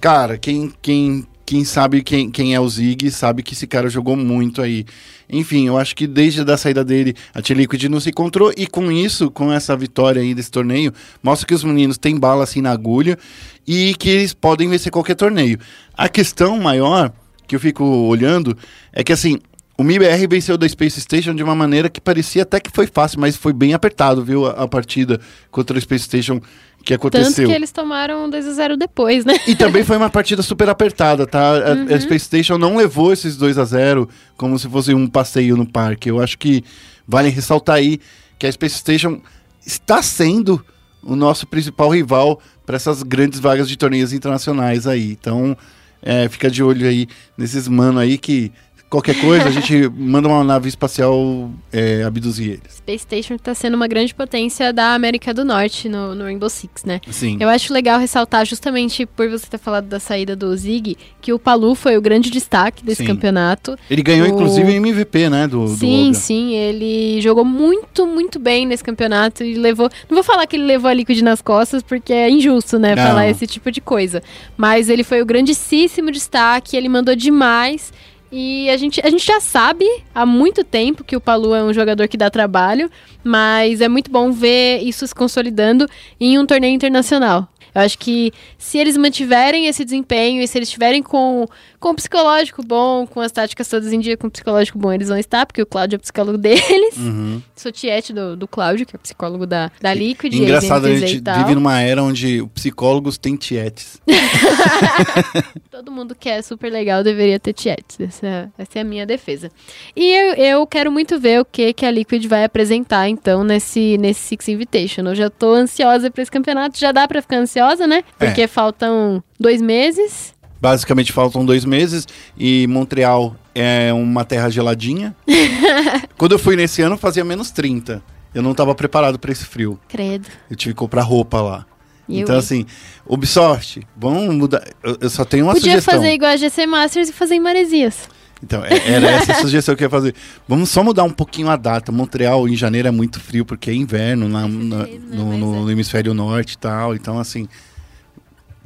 cara, 0.00 0.38
quem 0.38 0.72
quem 0.80 1.26
quem 1.46 1.64
sabe 1.64 2.02
quem, 2.02 2.28
quem 2.28 2.54
é 2.54 2.60
o 2.60 2.68
Zig 2.68 3.08
sabe 3.12 3.40
que 3.40 3.54
esse 3.54 3.68
cara 3.68 3.88
jogou 3.88 4.16
muito 4.16 4.60
aí. 4.60 4.84
Enfim, 5.30 5.68
eu 5.68 5.78
acho 5.78 5.94
que 5.94 6.04
desde 6.06 6.40
a 6.40 6.56
saída 6.56 6.84
dele, 6.84 7.14
a 7.32 7.40
T-Liquid 7.40 7.84
não 7.84 8.00
se 8.00 8.10
encontrou 8.10 8.52
e 8.56 8.66
com 8.66 8.90
isso, 8.90 9.30
com 9.30 9.52
essa 9.52 9.76
vitória 9.76 10.20
aí 10.20 10.34
desse 10.34 10.50
torneio, 10.50 10.92
mostra 11.22 11.46
que 11.46 11.54
os 11.54 11.62
meninos 11.62 11.96
têm 11.96 12.18
bala 12.18 12.42
assim 12.42 12.60
na 12.60 12.72
agulha 12.72 13.16
e 13.64 13.94
que 13.94 14.10
eles 14.10 14.34
podem 14.34 14.68
vencer 14.68 14.90
qualquer 14.90 15.14
torneio. 15.14 15.58
A 15.96 16.08
questão 16.08 16.58
maior 16.58 17.12
que 17.46 17.54
eu 17.54 17.60
fico 17.60 17.84
olhando 17.84 18.58
é 18.92 19.04
que 19.04 19.12
assim, 19.12 19.38
o 19.78 19.84
MIBR 19.84 20.26
venceu 20.28 20.58
da 20.58 20.68
Space 20.68 21.00
Station 21.00 21.34
de 21.34 21.42
uma 21.42 21.54
maneira 21.54 21.88
que 21.88 22.00
parecia 22.00 22.42
até 22.42 22.58
que 22.58 22.70
foi 22.70 22.86
fácil, 22.86 23.20
mas 23.20 23.36
foi 23.36 23.52
bem 23.52 23.72
apertado, 23.72 24.24
viu, 24.24 24.46
a, 24.46 24.64
a 24.64 24.68
partida 24.68 25.20
contra 25.50 25.78
a 25.78 25.80
Space 25.80 26.04
Station 26.04 26.40
que 26.86 26.94
Tanto 26.94 27.08
aconteceu. 27.18 27.48
que 27.48 27.54
eles 27.54 27.72
tomaram 27.72 28.30
2 28.30 28.46
a 28.46 28.52
0 28.52 28.76
depois, 28.76 29.24
né? 29.24 29.34
E 29.46 29.54
também 29.56 29.82
foi 29.84 29.96
uma 29.96 30.08
partida 30.08 30.40
super 30.42 30.68
apertada, 30.68 31.26
tá? 31.26 31.50
A, 31.50 31.72
Uhum. 31.74 31.94
a 31.94 32.00
Space 32.00 32.24
Station 32.26 32.56
não 32.56 32.76
levou 32.76 33.12
esses 33.12 33.36
2 33.36 33.58
a 33.58 33.64
0 33.64 34.08
como 34.36 34.58
se 34.58 34.68
fosse 34.68 34.94
um 34.94 35.06
passeio 35.08 35.56
no 35.56 35.66
parque. 35.66 36.08
Eu 36.08 36.20
acho 36.22 36.38
que 36.38 36.62
vale 37.06 37.28
ressaltar 37.28 37.76
aí 37.76 37.98
que 38.38 38.46
a 38.46 38.52
Space 38.52 38.76
Station 38.78 39.20
está 39.66 40.00
sendo 40.00 40.64
o 41.02 41.16
nosso 41.16 41.46
principal 41.46 41.90
rival 41.90 42.40
para 42.64 42.76
essas 42.76 43.02
grandes 43.02 43.40
vagas 43.40 43.68
de 43.68 43.76
torneios 43.76 44.12
internacionais 44.12 44.86
aí. 44.86 45.10
Então, 45.12 45.56
é, 46.02 46.28
fica 46.28 46.48
de 46.50 46.62
olho 46.62 46.86
aí 46.88 47.08
nesses 47.36 47.66
mano 47.68 47.98
aí 47.98 48.16
que 48.16 48.52
qualquer 48.88 49.20
coisa, 49.20 49.48
a 49.48 49.50
gente 49.50 49.88
manda 49.96 50.28
uma 50.28 50.42
nave 50.44 50.68
espacial 50.68 51.50
é, 51.72 52.02
abduzir 52.04 52.52
eles. 52.52 52.76
Space 52.76 53.02
Station 53.02 53.36
tá 53.36 53.54
sendo 53.54 53.74
uma 53.74 53.86
grande 53.88 54.14
potência 54.14 54.72
da 54.72 54.94
América 54.94 55.34
do 55.34 55.44
Norte 55.44 55.88
no, 55.88 56.14
no 56.14 56.24
Rainbow 56.24 56.48
Six, 56.48 56.84
né? 56.84 57.00
Sim. 57.10 57.36
Eu 57.40 57.48
acho 57.48 57.72
legal 57.72 57.98
ressaltar, 57.98 58.46
justamente 58.46 59.04
por 59.06 59.28
você 59.28 59.46
ter 59.46 59.58
falado 59.58 59.86
da 59.86 59.98
saída 59.98 60.36
do 60.36 60.56
Zig, 60.56 60.96
que 61.20 61.32
o 61.32 61.38
Palu 61.38 61.74
foi 61.74 61.96
o 61.96 62.00
grande 62.00 62.30
destaque 62.30 62.84
desse 62.84 63.02
Sim. 63.02 63.08
campeonato. 63.08 63.76
Ele 63.90 64.02
ganhou, 64.02 64.26
o- 64.26 64.30
inclusive, 64.30 64.70
o 64.70 64.74
MVP, 64.74 65.28
né? 65.28 65.46
Do, 65.48 65.64
do 65.64 65.68
sim, 65.76 66.06
Logan. 66.08 66.14
sim, 66.14 66.54
ele 66.54 67.20
jogou 67.20 67.44
muito, 67.44 68.06
muito 68.06 68.38
bem 68.38 68.66
nesse 68.66 68.84
campeonato 68.84 69.42
e 69.42 69.54
levou. 69.54 69.90
Não 70.08 70.14
vou 70.16 70.24
falar 70.24 70.46
que 70.46 70.56
ele 70.56 70.64
levou 70.64 70.88
a 70.90 70.94
Liquid 70.94 71.20
nas 71.22 71.42
costas, 71.42 71.82
porque 71.82 72.12
é 72.12 72.30
injusto, 72.30 72.78
né? 72.78 72.94
Não. 72.94 73.02
Falar 73.02 73.28
esse 73.28 73.46
tipo 73.46 73.70
de 73.70 73.80
coisa. 73.80 74.22
Mas 74.56 74.88
ele 74.88 75.02
foi 75.02 75.20
o 75.20 75.26
grandíssimo 75.26 76.10
destaque, 76.10 76.76
ele 76.76 76.88
mandou 76.88 77.14
demais. 77.16 77.92
E 78.30 78.68
a 78.70 78.76
gente, 78.76 79.00
a 79.04 79.08
gente 79.08 79.24
já 79.24 79.40
sabe 79.40 79.86
há 80.14 80.26
muito 80.26 80.64
tempo 80.64 81.04
que 81.04 81.16
o 81.16 81.20
Palu 81.20 81.54
é 81.54 81.62
um 81.62 81.72
jogador 81.72 82.08
que 82.08 82.16
dá 82.16 82.28
trabalho, 82.28 82.90
mas 83.22 83.80
é 83.80 83.88
muito 83.88 84.10
bom 84.10 84.32
ver 84.32 84.80
isso 84.82 85.06
se 85.06 85.14
consolidando 85.14 85.88
em 86.20 86.38
um 86.38 86.44
torneio 86.46 86.74
internacional. 86.74 87.48
Eu 87.74 87.82
acho 87.82 87.98
que 87.98 88.32
se 88.56 88.78
eles 88.78 88.96
mantiverem 88.96 89.66
esse 89.66 89.84
desempenho 89.84 90.42
e 90.42 90.48
se 90.48 90.56
eles 90.56 90.68
estiverem 90.68 91.02
com, 91.02 91.46
com 91.78 91.90
o 91.90 91.94
psicológico 91.94 92.62
bom, 92.64 93.06
com 93.06 93.20
as 93.20 93.32
táticas 93.32 93.68
todas 93.68 93.92
em 93.92 94.00
dia, 94.00 94.16
com 94.16 94.26
o 94.26 94.30
psicológico 94.30 94.78
bom, 94.78 94.92
eles 94.92 95.08
vão 95.08 95.18
estar, 95.18 95.46
porque 95.46 95.62
o 95.62 95.66
Cláudio 95.66 95.96
é 95.96 95.98
o 95.98 96.00
psicólogo 96.00 96.38
deles. 96.38 96.96
Uhum. 96.96 97.42
Sou 97.54 97.72
tiete 97.72 98.12
do, 98.12 98.36
do 98.36 98.48
Cláudio, 98.48 98.86
que 98.86 98.96
é 98.96 98.98
psicólogo 98.98 99.46
da, 99.46 99.70
da 99.80 99.94
Liquid. 99.94 100.32
e 100.32 100.42
Engraçado, 100.42 100.86
a 100.86 100.96
gente 100.96 101.22
vive 101.22 101.54
numa 101.54 101.80
era 101.80 102.02
onde 102.02 102.46
psicólogos 102.54 103.18
têm 103.18 103.36
tietes. 103.36 104.00
Todo 105.70 105.90
mundo 105.90 106.14
que 106.14 106.28
é 106.28 106.42
super 106.42 106.70
legal 106.70 107.02
deveria 107.02 107.38
ter 107.38 107.52
tietes. 107.52 107.98
Essa, 108.00 108.50
essa 108.58 108.78
é 108.78 108.82
a 108.82 108.84
minha 108.84 109.06
defesa. 109.06 109.50
E 109.94 110.12
eu, 110.12 110.34
eu 110.34 110.66
quero 110.66 110.90
muito 110.90 111.18
ver 111.18 111.40
o 111.40 111.44
que, 111.44 111.72
que 111.72 111.84
a 111.84 111.90
Liquid 111.90 112.24
vai 112.26 112.44
apresentar, 112.44 113.08
então, 113.08 113.44
nesse, 113.44 113.96
nesse 113.98 114.20
Six 114.20 114.48
Invitational. 114.48 115.12
Eu 115.12 115.16
já 115.16 115.30
tô 115.30 115.54
ansiosa 115.54 116.10
pra 116.10 116.22
esse 116.22 116.30
campeonato. 116.30 116.78
Já 116.78 116.92
dá 116.92 117.06
pra 117.06 117.22
ficar 117.22 117.36
ansiosa, 117.36 117.86
né? 117.86 118.02
É. 118.18 118.26
Porque 118.26 118.46
faltam 118.46 119.22
dois 119.38 119.60
meses. 119.60 120.34
Basicamente 120.60 121.12
faltam 121.12 121.44
dois 121.44 121.64
meses 121.64 122.06
e 122.38 122.66
Montreal 122.68 123.36
é 123.54 123.92
uma 123.92 124.24
terra 124.24 124.48
geladinha. 124.50 125.14
Quando 126.16 126.32
eu 126.32 126.38
fui 126.38 126.56
nesse 126.56 126.80
ano 126.82 126.96
fazia 126.96 127.24
menos 127.24 127.50
30. 127.50 128.02
Eu 128.34 128.42
não 128.42 128.52
estava 128.52 128.74
preparado 128.74 129.18
para 129.18 129.32
esse 129.32 129.44
frio. 129.44 129.78
Credo. 129.88 130.26
Eu 130.50 130.56
tive 130.56 130.74
que 130.74 130.78
comprar 130.78 131.02
roupa 131.02 131.40
lá. 131.40 131.66
E 132.08 132.20
então 132.20 132.34
eu, 132.34 132.38
assim, 132.38 132.64
Ubisoft, 133.06 133.80
vamos 133.96 134.34
mudar. 134.34 134.62
Eu, 134.82 134.96
eu 135.00 135.10
só 135.10 135.24
tenho 135.24 135.44
uma 135.44 135.54
Podia 135.54 135.72
sugestão. 135.72 135.94
fazer 135.94 136.12
igual 136.12 136.30
a 136.32 136.36
GC 136.36 136.66
Masters 136.66 137.08
e 137.08 137.12
fazer 137.12 137.34
em 137.34 137.40
Maresias. 137.40 138.08
Então, 138.42 138.62
é- 138.64 138.90
era 138.92 139.10
essa 139.10 139.32
a 139.32 139.34
sugestão 139.40 139.74
que 139.74 139.82
eu 139.82 139.86
ia 139.86 139.90
fazer. 139.90 140.14
Vamos 140.46 140.68
só 140.70 140.84
mudar 140.84 141.02
um 141.04 141.10
pouquinho 141.10 141.48
a 141.48 141.56
data. 141.56 141.90
Montreal 141.90 142.46
em 142.48 142.54
janeiro 142.54 142.86
é 142.88 142.90
muito 142.90 143.18
frio 143.18 143.44
porque 143.44 143.70
é 143.70 143.74
inverno 143.74 144.28
na- 144.28 144.46
na- 144.46 144.84
certeza, 144.84 145.00
no, 145.16 145.26
mas 145.26 145.38
no 145.40 145.68
é. 145.68 145.72
hemisfério 145.72 146.14
norte 146.14 146.52
e 146.52 146.58
tal. 146.58 146.94
Então, 146.94 147.18
assim, 147.18 147.48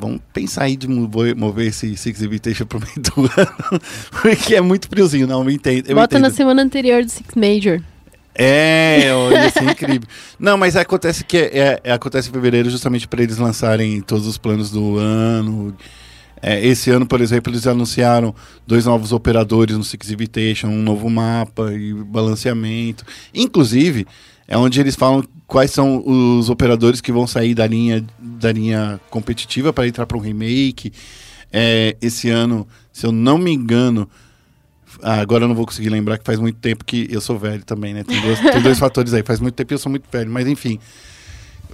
vamos 0.01 0.21
pensar 0.33 0.65
aí 0.65 0.77
de 0.77 0.89
mover, 0.89 1.67
esse 1.67 1.97
Six 1.97 2.23
Invitation 2.23 2.67
pro 2.67 2.81
meio 2.81 2.95
do 2.97 3.31
ano. 3.41 3.81
porque 4.23 4.55
é 4.55 4.61
muito 4.61 4.89
friozinho, 4.89 5.27
não, 5.27 5.43
eu 5.45 5.51
entendo. 5.51 5.87
Bota 5.95 6.17
entendo. 6.17 6.23
na 6.23 6.31
semana 6.31 6.63
anterior 6.63 7.05
do 7.05 7.11
Six 7.11 7.35
Major. 7.35 7.81
É, 8.35 9.11
olha, 9.13 9.49
isso 9.49 9.59
é 9.59 9.65
incrível. 9.65 10.09
Não, 10.39 10.57
mas 10.57 10.77
acontece 10.77 11.25
que 11.25 11.37
é, 11.37 11.81
é- 11.83 11.93
acontece 11.93 12.29
em 12.31 12.33
fevereiro 12.33 12.71
justamente 12.71 13.07
para 13.09 13.23
eles 13.23 13.39
lançarem 13.39 14.01
todos 14.01 14.27
os 14.27 14.39
planos 14.39 14.71
do 14.71 14.97
ano. 14.99 15.77
É, 16.41 16.65
esse 16.65 16.91
ano, 16.91 17.07
por 17.07 17.21
exemplo, 17.21 17.53
eles 17.53 17.67
anunciaram 17.67 18.35
dois 18.67 18.87
novos 18.87 19.13
operadores 19.13 19.77
no 19.77 19.85
Six 19.85 20.11
Invitation, 20.11 20.69
um 20.69 20.81
novo 20.83 21.11
mapa 21.11 21.73
e 21.75 21.93
balanceamento. 21.93 23.05
Inclusive, 23.35 24.07
é 24.51 24.59
onde 24.59 24.81
eles 24.81 24.97
falam 24.97 25.23
quais 25.47 25.71
são 25.71 26.03
os 26.05 26.51
operadores 26.51 27.01
que 27.01 27.13
vão 27.13 27.25
sair 27.25 27.55
da 27.55 27.65
linha, 27.69 28.05
da 28.19 28.51
linha 28.51 29.01
competitiva 29.09 29.73
para 29.73 29.87
entrar 29.87 30.07
para 30.07 30.19
um 30.19 30.21
remake. 30.21 30.93
É, 31.53 31.97
esse 32.03 32.29
ano, 32.29 32.67
se 32.93 33.07
eu 33.07 33.13
não 33.13 33.39
me 33.39 33.53
engano, 33.53 34.11
ah, 35.01 35.21
agora 35.21 35.45
eu 35.45 35.49
não 35.49 35.55
vou 35.55 35.65
conseguir 35.65 35.89
lembrar 35.89 36.19
que 36.19 36.25
faz 36.25 36.41
muito 36.41 36.59
tempo 36.59 36.85
que 36.85 37.07
eu 37.09 37.21
sou 37.21 37.39
velho 37.39 37.65
também, 37.65 37.95
né? 37.95 38.03
Tem 38.03 38.21
dois, 38.21 38.41
tem 38.53 38.61
dois 38.61 38.79
fatores 38.79 39.15
aí. 39.15 39.23
Faz 39.23 39.39
muito 39.39 39.55
tempo 39.55 39.69
que 39.69 39.75
eu 39.75 39.79
sou 39.79 39.89
muito 39.89 40.11
velho, 40.11 40.31
mas 40.31 40.49
enfim. 40.49 40.81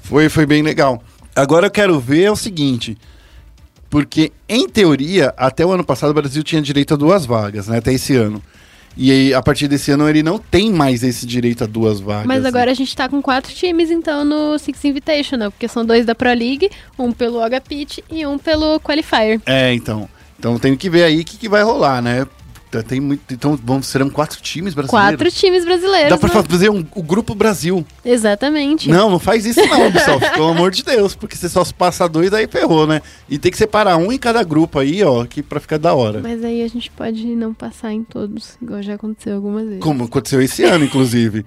Foi, 0.03 0.29
foi 0.29 0.45
bem 0.45 0.63
legal. 0.63 1.03
Agora 1.35 1.67
eu 1.67 1.71
quero 1.71 1.99
ver 1.99 2.31
o 2.31 2.37
seguinte. 2.37 2.99
Porque, 3.89 4.33
em 4.47 4.69
teoria, 4.69 5.33
até 5.35 5.65
o 5.65 5.73
ano 5.73 5.85
passado 5.85 6.11
o 6.11 6.15
Brasil 6.15 6.43
tinha 6.43 6.61
direito 6.61 6.93
a 6.93 6.97
duas 6.97 7.25
vagas, 7.25 7.69
né? 7.69 7.79
Até 7.79 7.95
esse 7.95 8.15
ano. 8.15 8.43
E 8.97 9.11
aí, 9.11 9.35
a 9.35 9.43
partir 9.43 9.69
desse 9.69 9.91
ano 9.91 10.09
ele 10.09 10.23
não 10.23 10.39
tem 10.39 10.73
mais 10.73 11.03
esse 11.03 11.27
direito 11.27 11.65
a 11.65 11.67
duas 11.67 12.01
vagas. 12.01 12.27
Mas 12.27 12.45
agora 12.45 12.71
a 12.71 12.75
gente 12.75 12.97
tá 12.97 13.09
com 13.09 13.21
quatro 13.21 13.53
times, 13.53 13.91
então, 13.91 14.25
no 14.25 14.59
Six 14.59 14.85
Invitational, 14.85 15.51
porque 15.51 15.69
são 15.69 15.85
dois 15.85 16.07
da 16.07 16.15
Pro 16.15 16.29
League, 16.29 16.71
um 16.99 17.13
pelo 17.13 17.41
HPIT 17.41 18.03
e 18.11 18.27
um 18.27 18.39
pelo 18.39 18.81
Qualifier. 18.81 19.41
É, 19.45 19.75
então. 19.75 20.09
Então 20.39 20.59
tem 20.59 20.77
que 20.77 20.89
ver 20.89 21.05
aí 21.05 21.21
o 21.21 21.25
que, 21.25 21.37
que 21.37 21.49
vai 21.49 21.63
rolar, 21.63 22.01
né? 22.01 22.27
Tem 22.87 23.01
muito, 23.01 23.33
então 23.33 23.59
vão, 23.63 23.83
serão 23.83 24.11
quatro 24.11 24.41
times 24.41 24.75
brasileiros. 24.75 25.17
Quatro 25.17 25.31
times 25.31 25.65
brasileiros. 25.65 26.11
Dá 26.11 26.19
pra 26.19 26.29
né? 26.35 26.45
fazer 26.49 26.71
um, 26.71 26.85
o 26.95 27.03
Grupo 27.03 27.35
Brasil. 27.35 27.87
Exatamente. 28.05 28.89
Não, 28.89 29.11
não 29.11 29.19
faz 29.19 29.47
isso 29.47 29.61
não, 29.67 29.87
Ubisoft, 29.89 30.33
pelo 30.33 30.49
amor 30.49 30.71
de 30.71 30.83
Deus, 30.83 31.15
porque 31.15 31.37
você 31.37 31.49
só 31.49 31.65
passa 31.77 32.09
dois, 32.09 32.33
aí 32.33 32.47
ferrou, 32.47 32.87
né? 32.87 33.01
E 33.29 33.39
tem 33.39 33.51
que 33.51 33.59
separar 33.59 33.97
um 33.97 34.13
em 34.13 34.19
cada 34.19 34.43
grupo 34.43 34.79
aí, 34.79 35.03
ó, 35.03 35.25
que 35.25 35.43
pra 35.43 35.61
ficar 35.61 35.79
da 35.79 35.95
hora. 35.95 36.21
Mas 36.21 36.45
aí 36.45 36.63
a 36.63 36.69
gente 36.69 36.91
pode 36.91 37.25
não 37.25 37.55
passar 37.55 37.93
em 37.93 38.03
todos, 38.03 38.57
igual 38.61 38.83
já 38.83 38.95
aconteceu 38.95 39.37
algumas 39.37 39.65
vezes. 39.65 39.81
Como 39.81 40.05
aconteceu 40.05 40.43
esse 40.43 40.65
ano, 40.65 40.85
inclusive. 40.85 41.45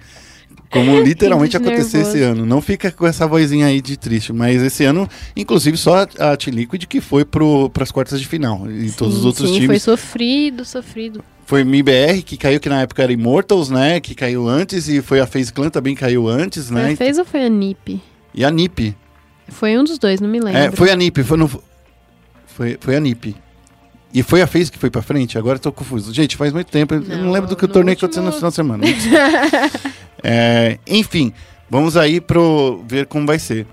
Como 0.70 0.98
literalmente 1.02 1.56
aconteceu 1.56 2.00
esse 2.02 2.22
ano. 2.22 2.46
Não 2.46 2.60
fica 2.62 2.90
com 2.92 3.06
essa 3.06 3.26
vozinha 3.26 3.66
aí 3.66 3.80
de 3.80 3.96
triste, 3.96 4.32
mas 4.32 4.62
esse 4.62 4.84
ano, 4.84 5.08
inclusive, 5.36 5.76
só 5.76 6.06
a, 6.18 6.36
T-Liquid 6.36 6.84
que 6.86 7.00
foi 7.00 7.24
pro, 7.24 7.68
pras 7.70 7.90
quartas 7.90 8.20
de 8.20 8.26
final. 8.26 8.70
E 8.70 8.90
todos 8.92 9.16
os 9.16 9.20
Sim, 9.22 9.26
outros 9.26 9.48
sim, 9.48 9.56
foi 9.56 9.66
times. 9.66 9.82
sofrido, 9.82 10.64
sofrido. 10.64 11.24
Foi 11.44 11.64
MIBR, 11.64 12.22
que 12.24 12.36
caiu, 12.36 12.60
que 12.60 12.68
na 12.68 12.82
época 12.82 13.02
era 13.02 13.12
Immortals, 13.12 13.68
né? 13.70 13.98
Que 13.98 14.14
caiu 14.14 14.48
antes, 14.48 14.88
e 14.88 15.02
foi 15.02 15.18
a 15.18 15.26
FaZe 15.26 15.52
Clan 15.52 15.68
também 15.68 15.96
caiu 15.96 16.28
antes, 16.28 16.68
Foi 16.68 16.80
né? 16.80 16.92
a 16.92 16.96
FaZe 16.96 17.18
ou 17.18 17.26
foi 17.26 17.44
a 17.44 17.48
NiP? 17.48 18.00
E 18.32 18.44
a 18.44 18.50
NiP. 18.52 18.94
Foi 19.48 19.76
um 19.76 19.82
dos 19.82 19.98
dois, 19.98 20.20
não 20.20 20.28
me 20.28 20.38
lembro. 20.38 20.60
É, 20.60 20.70
foi 20.70 20.92
a 20.92 20.94
NiP, 20.94 21.24
foi, 21.24 21.36
no, 21.36 21.50
foi, 22.46 22.78
foi 22.80 22.94
a 22.94 23.00
NiP. 23.00 23.34
E 24.14 24.22
foi 24.22 24.42
a 24.42 24.46
FaZe 24.46 24.70
que 24.70 24.78
foi 24.78 24.90
pra 24.90 25.02
frente? 25.02 25.36
Agora 25.38 25.56
eu 25.56 25.60
tô 25.60 25.72
confuso. 25.72 26.14
Gente, 26.14 26.36
faz 26.36 26.52
muito 26.52 26.68
tempo, 26.70 26.94
eu 26.94 27.00
não 27.00 27.24
Não, 27.24 27.32
lembro 27.32 27.48
do 27.50 27.56
que 27.56 27.64
o 27.64 27.68
torneio 27.68 27.96
último- 28.00 28.06
aconteceu 28.06 28.22
no 28.24 28.32
final 28.32 28.50
de 28.50 28.54
semana. 28.54 28.84
É, 30.22 30.78
enfim, 30.86 31.32
vamos 31.68 31.96
aí 31.96 32.20
pro 32.20 32.84
ver 32.86 33.06
como 33.06 33.26
vai 33.26 33.38
ser. 33.38 33.66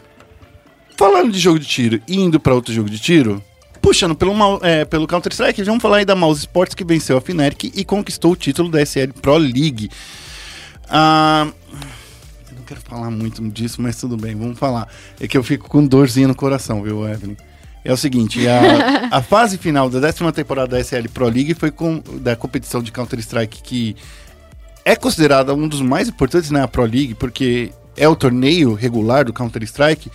Falando 0.95 1.31
de 1.31 1.39
jogo 1.39 1.59
de 1.59 1.65
tiro 1.67 2.01
e 2.07 2.19
indo 2.19 2.39
pra 2.39 2.55
outro 2.55 2.73
jogo 2.73 2.89
de 2.89 2.97
tiro, 2.97 3.43
puxando 3.81 4.15
pelo, 4.15 4.33
é, 4.63 4.83
pelo 4.83 5.07
Counter-Strike, 5.07 5.63
vamos 5.63 5.81
falar 5.81 5.97
aí 5.97 6.05
da 6.05 6.15
Mouse 6.15 6.41
Sports 6.41 6.73
que 6.73 6.83
venceu 6.83 7.17
a 7.17 7.21
Fnatic 7.21 7.71
e 7.75 7.85
conquistou 7.85 8.31
o 8.31 8.35
título 8.35 8.69
da 8.69 8.83
SL 8.83 9.13
Pro 9.21 9.37
League. 9.37 9.89
Ah, 10.89 11.47
não 12.55 12.63
quero 12.65 12.81
falar 12.81 13.11
muito 13.11 13.41
disso, 13.49 13.81
mas 13.81 13.95
tudo 13.97 14.17
bem, 14.17 14.35
vamos 14.35 14.57
falar. 14.57 14.87
É 15.19 15.27
que 15.27 15.37
eu 15.37 15.43
fico 15.43 15.69
com 15.69 15.85
dorzinha 15.85 16.27
no 16.27 16.35
coração, 16.35 16.81
viu, 16.81 17.07
Evelyn? 17.07 17.37
É 17.85 17.93
o 17.93 17.97
seguinte, 17.97 18.45
a, 18.47 19.07
a 19.17 19.21
fase 19.21 19.57
final 19.57 19.89
da 19.89 19.99
décima 19.99 20.33
temporada 20.33 20.75
da 20.75 20.83
SL 20.83 21.07
Pro 21.13 21.29
League 21.29 21.53
foi 21.53 21.71
com, 21.71 22.01
da 22.19 22.35
competição 22.35 22.81
de 22.81 22.91
Counter-Strike 22.91 23.61
que 23.61 23.95
é 24.91 24.95
considerada 24.95 25.53
um 25.53 25.67
dos 25.67 25.81
mais 25.81 26.07
importantes 26.07 26.49
na 26.49 26.67
Pro 26.67 26.83
League, 26.83 27.13
porque 27.15 27.71
é 27.95 28.07
o 28.07 28.15
torneio 28.15 28.73
regular 28.73 29.25
do 29.25 29.33
Counter-Strike, 29.33 30.09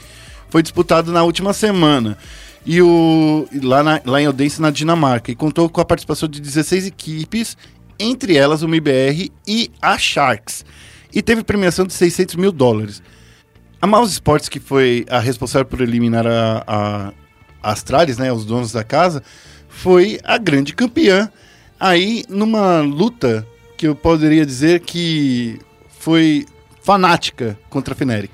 foi 0.49 0.63
disputado 0.63 1.13
na 1.13 1.23
última 1.23 1.53
semana. 1.53 2.17
E 2.65 2.81
o, 2.81 3.47
lá, 3.63 3.83
na- 3.83 4.01
lá 4.05 4.23
em 4.23 4.29
Odense, 4.29 4.63
na 4.63 4.71
Dinamarca, 4.71 5.31
e 5.31 5.35
contou 5.35 5.69
com 5.69 5.81
a 5.81 5.85
participação 5.85 6.29
de 6.29 6.41
16 6.41 6.87
equipes, 6.87 7.57
entre 7.99 8.37
elas 8.37 8.63
o 8.63 8.69
MIBR 8.69 9.31
e 9.47 9.71
a 9.81 9.99
Sharks. 9.99 10.65
E 11.13 11.21
teve 11.21 11.43
premiação 11.45 11.85
de 11.87 11.93
600 11.93 12.37
mil 12.37 12.51
dólares. 12.53 13.03
A 13.81 13.87
Mouse 13.87 14.13
Sports, 14.13 14.49
que 14.49 14.59
foi 14.61 15.05
a 15.11 15.19
responsável 15.19 15.67
por 15.67 15.81
eliminar 15.81 16.27
a 16.27 17.13
a 17.65 17.71
Astralis, 17.73 18.19
né, 18.19 18.33
os 18.33 18.45
donos 18.45 18.73
da 18.73 18.83
casa, 18.83 19.23
foi 19.69 20.19
a 20.25 20.37
grande 20.39 20.73
campeã. 20.75 21.31
Aí, 21.79 22.25
numa 22.29 22.81
luta 22.81 23.47
que 23.83 23.89
eu 23.89 23.97
poderia 23.97 24.47
dizer 24.47 24.79
que 24.79 25.59
foi 25.99 26.47
fanática 26.85 27.59
contra 27.69 27.95
a 27.95 27.97
Fnatic. 27.97 28.31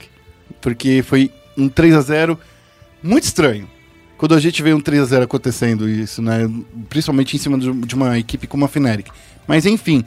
Porque 0.61 1.02
foi 1.02 1.30
um 1.56 1.70
3 1.70 1.94
a 1.94 2.00
0 2.02 2.38
muito 3.02 3.24
estranho. 3.24 3.66
Quando 4.18 4.34
a 4.34 4.40
gente 4.40 4.62
vê 4.62 4.74
um 4.74 4.80
3 4.80 5.00
a 5.00 5.04
0 5.06 5.24
acontecendo 5.24 5.88
isso, 5.88 6.20
né? 6.20 6.46
Principalmente 6.90 7.34
em 7.34 7.38
cima 7.38 7.56
de 7.58 7.94
uma 7.94 8.18
equipe 8.18 8.46
como 8.46 8.66
a 8.66 8.68
Fnatic. 8.68 9.06
Mas 9.46 9.64
enfim, 9.64 10.04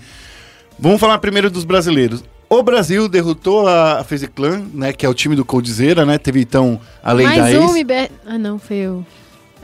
vamos 0.78 1.02
falar 1.02 1.18
primeiro 1.18 1.50
dos 1.50 1.64
brasileiros. 1.64 2.24
O 2.48 2.62
Brasil 2.62 3.10
derrotou 3.10 3.68
a 3.68 4.02
a 4.02 4.04
FaZe 4.04 4.28
Clan, 4.28 4.64
né? 4.72 4.94
Que 4.94 5.08
é 5.08 5.10
o 5.10 5.14
time 5.16 5.36
do 5.36 5.44
Coldzera, 5.44 6.06
né? 6.06 6.20
Teve 6.20 6.40
então, 6.40 6.80
além 7.04 7.28
da 7.28 7.36
Mais 7.38 7.56
Ace... 7.56 7.66
um 7.66 7.76
MBR. 7.76 8.12
Ah, 8.28 8.38
não, 8.38 8.60
foi 8.60 8.88
o. 8.88 9.04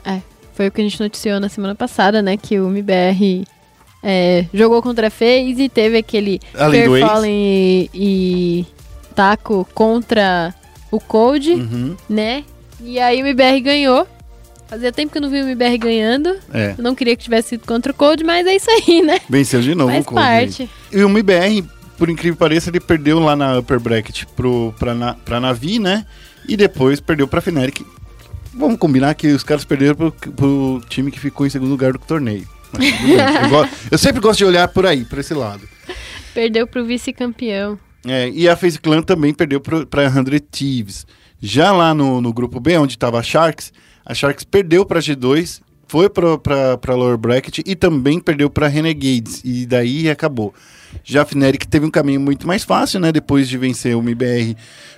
É. 0.04 0.20
Foi 0.54 0.66
o 0.66 0.72
que 0.72 0.80
a 0.80 0.84
gente 0.84 1.00
noticiou 1.00 1.38
na 1.38 1.48
semana 1.48 1.76
passada, 1.76 2.20
né? 2.20 2.36
Que 2.36 2.58
o 2.58 2.66
MBR 2.68 3.46
é, 4.02 4.46
jogou 4.54 4.80
contra 4.82 5.08
a 5.08 5.10
FaZe, 5.10 5.68
teve 5.68 5.98
aquele 5.98 6.40
Além 6.54 6.88
Fair. 6.88 7.06
Fallen 7.06 7.32
e, 7.34 7.90
e 7.94 8.66
Taco 9.14 9.66
contra 9.74 10.54
o 10.90 11.00
Cold, 11.00 11.50
Uhum. 11.52 11.96
né? 12.08 12.44
E 12.80 12.98
aí 12.98 13.22
o 13.22 13.26
MBR 13.26 13.60
ganhou. 13.60 14.06
Fazia 14.68 14.92
tempo 14.92 15.10
que 15.10 15.18
eu 15.18 15.22
não 15.22 15.30
vi 15.30 15.36
o 15.40 15.48
MBR 15.48 15.78
ganhando. 15.78 16.36
É. 16.52 16.74
Eu 16.76 16.84
não 16.84 16.94
queria 16.94 17.16
que 17.16 17.24
tivesse 17.24 17.48
sido 17.50 17.66
contra 17.66 17.90
o 17.90 17.94
Cold, 17.94 18.22
mas 18.22 18.46
é 18.46 18.54
isso 18.54 18.70
aí, 18.70 19.02
né? 19.02 19.18
Venceu 19.28 19.60
de 19.62 19.74
novo 19.74 19.90
Faz 19.90 20.02
o 20.04 20.08
Cold 20.08 20.20
parte. 20.22 20.70
E 20.92 21.02
o 21.02 21.08
MBR, 21.08 21.64
por 21.96 22.08
incrível 22.10 22.34
que 22.34 22.38
pareça, 22.38 22.68
ele 22.70 22.78
perdeu 22.78 23.18
lá 23.18 23.34
na 23.34 23.58
Upper 23.58 23.80
Bracket 23.80 24.24
pro, 24.36 24.74
pra, 24.78 24.94
na, 24.94 25.14
pra 25.14 25.40
Navi, 25.40 25.78
né? 25.78 26.04
E 26.46 26.56
depois 26.56 27.00
perdeu 27.00 27.26
pra 27.26 27.40
Fnatic. 27.40 27.80
Vamos 28.54 28.78
combinar 28.78 29.14
que 29.14 29.28
os 29.28 29.42
caras 29.42 29.64
perderam 29.64 29.94
pro, 29.94 30.12
pro 30.12 30.80
time 30.88 31.10
que 31.10 31.18
ficou 31.18 31.46
em 31.46 31.50
segundo 31.50 31.70
lugar 31.70 31.92
do 31.92 31.98
torneio. 31.98 32.46
Mas 32.72 33.42
eu, 33.44 33.48
go- 33.50 33.68
eu 33.90 33.98
sempre 33.98 34.20
gosto 34.20 34.38
de 34.38 34.44
olhar 34.44 34.68
por 34.68 34.86
aí, 34.86 35.04
por 35.04 35.18
esse 35.18 35.34
lado. 35.34 35.62
Perdeu 36.34 36.66
pro 36.66 36.84
vice-campeão. 36.84 37.78
É, 38.06 38.28
e 38.30 38.48
a 38.48 38.56
FaZe 38.56 38.78
Clan 38.78 39.02
também 39.02 39.34
perdeu 39.34 39.60
pro, 39.60 39.86
pra 39.86 40.10
100 40.10 40.24
Thieves. 40.50 41.06
Já 41.40 41.72
lá 41.72 41.92
no, 41.94 42.20
no 42.20 42.32
grupo 42.32 42.60
B, 42.60 42.76
onde 42.78 42.96
tava 42.98 43.18
a 43.18 43.22
Sharks, 43.22 43.72
a 44.04 44.14
Sharks 44.14 44.44
perdeu 44.44 44.84
pra 44.86 45.00
G2, 45.00 45.60
foi 45.86 46.08
pra 46.10 46.94
Lower 46.94 47.16
Bracket 47.16 47.60
e 47.64 47.74
também 47.74 48.20
perdeu 48.20 48.48
pra 48.50 48.68
Renegades. 48.68 49.40
E 49.44 49.66
daí 49.66 50.08
acabou. 50.10 50.54
Já 51.04 51.22
a 51.22 51.24
Fnatic 51.24 51.64
teve 51.66 51.84
um 51.86 51.90
caminho 51.90 52.20
muito 52.20 52.46
mais 52.46 52.64
fácil, 52.64 52.98
né? 53.00 53.12
Depois 53.12 53.48
de 53.48 53.58
vencer 53.58 53.94
o 53.96 54.00
MBR, 54.00 54.56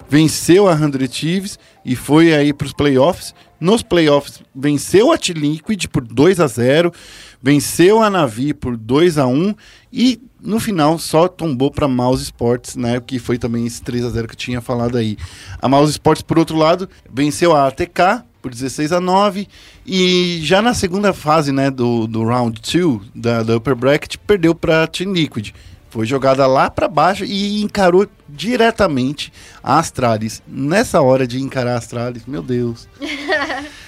venceu 0.09 0.69
a 0.69 0.77
100 0.77 0.91
Thieves 1.09 1.59
e 1.85 1.97
foi 1.97 2.35
aí 2.35 2.53
pros 2.53 2.73
playoffs. 2.73 3.35
Nos 3.61 3.83
playoffs, 3.83 4.41
venceu 4.55 5.13
a 5.13 5.19
T-Liquid 5.19 5.87
por 5.89 6.03
2 6.03 6.41
a 6.41 6.47
0 6.47 6.93
venceu 7.43 8.03
a 8.03 8.11
Navi 8.11 8.53
por 8.53 8.77
2 8.77 9.19
a 9.19 9.27
1 9.27 9.55
e 9.93 10.21
no 10.43 10.59
final 10.59 10.99
só 10.99 11.29
tombou 11.29 11.71
para 11.71 11.87
Mouse 11.87 12.23
Sports, 12.25 12.77
né? 12.77 13.01
Que 13.01 13.19
foi 13.19 13.39
também 13.39 13.67
esse 13.67 13.83
3 13.83 14.05
a 14.05 14.11
0 14.11 14.29
que 14.29 14.35
eu 14.35 14.39
tinha 14.39 14.61
falado 14.61 14.97
aí. 14.97 15.17
A 15.61 15.69
Mouse 15.69 15.93
Sports, 15.93 16.23
por 16.23 16.39
outro 16.39 16.57
lado, 16.57 16.89
venceu 17.13 17.55
a 17.55 17.67
ATK 17.67 18.25
por 18.41 18.51
16 18.51 18.93
a 18.93 19.01
9 19.01 19.47
e 19.87 20.41
já 20.43 20.63
na 20.63 20.73
segunda 20.73 21.13
fase, 21.13 21.53
né, 21.53 21.71
do, 21.71 22.07
do 22.07 22.25
round 22.25 22.61
2 22.61 23.11
da, 23.15 23.43
da 23.43 23.57
Upper 23.57 23.75
Bracket, 23.75 24.17
perdeu 24.27 24.55
para 24.55 24.87
Team 24.87 25.13
Liquid. 25.13 25.53
Foi 25.91 26.07
jogada 26.07 26.47
lá 26.47 26.71
para 26.71 26.87
baixo 26.87 27.25
e 27.25 27.61
encarou 27.63 28.07
diretamente 28.29 29.33
a 29.63 29.79
Astralis. 29.79 30.41
Nessa 30.47 31.03
hora 31.03 31.27
de 31.27 31.41
encarar 31.41 31.75
a 31.75 31.79
Astralis, 31.79 32.25
meu 32.27 32.43
Deus. 32.43 32.89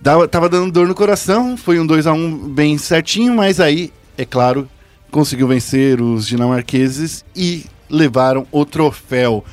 Dava, 0.00 0.26
tava 0.26 0.48
dando 0.48 0.72
dor 0.72 0.88
no 0.88 0.94
coração, 0.94 1.56
foi 1.56 1.78
um 1.78 1.86
2 1.86 2.06
a 2.06 2.12
1 2.12 2.48
bem 2.48 2.78
certinho, 2.78 3.34
mas 3.34 3.60
aí, 3.60 3.92
é 4.16 4.24
claro, 4.24 4.66
conseguiu 5.10 5.46
vencer 5.46 6.00
os 6.00 6.26
dinamarqueses 6.26 7.24
e 7.36 7.64
levaram 7.88 8.46
o 8.50 8.64
troféu. 8.64 9.44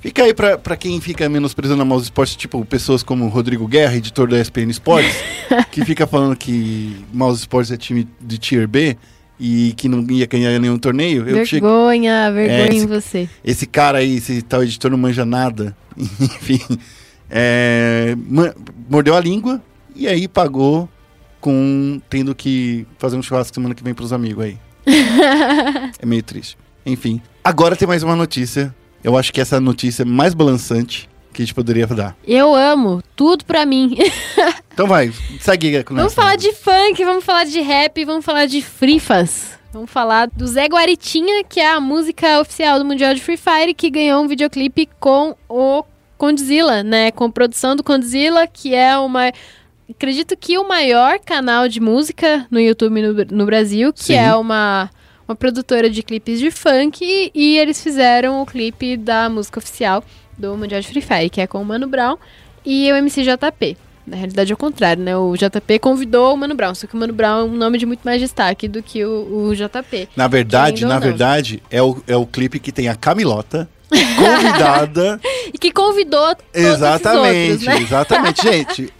Fica 0.00 0.24
aí 0.24 0.34
pra, 0.34 0.58
pra 0.58 0.76
quem 0.76 1.00
fica 1.00 1.28
menosprezando 1.28 1.80
a 1.80 1.84
Mouse 1.84 2.04
Sports, 2.04 2.34
tipo 2.36 2.62
pessoas 2.64 3.02
como 3.02 3.28
Rodrigo 3.28 3.66
Guerra, 3.68 3.94
editor 3.96 4.28
da 4.28 4.38
ESPN 4.40 4.68
Sports, 4.70 5.14
que 5.70 5.84
fica 5.84 6.06
falando 6.06 6.34
que 6.36 6.96
Mouse 7.12 7.40
Sports 7.40 7.70
é 7.70 7.76
time 7.76 8.06
de 8.20 8.36
Tier 8.36 8.66
B 8.66 8.96
e 9.38 9.72
que 9.76 9.88
não 9.88 10.04
ia 10.10 10.26
ganhar 10.26 10.58
nenhum 10.58 10.76
torneio. 10.78 11.26
Eu 11.28 11.46
chego, 11.46 11.66
vergonha, 11.66 12.30
vergonha 12.32 12.66
É, 12.68 12.74
em 12.74 12.86
você. 12.86 13.28
esse 13.44 13.64
cara 13.66 13.98
aí, 13.98 14.16
esse 14.16 14.42
tal 14.42 14.62
editor 14.64 14.90
não 14.90 14.98
manja 14.98 15.24
nada. 15.24 15.74
Enfim, 15.96 16.60
é, 17.30 18.14
mordeu 18.90 19.14
a 19.16 19.20
língua 19.20 19.62
e 19.94 20.08
aí 20.08 20.28
pagou 20.28 20.88
com 21.40 22.00
tendo 22.08 22.34
que 22.34 22.86
fazer 22.98 23.16
um 23.16 23.22
churrasco 23.22 23.54
semana 23.54 23.74
que 23.74 23.84
vem 23.84 23.94
pros 23.94 24.12
amigos 24.12 24.44
aí. 24.44 24.58
é 25.98 26.06
meio 26.06 26.22
triste. 26.22 26.56
Enfim, 26.84 27.20
agora 27.42 27.76
tem 27.76 27.88
mais 27.88 28.02
uma 28.02 28.16
notícia. 28.16 28.74
Eu 29.02 29.16
acho 29.16 29.32
que 29.32 29.40
essa 29.40 29.56
é 29.56 29.58
a 29.58 29.60
notícia 29.60 30.04
mais 30.04 30.34
balançante 30.34 31.08
que 31.32 31.42
a 31.42 31.44
gente 31.44 31.54
poderia 31.54 31.86
dar. 31.86 32.16
Eu 32.26 32.54
amo, 32.54 33.02
tudo 33.14 33.44
pra 33.44 33.66
mim. 33.66 33.96
Então 34.74 34.88
vai, 34.88 35.12
segue 35.38 35.84
com 35.84 35.94
Vamos 35.94 36.14
falar 36.14 36.34
de 36.34 36.52
funk, 36.52 37.04
vamos 37.04 37.24
falar 37.24 37.44
de 37.44 37.60
rap, 37.60 38.04
vamos 38.04 38.24
falar 38.24 38.46
de 38.46 38.60
frifas. 38.60 39.56
Vamos 39.72 39.88
falar 39.88 40.26
do 40.26 40.44
Zé 40.48 40.66
Guaritinha, 40.66 41.44
que 41.44 41.60
é 41.60 41.70
a 41.70 41.80
música 41.80 42.40
oficial 42.40 42.80
do 42.80 42.84
Mundial 42.84 43.14
de 43.14 43.20
Free 43.20 43.36
Fire, 43.36 43.72
que 43.72 43.88
ganhou 43.88 44.20
um 44.22 44.26
videoclipe 44.26 44.88
com 44.98 45.36
o 45.48 45.84
Condzilla, 46.18 46.82
né? 46.82 47.10
Com 47.10 47.30
produção 47.30 47.76
do 47.76 47.84
Condzilla, 47.84 48.46
que 48.48 48.74
é 48.74 48.98
uma. 48.98 49.32
Acredito 49.88 50.36
que 50.36 50.56
o 50.56 50.66
maior 50.66 51.18
canal 51.18 51.68
de 51.68 51.80
música 51.80 52.46
no 52.50 52.58
YouTube 52.58 53.02
no, 53.02 53.24
no 53.36 53.46
Brasil, 53.46 53.92
que 53.92 54.04
Sim. 54.04 54.14
é 54.14 54.34
uma, 54.34 54.90
uma 55.28 55.34
produtora 55.36 55.90
de 55.90 56.02
clipes 56.02 56.38
de 56.38 56.50
funk, 56.50 57.30
e 57.34 57.58
eles 57.58 57.82
fizeram 57.82 58.40
o 58.40 58.46
clipe 58.46 58.96
da 58.96 59.28
música 59.28 59.58
oficial 59.58 60.02
do 60.38 60.56
Mundial 60.56 60.80
de 60.80 60.88
Free 60.88 61.02
Fire, 61.02 61.30
que 61.30 61.40
é 61.40 61.46
com 61.46 61.60
o 61.60 61.64
Mano 61.64 61.86
Brown 61.86 62.16
e 62.64 62.90
o 62.90 62.96
MC 62.96 63.22
JP. 63.22 63.76
Na 64.06 64.16
realidade 64.16 64.52
é 64.52 64.54
o 64.54 64.58
contrário, 64.58 65.02
né? 65.02 65.16
O 65.16 65.34
JP 65.34 65.78
convidou 65.78 66.34
o 66.34 66.36
Mano 66.36 66.54
Brown, 66.54 66.74
só 66.74 66.86
que 66.86 66.94
o 66.94 66.98
Mano 66.98 67.12
Brown 67.12 67.40
é 67.40 67.44
um 67.44 67.56
nome 67.56 67.78
de 67.78 67.86
muito 67.86 68.02
mais 68.04 68.20
destaque 68.20 68.68
do 68.68 68.82
que 68.82 69.04
o, 69.04 69.48
o 69.48 69.54
JP. 69.54 70.10
Na 70.14 70.28
verdade, 70.28 70.84
na 70.84 70.98
verdade, 70.98 71.62
é 71.70 71.82
o, 71.82 72.02
é 72.06 72.16
o 72.16 72.26
clipe 72.26 72.58
que 72.58 72.70
tem 72.70 72.88
a 72.88 72.94
Camilota 72.94 73.68
convidada. 74.16 75.20
E 75.52 75.58
que 75.58 75.70
convidou 75.70 76.34
todos 76.34 76.64
exatamente, 76.64 77.52
outros, 77.52 77.66
né? 77.66 77.78
exatamente. 77.80 78.42
Gente, 78.42 78.92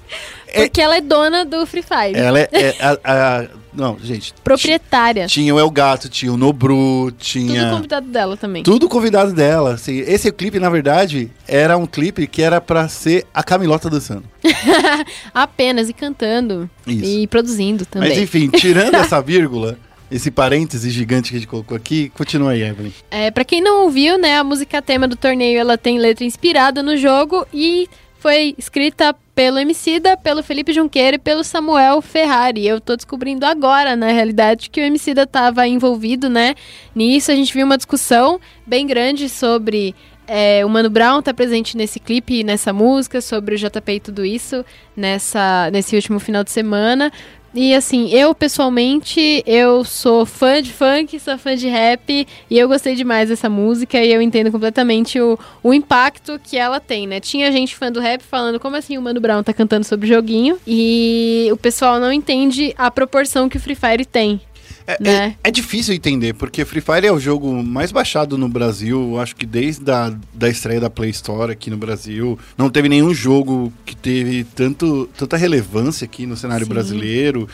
Porque 0.62 0.80
ela 0.80 0.96
é 0.96 1.00
dona 1.00 1.44
do 1.44 1.66
Free 1.66 1.82
Fire. 1.82 2.14
ela 2.18 2.38
é, 2.40 2.48
é 2.52 2.74
a, 2.80 3.38
a- 3.40 3.46
Não, 3.72 3.98
gente. 4.02 4.32
Proprietária. 4.44 5.26
Tinha 5.26 5.54
o 5.54 5.58
El 5.58 5.70
Gato, 5.70 6.08
tinha 6.08 6.32
o 6.32 6.36
Nobru, 6.36 7.06
Tudo 7.10 7.16
tinha. 7.18 7.70
convidado 7.70 8.06
dela 8.08 8.36
também. 8.36 8.62
Tudo 8.62 8.88
convidado 8.88 9.32
dela. 9.32 9.74
assim. 9.74 9.98
esse 9.98 10.30
clipe, 10.32 10.58
na 10.60 10.70
verdade, 10.70 11.30
era 11.46 11.76
um 11.76 11.86
clipe 11.86 12.26
que 12.26 12.40
era 12.42 12.60
pra 12.60 12.88
ser 12.88 13.24
a 13.34 13.42
Camilota 13.42 13.90
dançando. 13.90 14.24
Apenas 15.34 15.88
e 15.88 15.92
cantando. 15.92 16.68
Isso. 16.86 17.04
E 17.04 17.26
produzindo 17.26 17.84
também. 17.86 18.10
Mas 18.10 18.18
enfim, 18.18 18.48
tirando 18.48 18.94
essa 18.96 19.20
vírgula, 19.20 19.76
esse 20.10 20.30
parêntese 20.30 20.90
gigante 20.90 21.30
que 21.30 21.36
a 21.36 21.38
gente 21.40 21.48
colocou 21.48 21.76
aqui, 21.76 22.10
continua 22.10 22.52
aí, 22.52 22.62
Evelyn. 22.62 22.92
É, 23.10 23.30
para 23.30 23.44
quem 23.44 23.60
não 23.60 23.84
ouviu, 23.84 24.16
né, 24.18 24.38
a 24.38 24.44
música 24.44 24.80
tema 24.80 25.08
do 25.08 25.16
torneio 25.16 25.58
ela 25.58 25.76
tem 25.76 25.98
letra 25.98 26.24
inspirada 26.24 26.82
no 26.82 26.96
jogo 26.96 27.46
e 27.52 27.88
foi 28.24 28.54
escrita 28.56 29.14
pelo 29.34 29.58
Emicida, 29.58 30.16
pelo 30.16 30.42
Felipe 30.42 30.72
Junqueira 30.72 31.16
e 31.16 31.18
pelo 31.18 31.44
Samuel 31.44 32.00
Ferrari. 32.00 32.66
Eu 32.66 32.80
tô 32.80 32.96
descobrindo 32.96 33.44
agora, 33.44 33.94
na 33.94 34.06
realidade, 34.06 34.70
que 34.70 34.80
o 34.80 34.82
Emicida 34.82 35.24
estava 35.24 35.68
envolvido, 35.68 36.30
né? 36.30 36.54
Nisso 36.94 37.30
a 37.30 37.34
gente 37.34 37.52
viu 37.52 37.66
uma 37.66 37.76
discussão 37.76 38.40
bem 38.66 38.87
grande 38.87 39.28
sobre 39.28 39.94
é, 40.26 40.64
o 40.64 40.70
Mano 40.70 40.88
Brown 40.88 41.20
tá 41.20 41.34
presente 41.34 41.76
nesse 41.76 42.00
clipe, 42.00 42.42
nessa 42.42 42.72
música, 42.72 43.20
sobre 43.20 43.56
o 43.56 43.58
JP 43.58 43.92
e 43.92 44.00
tudo 44.00 44.24
isso, 44.24 44.64
nessa, 44.96 45.68
nesse 45.70 45.94
último 45.94 46.18
final 46.18 46.42
de 46.42 46.50
semana. 46.50 47.12
E 47.54 47.72
assim, 47.72 48.08
eu 48.10 48.34
pessoalmente, 48.34 49.42
eu 49.46 49.84
sou 49.84 50.26
fã 50.26 50.60
de 50.60 50.72
funk, 50.72 51.20
sou 51.20 51.38
fã 51.38 51.54
de 51.54 51.68
rap, 51.68 52.26
e 52.50 52.58
eu 52.58 52.66
gostei 52.66 52.96
demais 52.96 53.28
dessa 53.28 53.48
música 53.48 54.02
e 54.02 54.12
eu 54.12 54.20
entendo 54.20 54.50
completamente 54.50 55.20
o, 55.20 55.38
o 55.62 55.72
impacto 55.72 56.40
que 56.42 56.56
ela 56.56 56.80
tem, 56.80 57.06
né? 57.06 57.20
Tinha 57.20 57.52
gente 57.52 57.76
fã 57.76 57.92
do 57.92 58.00
rap 58.00 58.22
falando 58.22 58.58
como 58.58 58.74
assim 58.74 58.98
o 58.98 59.02
Mano 59.02 59.20
Brown 59.20 59.44
tá 59.44 59.52
cantando 59.52 59.84
sobre 59.84 60.08
joguinho, 60.08 60.58
e 60.66 61.48
o 61.52 61.56
pessoal 61.56 62.00
não 62.00 62.12
entende 62.12 62.74
a 62.76 62.90
proporção 62.90 63.48
que 63.48 63.56
o 63.56 63.60
Free 63.60 63.76
Fire 63.76 64.04
tem. 64.04 64.40
É, 64.86 64.96
Né? 65.00 65.36
é- 65.42 65.48
é 65.48 65.50
difícil 65.50 65.94
entender, 65.94 66.34
porque 66.34 66.64
Free 66.64 66.80
Fire 66.82 67.06
é 67.06 67.12
o 67.12 67.18
jogo 67.18 67.62
mais 67.62 67.90
baixado 67.90 68.36
no 68.36 68.48
Brasil, 68.48 69.18
acho 69.18 69.34
que 69.34 69.46
desde 69.46 69.90
a 69.90 70.14
da 70.32 70.48
estreia 70.48 70.80
da 70.80 70.90
Play 70.90 71.10
Store 71.10 71.50
aqui 71.52 71.70
no 71.70 71.76
Brasil. 71.76 72.38
Não 72.58 72.68
teve 72.68 72.88
nenhum 72.88 73.14
jogo 73.14 73.72
que 73.86 73.96
teve 73.96 74.44
tanto, 74.44 75.08
tanta 75.16 75.36
relevância 75.36 76.04
aqui 76.04 76.26
no 76.26 76.36
cenário 76.36 76.66
Sim. 76.66 76.72
brasileiro. 76.72 77.48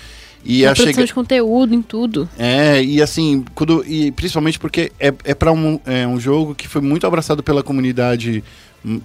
E 0.44 0.64
a 0.64 0.70
a 0.70 0.74
produção 0.74 0.94
chega... 0.94 1.06
de 1.06 1.14
conteúdo 1.14 1.74
em 1.74 1.82
tudo. 1.82 2.28
É, 2.38 2.82
e 2.82 3.02
assim, 3.02 3.44
quando, 3.54 3.84
e 3.86 4.10
principalmente 4.10 4.58
porque 4.58 4.90
é, 4.98 5.12
é 5.24 5.34
para 5.34 5.52
um, 5.52 5.78
é 5.86 6.06
um 6.06 6.18
jogo 6.18 6.54
que 6.54 6.66
foi 6.66 6.80
muito 6.80 7.06
abraçado 7.06 7.42
pela 7.42 7.62
comunidade, 7.62 8.42
hum, 8.84 9.00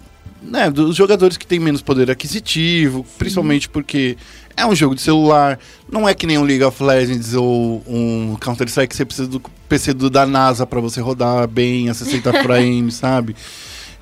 né, 0.45 0.69
dos 0.69 0.95
jogadores 0.95 1.37
que 1.37 1.45
têm 1.47 1.59
menos 1.59 1.81
poder 1.81 2.09
aquisitivo, 2.11 3.05
principalmente 3.17 3.67
porque 3.69 4.15
é 4.55 4.65
um 4.65 4.75
jogo 4.75 4.95
de 4.95 5.01
celular, 5.01 5.59
não 5.91 6.07
é 6.07 6.13
que 6.13 6.25
nem 6.25 6.37
um 6.37 6.43
League 6.43 6.63
of 6.63 6.81
Legends 6.81 7.33
ou 7.33 7.83
um 7.87 8.37
Counter-Strike 8.39 8.89
que 8.89 8.95
você 8.95 9.05
precisa 9.05 9.27
do 9.27 9.41
PC 9.67 9.93
do, 9.93 10.09
da 10.09 10.25
NASA 10.25 10.65
para 10.65 10.79
você 10.79 11.01
rodar 11.01 11.47
bem 11.47 11.89
a 11.89 11.93
60 11.93 12.31
frames, 12.43 12.95
sabe? 12.95 13.35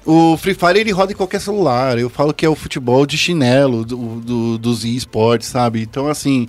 O 0.05 0.35
Free 0.37 0.53
Fire 0.53 0.77
ele 0.79 0.91
roda 0.91 1.13
em 1.13 1.15
qualquer 1.15 1.39
celular. 1.39 1.97
Eu 1.97 2.09
falo 2.09 2.33
que 2.33 2.45
é 2.45 2.49
o 2.49 2.55
futebol 2.55 3.05
de 3.05 3.17
chinelo 3.17 3.85
do, 3.85 3.95
do- 4.19 4.57
dos 4.57 4.83
esportes, 4.83 5.47
sabe? 5.47 5.81
Então, 5.81 6.07
assim, 6.07 6.47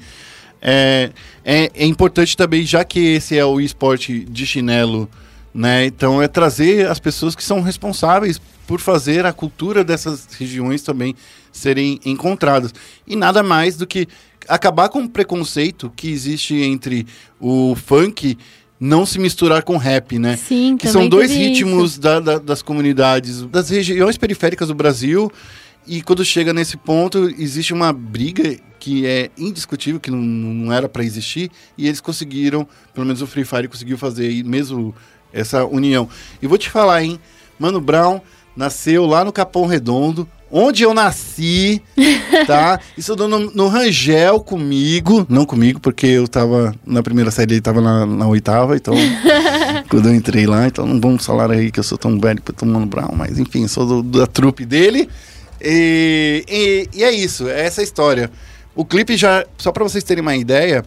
é, 0.61 1.11
é, 1.45 1.71
é 1.73 1.87
importante 1.87 2.37
também, 2.37 2.67
já 2.67 2.83
que 2.85 2.99
esse 2.99 3.39
é 3.39 3.45
o 3.45 3.61
esporte 3.61 4.21
de 4.25 4.45
chinelo, 4.45 5.09
né? 5.55 5.87
Então, 5.87 6.21
é 6.21 6.27
trazer 6.29 6.89
as 6.91 6.99
pessoas 6.99 7.35
que 7.37 7.45
são 7.45 7.61
responsáveis 7.61 8.41
por 8.67 8.81
fazer 8.81 9.25
a 9.25 9.33
cultura 9.33 9.85
dessas 9.85 10.27
regiões 10.39 10.83
também 10.83 11.15
serem 11.53 12.01
encontradas. 12.05 12.73
E 13.07 13.15
nada 13.15 13.43
mais 13.43 13.77
do 13.77 13.87
que, 13.87 14.09
acabar 14.49 14.89
com 14.89 15.03
o 15.05 15.09
preconceito 15.09 15.91
que 15.97 16.11
existe 16.11 16.55
entre 16.57 17.07
o 17.41 17.75
funk 17.75 18.37
não 18.81 19.07
se 19.07 19.19
misturar 19.19 19.63
com 19.63 19.77
rap, 19.77 20.19
né? 20.19 20.37
Sim, 20.37 20.77
que 20.77 20.89
são 20.89 21.09
dois 21.09 21.31
ritmos 21.31 21.97
da- 21.99 22.21
da- 22.21 22.39
das 22.39 22.61
comunidades, 22.61 23.43
das 23.47 23.71
regiões 23.71 24.19
periféricas 24.19 24.69
do 24.69 24.75
Brasil. 24.75 25.31
E 25.87 26.03
quando 26.03 26.25
chega 26.25 26.53
nesse 26.53 26.77
ponto, 26.77 27.33
existe 27.39 27.73
uma 27.73 27.93
briga 27.93 28.59
que 28.81 29.07
é 29.07 29.31
indiscutível, 29.39 29.99
que 30.01 30.11
não, 30.11 30.19
não 30.19 30.73
era 30.73 30.89
para 30.89 31.05
existir, 31.05 31.51
e 31.79 31.87
eles 31.87 32.01
conseguiram, 32.01 32.67
pelo 32.93 33.07
menos 33.07 33.23
o 33.23 33.27
Free 33.27 33.45
Fire 33.45 33.69
conseguiu 33.69 33.97
fazer 33.97 34.27
aí 34.27 34.43
mesmo 34.43 34.95
essa 35.35 35.65
união. 35.65 36.09
E 36.41 36.47
vou 36.47 36.57
te 36.57 36.71
falar, 36.71 37.03
hein? 37.03 37.19
Mano 37.59 37.81
Brown 37.81 38.21
nasceu 38.57 39.05
lá 39.05 39.25
no 39.25 39.33
Capão 39.33 39.67
Redondo, 39.67 40.29
onde 40.51 40.85
eu 40.85 40.95
nasci, 40.95 41.83
tá? 42.47 42.79
Estudou 42.97 43.27
no, 43.29 43.51
no 43.51 43.67
Rangel 43.69 44.39
comigo, 44.41 45.27
não 45.29 45.45
comigo, 45.45 45.81
porque 45.81 46.07
eu 46.07 46.29
tava 46.29 46.73
na 46.87 47.03
primeira 47.03 47.31
série, 47.33 47.55
ele 47.55 47.61
tava 47.61 47.81
na, 47.81 48.07
na 48.07 48.27
oitava, 48.29 48.77
então 48.77 48.95
quando 49.91 50.09
eu 50.09 50.15
entrei 50.15 50.47
lá, 50.47 50.67
então 50.69 50.87
não 50.87 51.01
vamos 51.01 51.27
falar 51.27 51.51
aí 51.51 51.71
que 51.73 51.81
eu 51.81 51.85
sou 51.85 51.99
tão 51.99 52.19
velho 52.21 52.41
quanto 52.43 52.63
o 52.63 52.67
Mano 52.67 52.87
Brown, 52.87 53.13
mas 53.17 53.39
enfim, 53.39 53.67
sou 53.67 53.85
do- 54.03 54.19
da 54.21 54.27
trupe 54.27 54.65
dele. 54.65 55.09
E, 55.61 56.45
e- 56.49 56.99
e 56.99 57.05
é 57.05 57.11
isso, 57.11 57.49
é 57.49 57.65
essa 57.67 57.81
a 57.81 57.85
história. 57.85 58.31
O 58.77 58.85
clipe 58.85 59.17
já, 59.17 59.45
só 59.59 59.73
pra 59.73 59.83
vocês 59.85 60.05
terem 60.05 60.21
uma 60.23 60.37
ideia, 60.37 60.85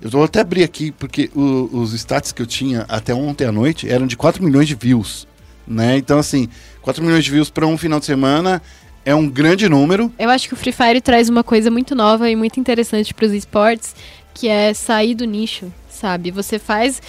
eu 0.00 0.10
vou 0.10 0.24
até 0.24 0.40
abrir 0.40 0.62
aqui, 0.64 0.92
porque 0.92 1.30
o- 1.34 1.68
os 1.72 1.92
stats 1.92 2.32
que 2.32 2.40
eu 2.42 2.46
tinha 2.46 2.84
até 2.88 3.12
ontem 3.14 3.44
à 3.44 3.52
noite 3.52 3.88
eram 3.88 4.06
de 4.06 4.16
4 4.16 4.42
milhões 4.42 4.68
de 4.68 4.74
views, 4.74 5.26
né? 5.66 5.96
Então, 5.96 6.18
assim, 6.18 6.48
4 6.82 7.02
milhões 7.02 7.24
de 7.24 7.30
views 7.30 7.50
pra 7.50 7.66
um 7.66 7.76
final 7.78 7.98
de 8.00 8.06
semana 8.06 8.62
é 9.04 9.14
um 9.14 9.28
grande 9.28 9.68
número. 9.68 10.12
Eu 10.18 10.30
acho 10.30 10.46
que 10.48 10.54
o 10.54 10.56
Free 10.56 10.72
Fire 10.72 11.00
traz 11.00 11.28
uma 11.28 11.42
coisa 11.42 11.70
muito 11.70 11.94
nova 11.94 12.30
e 12.30 12.36
muito 12.36 12.60
interessante 12.60 13.12
para 13.14 13.26
os 13.26 13.32
esportes, 13.32 13.94
que 14.34 14.48
é 14.48 14.72
sair 14.74 15.14
do 15.14 15.24
nicho, 15.24 15.72
sabe? 15.90 16.30
Você 16.30 16.58
faz. 16.58 17.00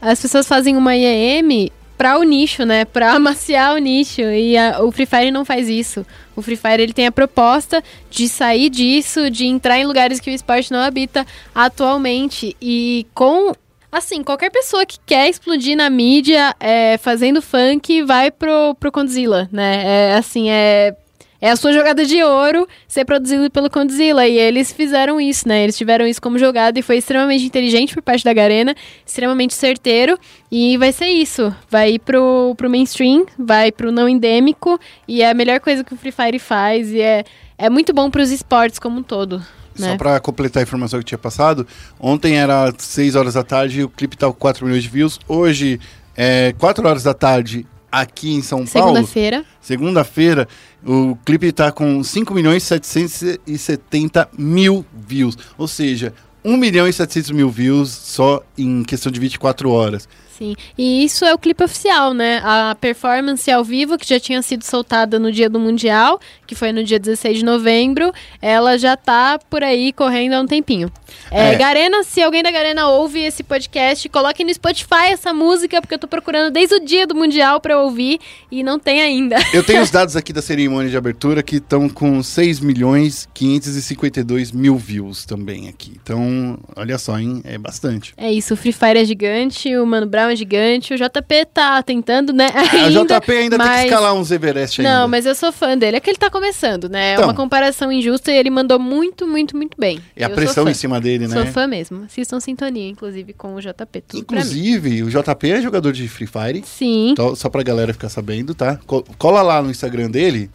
As 0.00 0.20
pessoas 0.20 0.46
fazem 0.46 0.76
uma 0.76 0.94
IEM 0.96 1.70
para 1.98 2.18
o 2.18 2.22
nicho, 2.22 2.64
né? 2.64 2.84
Para 2.84 3.12
amaciar 3.14 3.74
o 3.74 3.78
nicho. 3.78 4.20
E 4.22 4.56
a- 4.56 4.80
o 4.82 4.90
Free 4.92 5.04
Fire 5.06 5.30
não 5.32 5.44
faz 5.44 5.68
isso. 5.68 6.06
O 6.38 6.42
Free 6.42 6.54
Fire 6.54 6.80
ele 6.80 6.92
tem 6.92 7.08
a 7.08 7.10
proposta 7.10 7.82
de 8.08 8.28
sair 8.28 8.70
disso, 8.70 9.28
de 9.28 9.44
entrar 9.44 9.76
em 9.76 9.84
lugares 9.84 10.20
que 10.20 10.30
o 10.30 10.32
esporte 10.32 10.70
não 10.70 10.78
habita 10.78 11.26
atualmente. 11.52 12.56
E 12.62 13.04
com. 13.12 13.52
Assim, 13.90 14.22
qualquer 14.22 14.50
pessoa 14.50 14.86
que 14.86 14.98
quer 15.04 15.28
explodir 15.28 15.76
na 15.76 15.90
mídia 15.90 16.54
é, 16.60 16.96
fazendo 16.98 17.42
funk 17.42 18.02
vai 18.02 18.30
pro, 18.30 18.76
pro 18.78 18.92
Condzilla, 18.92 19.48
né? 19.50 20.10
É 20.10 20.14
assim, 20.14 20.48
é 20.48 20.94
é 21.40 21.50
a 21.50 21.56
sua 21.56 21.72
jogada 21.72 22.04
de 22.04 22.22
ouro 22.22 22.66
ser 22.86 23.04
produzido 23.04 23.50
pelo 23.50 23.70
Condzilla. 23.70 24.26
E 24.26 24.36
eles 24.36 24.72
fizeram 24.72 25.20
isso, 25.20 25.46
né? 25.46 25.62
Eles 25.62 25.76
tiveram 25.76 26.06
isso 26.06 26.20
como 26.20 26.38
jogada 26.38 26.78
e 26.78 26.82
foi 26.82 26.96
extremamente 26.96 27.44
inteligente 27.44 27.94
por 27.94 28.02
parte 28.02 28.24
da 28.24 28.32
Garena, 28.32 28.74
extremamente 29.06 29.54
certeiro. 29.54 30.18
E 30.50 30.76
vai 30.76 30.92
ser 30.92 31.06
isso. 31.06 31.54
Vai 31.70 31.92
ir 31.92 31.98
pro, 32.00 32.54
pro 32.56 32.68
mainstream, 32.68 33.24
vai 33.38 33.70
pro 33.70 33.92
não 33.92 34.08
endêmico. 34.08 34.78
E 35.06 35.22
é 35.22 35.30
a 35.30 35.34
melhor 35.34 35.60
coisa 35.60 35.84
que 35.84 35.94
o 35.94 35.96
Free 35.96 36.12
Fire 36.12 36.38
faz. 36.38 36.90
E 36.90 37.00
é, 37.00 37.24
é 37.56 37.70
muito 37.70 37.92
bom 37.92 38.10
pros 38.10 38.30
esportes 38.30 38.78
como 38.78 38.98
um 38.98 39.02
todo. 39.02 39.38
Né? 39.78 39.90
Só 39.90 39.96
pra 39.96 40.18
completar 40.18 40.60
a 40.60 40.64
informação 40.64 40.98
que 40.98 41.04
tinha 41.04 41.18
passado, 41.18 41.64
ontem 42.00 42.36
era 42.36 42.74
6 42.76 43.14
horas 43.14 43.34
da 43.34 43.44
tarde 43.44 43.80
e 43.80 43.84
o 43.84 43.88
clipe 43.88 44.16
tá 44.16 44.26
com 44.26 44.32
4 44.32 44.66
milhões 44.66 44.82
de 44.82 44.88
views. 44.88 45.20
Hoje, 45.28 45.78
é 46.16 46.52
4 46.58 46.86
horas 46.88 47.04
da 47.04 47.14
tarde 47.14 47.64
aqui 47.90 48.34
em 48.34 48.42
São 48.42 48.66
Paulo. 48.66 48.88
Segunda-feira. 48.88 49.44
Segunda-feira, 49.60 50.48
o 50.86 51.16
clipe 51.24 51.52
tá 51.52 51.72
com 51.72 52.02
5 52.02 52.32
milhões 52.34 52.62
e 52.62 52.66
770 52.66 54.28
mil 54.38 54.84
views. 55.06 55.36
Ou 55.56 55.66
seja, 55.66 56.14
1 56.44 56.56
milhão 56.56 56.88
e 56.88 56.92
700 56.92 57.30
mil 57.32 57.50
views 57.50 57.90
só 57.90 58.42
em 58.56 58.82
questão 58.84 59.10
de 59.10 59.20
24 59.20 59.70
horas. 59.70 60.08
Sim, 60.38 60.54
e 60.76 61.04
isso 61.04 61.24
é 61.24 61.34
o 61.34 61.38
clipe 61.38 61.64
oficial, 61.64 62.14
né? 62.14 62.40
A 62.44 62.76
performance 62.80 63.50
ao 63.50 63.64
vivo, 63.64 63.98
que 63.98 64.08
já 64.08 64.20
tinha 64.20 64.40
sido 64.40 64.62
soltada 64.62 65.18
no 65.18 65.32
dia 65.32 65.50
do 65.50 65.58
Mundial, 65.58 66.20
que 66.46 66.54
foi 66.54 66.70
no 66.70 66.84
dia 66.84 66.96
16 66.96 67.38
de 67.38 67.44
novembro, 67.44 68.12
ela 68.40 68.78
já 68.78 68.96
tá 68.96 69.36
por 69.50 69.64
aí 69.64 69.92
correndo 69.92 70.34
há 70.34 70.40
um 70.40 70.46
tempinho. 70.46 70.92
É, 71.28 71.54
É. 71.54 71.56
Garena, 71.56 72.04
se 72.04 72.22
alguém 72.22 72.40
da 72.42 72.52
Garena 72.52 72.88
ouve 72.88 73.20
esse 73.20 73.42
podcast, 73.42 74.08
coloque 74.08 74.44
no 74.44 74.54
Spotify 74.54 75.08
essa 75.10 75.34
música, 75.34 75.80
porque 75.80 75.94
eu 75.94 75.98
tô 75.98 76.06
procurando 76.06 76.52
desde 76.52 76.76
o 76.76 76.80
dia 76.84 77.04
do 77.04 77.16
Mundial 77.16 77.60
pra 77.60 77.80
ouvir 77.80 78.20
e 78.48 78.62
não 78.62 78.78
tem 78.78 79.02
ainda. 79.02 79.36
Eu 79.52 79.64
tenho 79.64 79.82
os 79.82 79.90
dados 79.90 80.14
aqui 80.14 80.32
da 80.32 80.40
cerimônia 80.40 80.90
de 80.90 80.96
abertura 80.96 81.42
que 81.42 81.56
estão 81.56 81.88
com 81.88 82.22
6 82.22 82.60
milhões 82.60 83.28
552 83.34 84.52
mil 84.52 84.76
views 84.76 85.24
também 85.24 85.68
aqui. 85.68 85.92
Então, 86.00 86.58
olha 86.76 86.96
só, 86.98 87.18
hein? 87.18 87.40
É 87.44 87.58
bastante. 87.58 88.14
É 88.16 88.30
isso, 88.32 88.54
o 88.54 88.56
Free 88.56 88.72
Fire 88.72 88.98
é 88.98 89.04
gigante, 89.04 89.74
o 89.76 89.84
Mano 89.86 90.06
Brown 90.06 90.27
é 90.28 90.36
gigante, 90.36 90.94
o 90.94 90.96
JP 90.96 91.46
tá 91.52 91.82
tentando, 91.82 92.32
né? 92.32 92.50
A 92.54 92.60
Ainda, 92.86 93.04
JP 93.20 93.32
ainda 93.32 93.58
tem 93.58 93.66
mas- 93.66 93.80
que 93.80 93.86
escalar 93.88 94.14
uns 94.14 94.30
Everest 94.30 94.80
ainda. 94.80 95.00
Não, 95.00 95.08
mas 95.08 95.26
eu 95.26 95.34
sou 95.34 95.50
fã 95.52 95.76
dele. 95.76 95.96
É 95.96 96.00
que 96.00 96.10
ele 96.10 96.18
tá 96.18 96.30
começando, 96.30 96.88
né? 96.88 97.12
Então. 97.12 97.24
é 97.24 97.26
uma 97.26 97.34
comparação 97.34 97.90
injusta 97.90 98.30
e 98.32 98.36
ele 98.36 98.50
mandou 98.50 98.78
muito, 98.78 99.26
muito, 99.26 99.56
muito 99.56 99.76
bem. 99.78 100.00
É 100.16 100.24
a 100.24 100.28
Eu 100.28 100.34
pressão 100.34 100.64
sou 100.64 100.70
em 100.70 100.74
cima 100.74 101.00
dele, 101.00 101.26
Sou 101.28 101.44
né? 101.44 101.50
fã 101.52 101.66
mesmo. 101.66 102.04
Assistam 102.04 102.40
Sintonia, 102.40 102.88
inclusive, 102.88 103.32
com 103.32 103.54
o 103.54 103.60
JP. 103.60 104.00
Tudo. 104.06 104.20
Inclusive, 104.20 105.02
o 105.02 105.10
JP 105.10 105.50
é 105.50 105.60
jogador 105.62 105.92
de 105.92 106.06
Free 106.08 106.26
Fire. 106.26 106.62
Sim. 106.66 107.10
Então, 107.10 107.34
só 107.34 107.48
pra 107.48 107.62
galera 107.62 107.92
ficar 107.92 108.08
sabendo, 108.08 108.54
tá? 108.54 108.78
Co- 108.86 109.04
Cola 109.18 109.42
lá 109.42 109.62
no 109.62 109.70
Instagram 109.70 110.10
dele. 110.10 110.50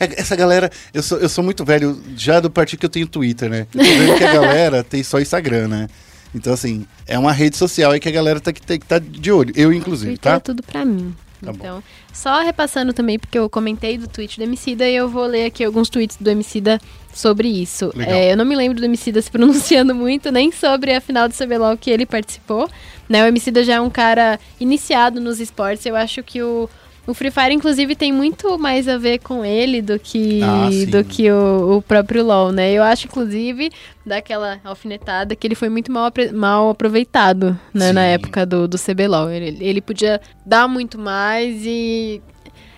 É- 0.00 0.20
Essa 0.20 0.34
galera, 0.34 0.70
eu 0.94 1.02
sou, 1.02 1.18
eu 1.18 1.28
sou 1.28 1.44
muito 1.44 1.64
velho, 1.64 2.00
já 2.16 2.40
do 2.40 2.50
partido 2.50 2.80
que 2.80 2.86
eu 2.86 2.90
tenho 2.90 3.06
Twitter, 3.06 3.50
né? 3.50 3.66
Eu 3.74 3.84
tô 3.84 3.84
vendo 3.84 4.16
que 4.16 4.24
a 4.24 4.32
galera 4.32 4.82
tem 4.88 5.02
só 5.02 5.20
Instagram, 5.20 5.68
né? 5.68 5.88
Então, 6.36 6.52
assim, 6.52 6.86
é 7.06 7.18
uma 7.18 7.32
rede 7.32 7.56
social 7.56 7.92
aí 7.92 7.98
que 7.98 8.08
a 8.08 8.12
galera 8.12 8.38
tem 8.38 8.52
que 8.52 8.60
tem 8.60 8.78
que 8.78 8.84
estar 8.84 9.00
de 9.00 9.32
olho. 9.32 9.52
Eu, 9.56 9.72
inclusive, 9.72 10.12
Twitter 10.12 10.32
é 10.32 10.34
tá? 10.34 10.40
tudo 10.40 10.62
pra 10.62 10.84
mim. 10.84 11.14
Tá 11.42 11.52
bom. 11.52 11.58
então, 11.58 11.82
só 12.12 12.40
repassando 12.40 12.92
também, 12.92 13.18
porque 13.18 13.38
eu 13.38 13.48
comentei 13.48 13.98
do 13.98 14.08
tweet 14.08 14.38
do 14.38 14.44
Emicida 14.44 14.88
e 14.88 14.94
eu 14.94 15.08
vou 15.08 15.26
ler 15.26 15.46
aqui 15.46 15.64
alguns 15.64 15.88
tweets 15.88 16.16
do 16.18 16.30
Emicida 16.30 16.78
sobre 17.12 17.48
isso. 17.48 17.92
É, 17.98 18.32
eu 18.32 18.36
não 18.36 18.44
me 18.44 18.54
lembro 18.54 18.78
do 18.78 18.84
Emicida 18.84 19.20
se 19.20 19.30
pronunciando 19.32 19.94
muito, 19.94 20.30
nem 20.30 20.52
sobre 20.52 20.94
a 20.94 21.00
final 21.00 21.28
do 21.28 21.34
CBLOL 21.34 21.76
que 21.76 21.90
ele 21.90 22.04
participou. 22.04 22.68
Né? 23.08 23.22
O 23.24 23.26
Emicida 23.26 23.64
já 23.64 23.74
é 23.74 23.80
um 23.80 23.90
cara 23.90 24.38
iniciado 24.60 25.20
nos 25.20 25.40
esportes. 25.40 25.84
Eu 25.86 25.96
acho 25.96 26.22
que 26.22 26.42
o, 26.42 26.68
o 27.06 27.14
Free 27.14 27.30
Fire, 27.30 27.52
inclusive, 27.54 27.94
tem 27.94 28.12
muito 28.12 28.58
mais 28.58 28.88
a 28.88 28.98
ver 28.98 29.18
com 29.18 29.44
ele 29.44 29.80
do 29.80 29.98
que, 29.98 30.40
Ah, 30.42 30.68
do 30.90 31.04
que 31.04 31.30
o, 31.30 31.76
o 31.76 31.82
próprio 31.82 32.24
LoL, 32.24 32.50
né? 32.52 32.72
Eu 32.72 32.82
acho, 32.82 33.06
inclusive, 33.06 33.70
daquela 34.04 34.60
alfinetada 34.64 35.36
que 35.36 35.46
ele 35.46 35.54
foi 35.54 35.68
muito 35.68 35.90
mal, 35.92 36.10
mal 36.34 36.70
aproveitado, 36.70 37.58
né? 37.72 37.92
Na 37.92 38.02
época 38.04 38.44
do, 38.44 38.66
do 38.66 38.76
CBLOL. 38.78 39.30
Ele, 39.30 39.56
ele 39.64 39.80
podia 39.80 40.20
dar 40.44 40.66
muito 40.68 40.98
mais 40.98 41.62
e... 41.64 42.20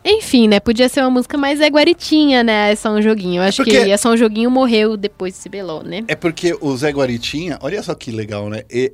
Enfim, 0.05 0.47
né? 0.49 0.61
Podia 0.61 0.89
ser 0.89 1.01
uma 1.01 1.11
música 1.11 1.37
mais 1.37 1.61
é 1.61 1.69
guaritinha, 1.69 2.43
né? 2.45 2.73
É 2.73 2.77
só 2.77 2.91
um 2.91 3.03
joguinho. 3.03 3.43
Eu 3.43 3.49
acho 3.49 3.59
porque- 3.63 3.85
que 3.85 3.91
é 3.91 3.97
só 3.97 4.11
um 4.13 4.17
joguinho 4.17 4.51
morreu 4.51 4.97
depois 4.97 5.35
do 5.35 5.43
CBLOL, 5.51 5.83
né? 5.83 6.05
É 6.09 6.15
porque 6.15 6.57
o 6.61 6.77
Zé 6.77 6.91
Guaritinha, 6.91 7.59
olha 7.61 7.83
só 7.83 7.95
que 7.95 8.11
legal, 8.11 8.49
né? 8.49 8.63
E- 8.71 8.93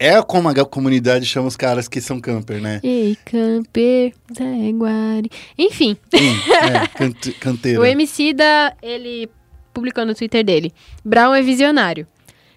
é 0.00 0.20
como 0.22 0.48
a 0.48 0.64
comunidade 0.64 1.26
chama 1.26 1.46
os 1.46 1.56
caras 1.56 1.86
que 1.86 2.00
são 2.00 2.18
camper, 2.18 2.60
né? 2.60 2.80
Ei, 2.82 3.16
camper, 3.24 4.14
Zé 4.36 4.70
Guari... 4.72 5.30
Enfim, 5.58 5.96
Hum, 6.14 6.52
é, 6.54 6.86
cante- 6.98 7.32
canteira. 7.34 7.78
O 7.80 7.84
Emicida, 7.84 8.74
ele 8.82 9.28
publicou 9.74 10.04
no 10.06 10.14
Twitter 10.14 10.42
dele. 10.42 10.72
Brown 11.04 11.34
é 11.34 11.42
visionário. 11.42 12.06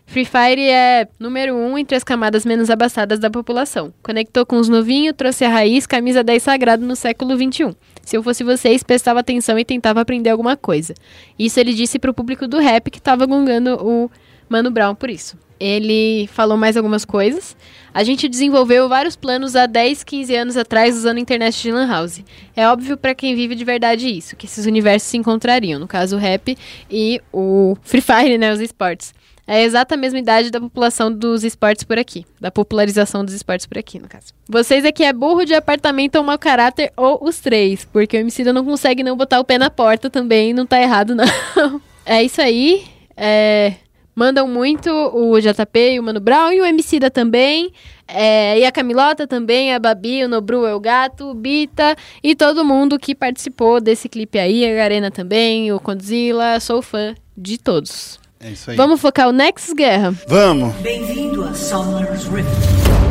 Free 0.06 0.26
Fire 0.26 0.62
é 0.70 1.08
número 1.20 1.56
um 1.56 1.78
entre 1.78 1.96
as 1.96 2.04
camadas 2.04 2.46
menos 2.46 2.70
abastadas 2.70 3.20
da 3.20 3.30
população. 3.30 3.94
Conectou 4.04 4.46
com 4.46 4.58
os 4.58 4.68
novinhos, 4.68 5.16
trouxe 5.16 5.46
a 5.46 5.50
raiz, 5.50 5.86
camisa 5.88 6.24
10 6.24 6.44
sagrado 6.44 6.86
no 6.86 6.96
século 6.96 7.36
XXI. 7.38 7.76
Se 8.02 8.18
eu 8.18 8.22
fosse 8.24 8.44
vocês, 8.44 8.84
prestava 8.84 9.22
atenção 9.22 9.58
e 9.58 9.64
tentava 9.64 10.02
aprender 10.02 10.30
alguma 10.30 10.58
coisa. 10.58 10.94
Isso 11.40 11.58
ele 11.60 11.74
disse 11.74 11.98
pro 12.00 12.14
público 12.14 12.48
do 12.48 12.60
rap 12.60 12.92
que 12.92 13.02
tava 13.02 13.26
gongando 13.26 13.76
o 13.82 14.12
Mano 14.54 14.70
Brown 14.70 14.94
por 14.94 15.10
isso. 15.10 15.36
Ele 15.60 16.28
falou 16.28 16.56
mais 16.56 16.78
algumas 16.78 17.04
coisas. 17.04 17.58
A 17.92 18.04
gente 18.04 18.30
desenvolveu 18.30 18.88
vários 18.88 19.16
planos 19.16 19.56
há 19.56 19.66
10, 19.66 20.04
15 20.04 20.36
anos 20.36 20.58
atrás 20.58 20.96
usando 20.96 21.18
a 21.18 21.20
internet 21.20 21.60
de 21.60 21.72
Lan 21.72 21.88
House. 21.88 22.22
É 22.56 22.68
óbvio 22.68 22.96
pra 22.96 23.16
quem 23.16 23.36
vive 23.36 23.56
de 23.56 23.66
verdade 23.66 24.08
isso, 24.08 24.36
que 24.36 24.46
esses 24.46 24.68
universos 24.68 25.10
se 25.10 25.18
encontrariam, 25.18 25.80
no 25.80 25.88
caso 25.88 26.18
o 26.18 26.20
rap 26.20 26.56
e 26.88 27.20
o 27.32 27.76
Free 27.82 28.02
Fire, 28.02 28.38
né, 28.38 28.54
os 28.54 28.60
esportes. 28.60 29.12
É 29.48 29.56
a 29.56 29.64
exata 29.64 29.98
mesma 29.98 30.20
idade 30.20 30.52
da 30.52 30.60
população 30.60 31.12
dos 31.12 31.44
esportes 31.44 31.84
por 31.84 31.98
aqui, 31.98 32.26
da 32.40 32.52
popularização 32.52 33.26
dos 33.26 33.34
esportes 33.34 33.66
por 33.66 33.80
aqui, 33.80 33.98
no 33.98 34.08
caso. 34.08 34.28
Vocês 34.48 34.86
aqui 34.86 35.04
é 35.04 35.12
burro 35.12 35.46
de 35.46 35.56
apartamento 35.56 36.16
ou 36.18 36.24
mau 36.24 36.38
caráter 36.38 36.94
ou 36.96 37.24
os 37.24 37.40
três, 37.40 37.86
porque 37.86 38.18
o 38.18 38.22
homicida 38.22 38.54
não 38.54 38.64
consegue 38.64 39.02
não 39.02 39.18
botar 39.18 39.40
o 39.40 39.44
pé 39.44 39.58
na 39.58 39.72
porta 39.72 40.12
também, 40.12 40.54
não 40.54 40.66
tá 40.66 40.80
errado 40.80 41.16
não. 41.16 41.26
É 42.06 42.22
isso 42.22 42.42
aí. 42.42 42.84
É, 43.16 43.76
mandam 44.16 44.48
muito 44.48 44.90
o 44.90 45.40
JP 45.40 45.94
e 45.94 46.00
o 46.00 46.04
Mano 46.04 46.20
Brown 46.20 46.52
e 46.52 46.62
o 46.62 46.66
Emicida 46.66 47.10
também. 47.10 47.72
É, 48.08 48.60
e 48.60 48.66
a 48.66 48.72
Camilota 48.72 49.26
também, 49.26 49.74
a 49.74 49.80
Babi, 49.80 50.24
o 50.24 50.28
Nobru, 50.28 50.66
é 50.66 50.76
o 50.76 50.80
Gato, 50.80 51.30
o 51.30 51.34
Bita 51.34 51.96
e 52.22 52.36
todo 52.36 52.66
mundo 52.66 53.00
que 53.00 53.16
participou 53.16 53.80
desse 53.80 54.10
clipe 54.10 54.38
aí, 54.38 54.70
a 54.70 54.76
Garena 54.76 55.10
também, 55.10 55.72
o 55.72 55.80
Condzilla, 55.80 56.60
sou 56.60 56.82
fã 56.82 57.16
de 57.36 57.58
todos. 57.58 58.20
É 58.40 58.50
isso 58.50 58.72
aí. 58.72 58.78
Vamos 58.78 59.00
focar 59.00 59.30
o 59.30 59.32
Nexus 59.32 59.74
Guerra. 59.74 60.14
Vamos. 60.28 60.76
Bem-vindo 60.76 61.46
a 61.46 61.54
Summoner's 61.54 62.26
Rift. 62.26 63.03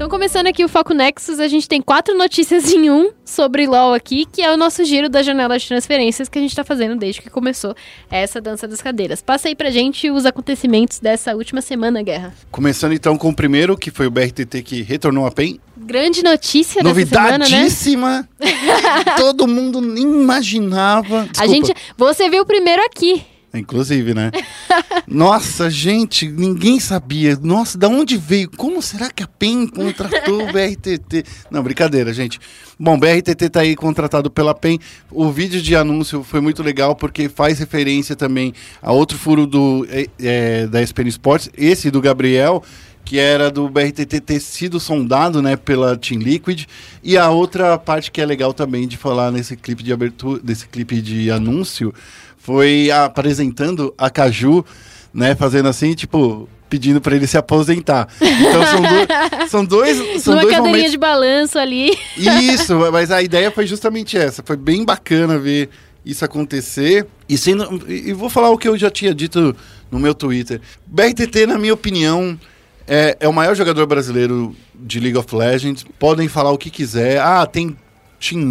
Então, 0.00 0.08
começando 0.08 0.46
aqui 0.46 0.64
o 0.64 0.68
Foco 0.68 0.94
Nexus, 0.94 1.38
a 1.38 1.46
gente 1.46 1.68
tem 1.68 1.82
quatro 1.82 2.16
notícias 2.16 2.72
em 2.72 2.88
um 2.88 3.10
sobre 3.22 3.66
LoL 3.66 3.92
aqui, 3.92 4.24
que 4.24 4.40
é 4.40 4.50
o 4.50 4.56
nosso 4.56 4.82
giro 4.82 5.10
da 5.10 5.22
janela 5.22 5.58
de 5.58 5.68
transferências 5.68 6.26
que 6.26 6.38
a 6.38 6.40
gente 6.40 6.56
tá 6.56 6.64
fazendo 6.64 6.96
desde 6.96 7.20
que 7.20 7.28
começou 7.28 7.74
essa 8.10 8.40
dança 8.40 8.66
das 8.66 8.80
cadeiras. 8.80 9.20
Passa 9.20 9.48
aí 9.48 9.54
pra 9.54 9.68
gente 9.68 10.10
os 10.10 10.24
acontecimentos 10.24 11.00
dessa 11.00 11.36
última 11.36 11.60
semana, 11.60 12.00
Guerra. 12.02 12.32
Começando 12.50 12.94
então 12.94 13.18
com 13.18 13.28
o 13.28 13.36
primeiro, 13.36 13.76
que 13.76 13.90
foi 13.90 14.06
o 14.06 14.10
BRTT 14.10 14.62
que 14.62 14.80
retornou 14.80 15.26
a 15.26 15.30
PEN. 15.30 15.60
Grande 15.76 16.22
notícia 16.22 16.82
dessa 16.82 17.06
semana, 17.06 17.32
né? 17.32 17.38
Novidadíssima. 17.38 18.28
Todo 19.18 19.46
mundo 19.46 19.82
nem 19.82 20.04
imaginava. 20.04 21.24
A 21.24 21.26
Desculpa. 21.26 21.52
gente, 21.52 21.74
você 21.98 22.30
viu 22.30 22.46
primeiro 22.46 22.82
aqui. 22.86 23.22
Inclusive, 23.52 24.14
né? 24.14 24.30
Nossa, 25.06 25.68
gente, 25.68 26.28
ninguém 26.28 26.78
sabia. 26.78 27.36
Nossa, 27.42 27.76
da 27.76 27.88
onde 27.88 28.16
veio? 28.16 28.48
Como 28.56 28.80
será 28.80 29.10
que 29.10 29.24
a 29.24 29.26
PEN 29.26 29.66
contratou 29.66 30.42
o 30.42 30.52
BRTT? 30.52 31.24
Não, 31.50 31.62
brincadeira, 31.62 32.12
gente. 32.12 32.38
Bom, 32.78 32.98
BRTT 32.98 33.48
tá 33.50 33.60
aí 33.60 33.74
contratado 33.74 34.30
pela 34.30 34.54
PEN. 34.54 34.78
O 35.10 35.30
vídeo 35.30 35.60
de 35.60 35.74
anúncio 35.74 36.22
foi 36.22 36.40
muito 36.40 36.62
legal 36.62 36.94
porque 36.94 37.28
faz 37.28 37.58
referência 37.58 38.14
também 38.14 38.54
a 38.80 38.92
outro 38.92 39.18
furo 39.18 39.46
do, 39.46 39.86
é, 40.18 40.66
da 40.68 40.80
SPN 40.80 41.08
Sports, 41.08 41.50
esse 41.56 41.90
do 41.90 42.00
Gabriel, 42.00 42.62
que 43.10 43.18
era 43.18 43.50
do 43.50 43.68
BRTT 43.68 44.20
ter 44.20 44.38
sido 44.38 44.78
sondado, 44.78 45.42
né, 45.42 45.56
pela 45.56 45.96
Team 45.96 46.20
Liquid, 46.20 46.66
e 47.02 47.18
a 47.18 47.28
outra 47.28 47.76
parte 47.76 48.08
que 48.08 48.20
é 48.20 48.24
legal 48.24 48.54
também 48.54 48.86
de 48.86 48.96
falar 48.96 49.32
nesse 49.32 49.56
clipe 49.56 49.82
de 49.82 49.92
abertura, 49.92 50.40
desse 50.40 50.68
clipe 50.68 51.02
de 51.02 51.28
anúncio, 51.28 51.92
foi 52.38 52.88
apresentando 52.92 53.92
a 53.98 54.08
Caju, 54.08 54.64
né, 55.12 55.34
fazendo 55.34 55.68
assim, 55.68 55.92
tipo, 55.92 56.48
pedindo 56.68 57.00
para 57.00 57.16
ele 57.16 57.26
se 57.26 57.36
aposentar. 57.36 58.06
Então 58.20 58.64
são, 58.64 58.80
do, 58.80 59.48
são 59.50 59.64
dois, 59.64 60.22
são 60.22 60.34
Numa 60.34 60.42
dois 60.42 60.54
cadeirinha 60.54 60.60
momentos 60.60 60.92
de 60.92 60.98
balanço 60.98 61.58
ali. 61.58 61.98
isso, 62.16 62.78
mas 62.92 63.10
a 63.10 63.20
ideia 63.20 63.50
foi 63.50 63.66
justamente 63.66 64.16
essa. 64.16 64.40
Foi 64.40 64.56
bem 64.56 64.84
bacana 64.84 65.36
ver 65.36 65.68
isso 66.06 66.24
acontecer. 66.24 67.08
E, 67.28 67.36
sendo, 67.36 67.82
e 67.90 68.12
vou 68.12 68.30
falar 68.30 68.50
o 68.50 68.56
que 68.56 68.68
eu 68.68 68.78
já 68.78 68.88
tinha 68.88 69.12
dito 69.12 69.56
no 69.90 69.98
meu 69.98 70.14
Twitter. 70.14 70.60
BRTT, 70.86 71.46
na 71.48 71.58
minha 71.58 71.74
opinião, 71.74 72.38
é, 72.86 73.16
é 73.20 73.28
o 73.28 73.32
maior 73.32 73.54
jogador 73.54 73.86
brasileiro 73.86 74.54
de 74.74 75.00
League 75.00 75.18
of 75.18 75.34
Legends. 75.34 75.84
Podem 75.98 76.28
falar 76.28 76.50
o 76.50 76.58
que 76.58 76.70
quiser. 76.70 77.20
Ah, 77.20 77.46
tem 77.46 77.76
Team 78.20 78.42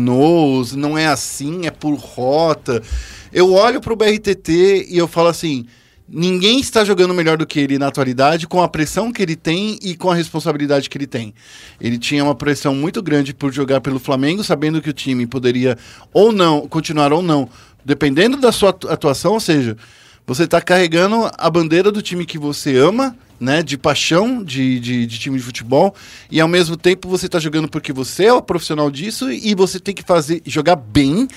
não 0.75 0.97
é 0.97 1.07
assim, 1.07 1.67
é 1.67 1.71
por 1.71 1.93
rota. 1.95 2.81
Eu 3.31 3.53
olho 3.53 3.79
pro 3.79 3.95
BRTT 3.95 4.87
e 4.89 4.97
eu 4.97 5.07
falo 5.07 5.27
assim... 5.27 5.65
Ninguém 6.11 6.59
está 6.59 6.83
jogando 6.83 7.13
melhor 7.13 7.37
do 7.37 7.45
que 7.45 7.59
ele 7.59 7.77
na 7.77 7.85
atualidade, 7.85 8.47
com 8.47 8.63
a 8.63 8.67
pressão 8.67 9.11
que 9.11 9.21
ele 9.21 9.35
tem 9.35 9.77
e 9.79 9.95
com 9.95 10.09
a 10.09 10.15
responsabilidade 10.15 10.89
que 10.89 10.97
ele 10.97 11.05
tem. 11.05 11.35
Ele 11.79 11.99
tinha 11.99 12.23
uma 12.23 12.33
pressão 12.33 12.73
muito 12.73 12.99
grande 12.99 13.31
por 13.31 13.53
jogar 13.53 13.79
pelo 13.79 13.99
Flamengo, 13.99 14.43
sabendo 14.43 14.81
que 14.81 14.89
o 14.89 14.93
time 14.93 15.27
poderia 15.27 15.77
ou 16.11 16.31
não, 16.31 16.67
continuar 16.67 17.13
ou 17.13 17.21
não, 17.21 17.47
dependendo 17.85 18.37
da 18.37 18.51
sua 18.51 18.71
atu- 18.71 18.89
atuação, 18.89 19.33
ou 19.33 19.39
seja, 19.39 19.77
você 20.29 20.43
está 20.43 20.61
carregando 20.61 21.27
a 21.39 21.49
bandeira 21.49 21.91
do 21.91 22.03
time 22.03 22.23
que 22.23 22.37
você 22.37 22.77
ama, 22.77 23.17
né, 23.39 23.63
de 23.63 23.79
paixão 23.79 24.43
de, 24.43 24.79
de, 24.79 25.07
de 25.07 25.17
time 25.17 25.35
de 25.39 25.43
futebol, 25.43 25.95
e 26.29 26.39
ao 26.39 26.47
mesmo 26.47 26.77
tempo 26.77 27.09
você 27.09 27.25
está 27.25 27.39
jogando 27.39 27.67
porque 27.67 27.91
você 27.91 28.25
é 28.25 28.33
o 28.33 28.39
profissional 28.39 28.91
disso 28.91 29.31
e 29.31 29.55
você 29.55 29.79
tem 29.79 29.95
que 29.95 30.03
fazer 30.03 30.43
jogar 30.45 30.75
bem, 30.75 31.27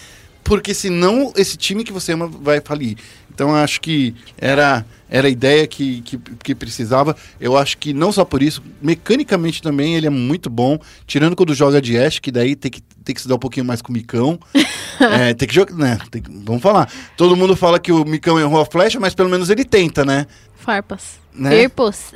porque 0.45 0.75
senão 0.75 1.33
esse 1.35 1.57
time 1.57 1.85
que 1.85 1.93
você 1.93 2.13
ama 2.13 2.27
vai 2.27 2.61
falir. 2.61 2.99
Então 3.35 3.55
acho 3.55 3.81
que 3.81 4.15
era, 4.37 4.85
era 5.09 5.27
a 5.27 5.31
ideia 5.31 5.67
que, 5.67 6.03
que, 6.03 6.19
que 6.19 6.55
precisava. 6.55 7.17
Eu 7.41 7.57
acho 7.57 7.79
que 7.79 7.95
não 7.95 8.13
só 8.13 8.27
por 8.27 8.43
isso, 8.43 8.63
mecanicamente 8.83 9.63
também 9.63 9.97
ele 9.97 10.07
é 10.07 10.11
muito 10.11 10.51
bom. 10.51 10.79
Tirando 11.07 11.35
quando 11.35 11.55
joga 11.55 11.81
de 11.81 11.97
Ash, 11.97 12.19
que 12.19 12.31
daí 12.31 12.55
tem 12.55 12.71
que, 12.71 12.83
tem 13.03 13.15
que 13.15 13.23
se 13.23 13.29
dar 13.29 13.35
um 13.35 13.39
pouquinho 13.39 13.67
mais 13.67 13.83
com 13.83 13.91
o 13.91 13.93
Micão. 13.93 14.39
é, 15.01 15.35
tem 15.35 15.49
que 15.49 15.55
jogar, 15.55 15.75
né? 15.75 15.99
tem 16.11 16.23
vamos 16.45 16.63
falar. 16.63 16.91
Todo 17.17 17.37
mundo 17.37 17.57
fala 17.57 17.79
que 17.79 17.93
o 17.93 18.05
Micão 18.05 18.39
errou 18.39 18.61
a 18.61 18.67
flecha, 18.67 18.99
mas 19.01 19.15
pelo 19.15 19.29
menos 19.29 19.51
ele 19.51 19.65
tenta, 19.65 20.05
né? 20.05 20.27
Farpas. 20.57 21.21
Né? 21.35 21.63
Erpos. 21.63 22.13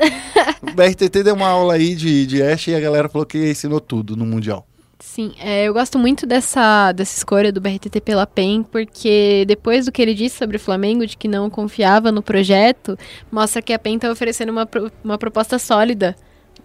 O 0.62 0.72
BRTT 0.72 1.22
deu 1.22 1.34
uma 1.34 1.48
aula 1.48 1.74
aí 1.74 1.94
de, 1.94 2.26
de 2.26 2.42
Ash 2.42 2.68
e 2.68 2.74
a 2.74 2.80
galera 2.80 3.08
falou 3.08 3.26
que 3.26 3.50
ensinou 3.50 3.80
tudo 3.80 4.16
no 4.16 4.26
Mundial. 4.26 4.66
Sim, 4.98 5.34
é, 5.38 5.64
eu 5.64 5.74
gosto 5.74 5.98
muito 5.98 6.26
dessa, 6.26 6.90
dessa 6.92 7.18
escolha 7.18 7.52
do 7.52 7.60
BRTT 7.60 8.00
pela 8.00 8.26
PEN, 8.26 8.62
porque 8.62 9.44
depois 9.46 9.84
do 9.84 9.92
que 9.92 10.00
ele 10.00 10.14
disse 10.14 10.36
sobre 10.36 10.56
o 10.56 10.60
Flamengo, 10.60 11.06
de 11.06 11.16
que 11.16 11.28
não 11.28 11.50
confiava 11.50 12.10
no 12.10 12.22
projeto, 12.22 12.98
mostra 13.30 13.60
que 13.60 13.72
a 13.72 13.78
PEN 13.78 13.98
tá 13.98 14.10
oferecendo 14.10 14.50
uma, 14.50 14.68
uma 15.04 15.18
proposta 15.18 15.58
sólida 15.58 16.16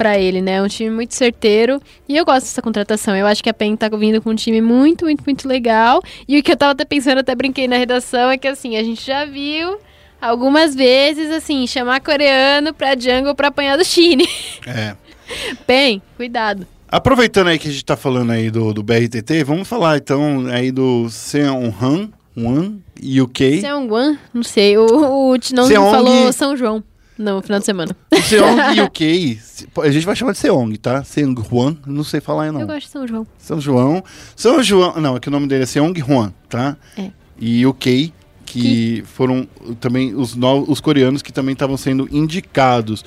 pra 0.02 0.18
ele, 0.18 0.42
né? 0.42 0.60
Um 0.64 0.68
time 0.68 0.90
muito 0.90 1.14
certeiro. 1.14 1.80
E 2.10 2.18
eu 2.18 2.26
gosto 2.26 2.46
dessa 2.46 2.60
contratação. 2.60 3.16
Eu 3.16 3.28
acho 3.28 3.44
que 3.44 3.50
a 3.52 3.54
PEN 3.54 3.76
tá 3.76 3.88
vindo 3.88 4.20
com 4.20 4.32
um 4.32 4.36
time 4.36 4.60
muito, 4.60 5.06
muito, 5.06 5.24
muito 5.24 5.48
legal. 5.48 6.02
E 6.28 6.40
o 6.40 6.44
que 6.44 6.52
eu 6.52 6.58
tava 6.58 6.72
até 6.72 6.84
pensando, 6.84 7.20
até 7.20 7.36
brinquei 7.36 7.68
na 7.68 7.78
redação, 7.78 8.32
é 8.32 8.38
que 8.38 8.48
assim, 8.48 8.78
a 8.78 8.84
gente 8.84 9.06
já 9.06 9.26
viu 9.26 9.78
algumas 10.20 10.74
vezes, 10.74 11.30
assim, 11.30 11.68
chamar 11.68 12.02
coreano 12.02 12.74
pra 12.74 12.98
jungle 12.98 13.36
pra 13.36 13.50
apanhar 13.50 13.78
do 13.78 13.86
Chine. 13.86 14.28
É. 14.66 14.96
PEN, 15.68 16.02
cuidado. 16.18 16.66
Aproveitando 16.88 17.50
aí 17.50 17.60
que 17.60 17.68
a 17.68 17.72
gente 17.72 17.86
tá 17.86 17.96
falando 17.96 18.32
aí 18.32 18.50
do, 18.50 18.74
do 18.74 18.82
BRTT, 18.82 19.44
vamos 19.44 19.68
falar 19.68 19.98
então 19.98 20.48
aí 20.48 20.72
do 20.72 21.10
Seon 21.12 21.72
Han, 21.80 22.10
Wan, 22.36 22.80
UK. 23.22 23.62
Seongwan, 23.62 24.18
não 24.34 24.42
sei. 24.42 24.78
O, 24.78 25.30
o 25.30 25.38
Tinão 25.38 25.70
falou 25.70 26.34
São 26.34 26.58
João 26.58 26.84
no 27.22 27.42
final 27.42 27.60
de 27.60 27.66
semana. 27.66 27.96
O 28.12 28.22
Seong 28.22 28.82
UK, 28.82 29.40
a 29.84 29.90
gente 29.92 30.06
vai 30.06 30.16
chamar 30.16 30.32
de 30.34 30.40
Seong, 30.40 30.76
tá? 30.78 31.04
Seong 31.04 31.36
Juan, 31.50 31.78
não 31.86 32.04
sei 32.04 32.20
falar 32.20 32.52
não. 32.52 32.62
Eu 32.62 32.68
gosto 32.68 32.86
de 32.88 32.92
São 32.92 33.08
João. 33.08 33.28
São 33.38 33.62
João. 33.62 34.04
São 34.36 34.64
João, 34.64 35.00
não, 35.00 35.16
é 35.16 35.20
que 35.20 35.28
o 35.28 35.32
nome 35.32 35.48
dele 35.48 35.64
é 35.64 35.66
Seong 35.66 35.94
Juan, 36.00 36.34
tá? 36.50 36.76
É. 36.98 37.12
E 37.40 37.66
UK, 37.66 38.14
que 38.46 39.04
foram 39.14 39.48
também 39.80 40.14
os, 40.14 40.36
no- 40.36 40.70
os 40.70 40.82
coreanos 40.82 41.22
que 41.22 41.32
também 41.32 41.54
estavam 41.54 41.78
sendo 41.78 42.08
indicados. 42.12 43.04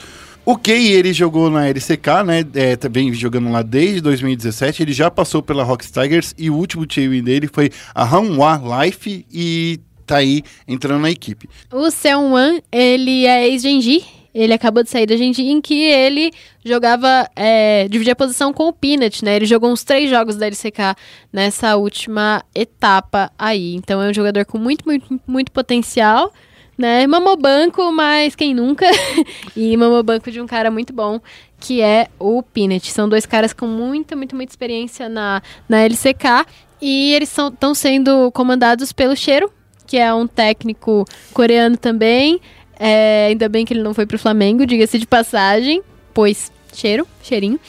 O 0.47 0.57
Kei, 0.59 0.89
ele 0.93 1.13
jogou 1.13 1.49
na 1.51 1.67
LCK, 1.69 2.07
né? 2.27 2.45
É, 2.55 2.77
também 2.77 3.13
jogando 3.15 3.51
lá 3.51 3.63
desde 3.63 4.01
2017. 4.03 4.83
Ele 4.83 4.93
já 4.93 5.11
passou 5.11 5.43
pela 5.43 5.65
Rocks 5.65 5.91
Tigers 5.91 6.35
e 6.37 6.51
o 6.51 6.55
último 6.55 6.85
time 6.85 7.23
dele 7.23 7.49
foi 7.51 7.71
a 7.95 8.05
Hanwha 8.05 8.61
Life 8.85 9.25
e 9.33 9.81
tá 10.05 10.17
aí 10.17 10.43
entrando 10.67 11.03
na 11.03 11.11
equipe. 11.11 11.49
O 11.73 11.91
Seongwan, 11.91 12.61
ele 12.71 13.27
é 13.27 13.49
ex-Genji. 13.49 14.05
Ele 14.35 14.53
acabou 14.53 14.83
de 14.83 14.91
sair 14.91 15.07
da 15.07 15.17
Genji, 15.17 15.45
em 15.45 15.61
que 15.61 15.81
ele 15.81 16.33
jogava, 16.65 17.31
é, 17.37 17.87
dividia 17.89 18.15
a 18.15 18.17
posição 18.17 18.53
com 18.53 18.67
o 18.67 18.73
Peanut, 18.73 19.25
né? 19.25 19.37
Ele 19.37 19.47
jogou 19.47 19.71
uns 19.71 19.85
três 19.85 20.11
jogos 20.11 20.35
da 20.35 20.47
LCK 20.47 20.97
nessa 21.33 21.77
última 21.77 22.45
etapa 22.53 23.31
aí. 23.39 23.77
Então 23.77 24.03
é 24.03 24.11
um 24.11 24.13
jogador 24.13 24.45
com 24.45 24.59
muito, 24.59 24.85
muito, 24.85 25.21
muito 25.25 25.53
potencial, 25.53 26.33
né? 26.77 27.07
Mamou 27.07 27.37
banco, 27.37 27.93
mas 27.93 28.35
quem 28.35 28.53
nunca? 28.53 28.87
e 29.57 29.77
mamou 29.77 30.03
banco 30.03 30.29
de 30.33 30.41
um 30.41 30.49
cara 30.49 30.69
muito 30.69 30.93
bom, 30.93 31.21
que 31.61 31.81
é 31.81 32.09
o 32.19 32.43
Peanut. 32.43 32.91
São 32.91 33.09
dois 33.09 33.25
caras 33.27 33.53
com 33.53 33.69
muita, 33.69 34.17
muita, 34.17 34.35
muita 34.35 34.51
experiência 34.51 35.09
na, 35.09 35.41
na 35.69 35.85
LCK. 35.85 36.45
E 36.83 37.15
eles 37.15 37.31
estão 37.31 37.73
sendo 37.73 38.33
comandados 38.33 38.93
pelo 38.93 39.17
Cheiro, 39.17 39.51
que 39.95 39.99
é 40.01 40.13
um 40.13 40.27
técnico 40.27 41.05
coreano 41.33 41.77
também. 41.77 42.41
É, 42.77 43.29
ainda 43.29 43.49
bem 43.49 43.65
que 43.65 43.73
ele 43.73 43.81
não 43.85 43.95
foi 43.95 44.05
pro 44.05 44.19
Flamengo, 44.19 44.67
diga-se 44.67 44.99
de 44.99 45.07
passagem, 45.07 45.83
pois 46.13 46.51
cheiro, 46.73 47.07
cheirinho. 47.23 47.61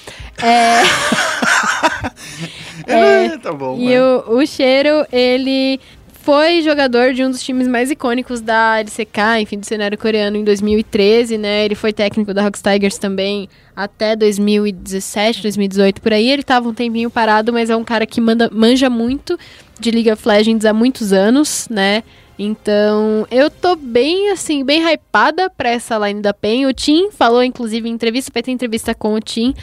É, 0.41 0.82
É, 2.88 3.38
tá 3.38 3.53
bom. 3.53 3.78
e 3.78 3.95
o, 3.95 4.38
o 4.39 4.45
Cheiro, 4.47 5.05
ele 5.11 5.80
foi 6.26 6.63
jogador 6.63 7.13
de 7.13 7.23
um 7.23 7.30
dos 7.30 7.43
times 7.43 7.67
mais 7.67 7.91
icônicos 7.91 8.41
da 8.41 8.80
LCK, 8.80 9.41
enfim, 9.41 9.59
do 9.59 9.65
cenário 9.65 9.95
coreano 9.95 10.36
em 10.36 10.43
2013, 10.43 11.38
né? 11.38 11.63
Ele 11.63 11.76
foi 11.76 11.93
técnico 11.93 12.34
da 12.34 12.41
Rocks 12.41 12.63
Tigers 12.63 12.97
também 12.97 13.47
até 13.76 14.15
2017, 14.15 15.43
2018, 15.43 16.01
por 16.01 16.11
aí. 16.11 16.32
Ele 16.32 16.41
tava 16.41 16.67
um 16.67 16.73
tempinho 16.73 17.11
parado, 17.11 17.53
mas 17.53 17.69
é 17.69 17.76
um 17.76 17.84
cara 17.84 18.07
que 18.07 18.19
manda, 18.19 18.49
manja 18.51 18.89
muito 18.89 19.38
de 19.80 19.91
League 19.91 20.11
of 20.11 20.28
Legends 20.28 20.65
há 20.65 20.73
muitos 20.73 21.13
anos, 21.13 21.67
né? 21.69 22.01
Então, 22.39 23.28
eu 23.30 23.51
tô 23.51 23.76
bem, 23.76 24.32
assim, 24.32 24.65
bem 24.65 24.82
hypada 24.82 25.47
pra 25.47 25.69
essa 25.69 25.95
line 26.07 26.23
da 26.23 26.34
PEN. 26.34 26.65
O 26.65 26.73
Tim 26.73 27.11
falou, 27.11 27.43
inclusive, 27.43 27.88
em 27.88 27.93
entrevista, 27.93 28.32
vai 28.34 28.41
ter 28.41 28.49
entrevista 28.49 28.95
com 28.95 29.13
o 29.13 29.19
Tim 29.19 29.53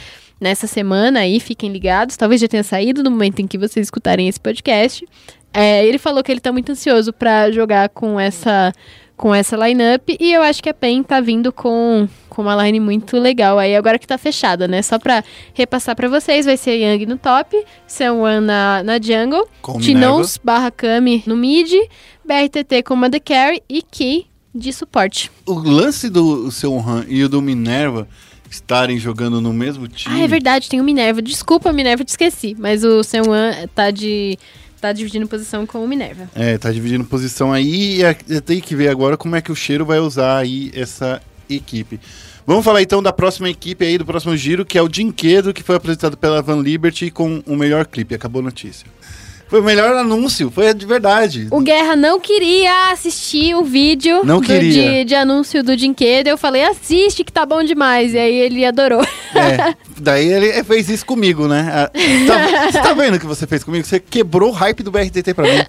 nessa 0.41 0.69
semana 0.69 1.21
aí, 1.21 1.41
fiquem 1.41 1.73
ligados. 1.73 2.17
Talvez 2.17 2.41
já 2.41 2.47
tenha 2.47 2.63
saído 2.63 3.03
no 3.03 3.11
momento 3.11 3.41
em 3.41 3.49
que 3.49 3.59
vocês 3.59 3.87
escutarem 3.87 4.29
esse 4.29 4.39
podcast. 4.39 5.05
É, 5.53 5.85
ele 5.87 5.99
falou 5.99 6.23
que 6.23 6.33
ele 6.33 6.41
tá 6.41 6.53
muito 6.53 6.73
ansioso 6.73 7.13
pra 7.13 7.51
jogar 7.51 7.89
com 7.91 8.19
essa 8.19 8.73
com 9.15 9.33
essa 9.33 9.57
lineup 9.57 10.09
e 10.19 10.33
eu 10.33 10.43
acho 10.43 10.61
que 10.61 10.69
a 10.69 10.75
PEN 10.75 11.05
tá 11.05 11.21
vindo 11.21 11.53
com, 11.53 12.09
com 12.29 12.43
uma 12.43 12.57
line 12.65 12.81
muito 12.81 13.17
legal 13.19 13.57
aí, 13.57 13.77
agora 13.77 13.97
que 13.97 14.07
tá 14.07 14.19
fechada, 14.19 14.67
né? 14.67 14.83
Só 14.83 14.99
pra 14.99 15.23
repassar 15.55 15.95
pra 15.95 16.09
vocês, 16.09 16.45
vai 16.45 16.57
ser 16.57 16.77
Yang 16.77 17.07
no 17.07 17.17
top, 17.17 17.57
Sewan 17.87 18.41
na, 18.41 18.83
na 18.83 19.01
jungle, 19.01 19.47
Com 19.61 19.79
Tinons 19.79 20.39
barra 20.43 20.73
Kami 20.73 21.23
no 21.25 21.37
mid, 21.37 21.71
BRTT 22.25 22.83
como 22.85 23.05
a 23.05 23.11
The 23.11 23.21
Carry 23.21 23.63
e 23.69 23.81
Ki 23.81 24.27
de 24.53 24.73
suporte. 24.73 25.31
O 25.47 25.55
lance 25.55 26.11
do 26.11 26.51
seu 26.51 26.77
Han 26.77 27.05
e 27.09 27.23
o 27.23 27.29
do 27.29 27.41
Minerva 27.41 28.09
estarem 28.51 28.99
jogando 28.99 29.41
no 29.41 29.53
mesmo 29.53 29.89
time. 29.89 30.15
Ah, 30.15 30.25
é 30.25 30.27
verdade, 30.27 30.69
tem 30.69 30.81
o 30.81 30.85
Minerva. 30.85 31.23
Desculpa, 31.23 31.73
Minerva, 31.73 32.05
te 32.05 32.09
esqueci. 32.09 32.55
Mas 32.59 32.85
o 32.85 33.03
Sewan 33.03 33.53
tá 33.75 33.91
de. 33.91 34.39
Tá 34.83 34.93
dividindo 34.93 35.29
posição 35.29 35.65
com 35.65 35.85
o 35.85 35.87
Minerva. 35.87 36.29
É, 36.35 36.59
tá 36.59 36.73
dividindo 36.73 37.05
posição 37.05 37.53
aí 37.53 38.03
e 38.03 38.41
tem 38.41 38.61
que 38.61 38.75
ver 38.75 38.89
agora 38.89 39.17
como 39.17 39.37
é 39.37 39.41
que 39.41 39.53
o 39.53 39.55
Cheiro 39.55 39.87
vai 39.87 40.01
usar 40.01 40.39
aí 40.39 40.73
essa 40.75 41.23
equipe. 41.49 42.01
Vamos 42.45 42.65
falar 42.65 42.83
então 42.83 43.01
da 43.01 43.13
próxima 43.13 43.49
equipe 43.49 43.85
aí, 43.85 43.97
do 43.97 44.05
próximo 44.05 44.37
giro, 44.37 44.67
que 44.67 44.77
é 44.77 44.83
o 44.83 44.89
Dinquedo, 44.89 45.55
que 45.55 45.63
foi 45.63 45.77
apresentado 45.77 46.17
pela 46.17 46.43
Van 46.43 46.61
Liberty 46.61 47.13
com 47.13 47.41
o 47.47 47.55
melhor 47.55 47.87
clipe. 47.87 48.13
Acabou 48.13 48.41
a 48.41 48.45
notícia. 48.45 48.89
Foi 49.53 49.61
o 49.61 49.63
melhor 49.65 49.95
anúncio, 49.95 50.51
foi 50.51 50.73
de 50.73 50.87
verdade. 50.87 51.47
O 51.51 51.61
Guerra 51.61 51.95
não 51.95 52.19
queria 52.19 52.91
assistir 52.91 53.55
o 53.55 53.63
vídeo 53.63 54.25
Não 54.25 54.41
do- 54.41 54.47
queria. 54.47 54.73
De, 55.01 55.05
de 55.05 55.15
anúncio 55.15 55.63
do 55.63 55.77
Dinquedo. 55.77 56.31
Eu 56.31 56.39
falei, 56.39 56.65
assiste 56.65 57.23
que 57.23 57.31
tá 57.31 57.45
bom 57.45 57.63
demais. 57.63 58.15
E 58.15 58.19
aí 58.19 58.35
ele 58.35 58.65
adorou. 58.65 59.03
É, 59.35 59.75
daí 60.01 60.27
ele 60.33 60.65
fez 60.65 60.89
isso 60.89 61.05
comigo, 61.05 61.47
né? 61.49 61.71
Ah, 61.71 61.91
Tá, 62.27 62.71
você 62.73 62.81
tá 62.81 62.95
vendo 62.95 63.17
o 63.17 63.21
que 63.21 63.27
você 63.27 63.47
fez 63.47 63.63
comigo? 63.63 63.87
Você 63.87 64.01
quebrou 64.01 64.49
o 64.49 64.53
hype 64.55 64.83
do 64.83 64.91
BRTT 64.91 65.35
pra 65.35 65.45
mim. 65.45 65.63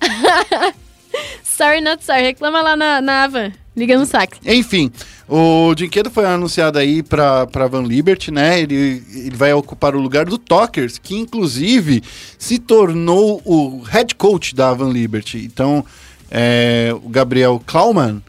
sorry, 1.43 1.81
not 1.81 2.05
sorry. 2.05 2.21
Reclama 2.21 2.61
lá 2.61 2.77
na, 2.77 3.01
na 3.01 3.23
Avan. 3.25 3.51
Liga 3.75 3.97
no 3.97 4.05
sax. 4.05 4.37
Enfim, 4.45 4.91
o 5.35 5.73
Dinquedo 5.73 6.11
foi 6.11 6.25
anunciado 6.25 6.77
aí 6.77 7.01
pra 7.01 7.45
Van 7.67 7.81
Liberty, 7.81 8.29
né? 8.29 8.61
Ele, 8.61 9.01
ele 9.15 9.35
vai 9.35 9.51
ocupar 9.51 9.95
o 9.95 9.99
lugar 9.99 10.25
do 10.25 10.37
Talkers, 10.37 10.99
que 10.99 11.15
inclusive 11.15 12.03
se 12.37 12.59
tornou 12.59 13.41
o 13.43 13.81
head 13.81 14.13
coach 14.13 14.53
da 14.53 14.71
Van 14.73 14.91
Liberty. 14.91 15.39
Então, 15.43 15.83
é, 16.29 16.93
o 17.03 17.09
Gabriel 17.09 17.59
Klaumann 17.65 18.21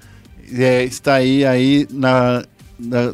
é, 0.51 0.83
está 0.85 1.15
aí, 1.17 1.45
aí 1.45 1.87
na, 1.91 2.43
na, 2.79 3.13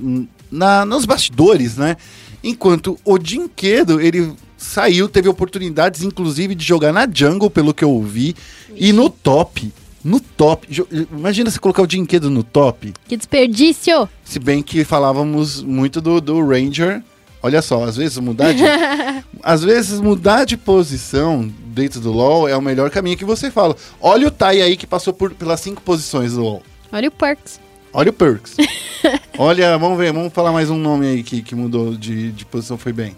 na- 0.50 0.84
nos 0.84 1.04
bastidores, 1.04 1.76
né? 1.76 1.96
Enquanto 2.44 2.96
o 3.04 3.18
Dinquedo, 3.18 4.00
ele 4.00 4.32
saiu, 4.56 5.08
teve 5.08 5.28
oportunidades, 5.28 6.02
inclusive, 6.02 6.54
de 6.54 6.64
jogar 6.64 6.92
na 6.92 7.08
jungle, 7.12 7.50
pelo 7.50 7.74
que 7.74 7.82
eu 7.82 7.90
ouvi, 7.90 8.36
e 8.76 8.92
no 8.92 9.10
top. 9.10 9.72
No 10.02 10.18
top. 10.20 10.66
Imagina 11.12 11.50
se 11.50 11.60
colocar 11.60 11.82
o 11.82 11.86
Dinquedo 11.86 12.30
no 12.30 12.42
top. 12.42 12.94
Que 13.06 13.16
desperdício! 13.16 14.08
Se 14.24 14.38
bem 14.38 14.62
que 14.62 14.84
falávamos 14.84 15.62
muito 15.62 16.00
do, 16.00 16.20
do 16.20 16.46
Ranger. 16.46 17.02
Olha 17.42 17.62
só, 17.62 17.84
às 17.84 17.96
vezes 17.96 18.18
mudar 18.18 18.52
de. 18.52 18.62
às 19.42 19.62
vezes 19.62 20.00
mudar 20.00 20.44
de 20.44 20.56
posição 20.56 21.50
dentro 21.66 22.00
do 22.00 22.12
LoL 22.12 22.48
é 22.48 22.56
o 22.56 22.60
melhor 22.60 22.90
caminho 22.90 23.16
que 23.16 23.24
você 23.24 23.50
fala. 23.50 23.74
Olha 24.00 24.28
o 24.28 24.30
Tai 24.30 24.60
aí 24.60 24.76
que 24.76 24.86
passou 24.86 25.12
por, 25.12 25.32
pelas 25.32 25.60
cinco 25.60 25.80
posições 25.80 26.34
do 26.34 26.42
LoL. 26.42 26.62
Olha 26.92 27.08
o 27.08 27.12
Perks. 27.12 27.60
Olha 27.92 28.10
o 28.10 28.12
Perks. 28.12 28.56
Olha, 29.38 29.76
vamos 29.78 29.98
ver, 29.98 30.12
vamos 30.12 30.32
falar 30.32 30.52
mais 30.52 30.68
um 30.68 30.76
nome 30.76 31.06
aí 31.06 31.22
que, 31.22 31.42
que 31.42 31.54
mudou 31.54 31.94
de, 31.94 32.30
de 32.30 32.44
posição, 32.44 32.76
foi 32.76 32.92
bem. 32.92 33.16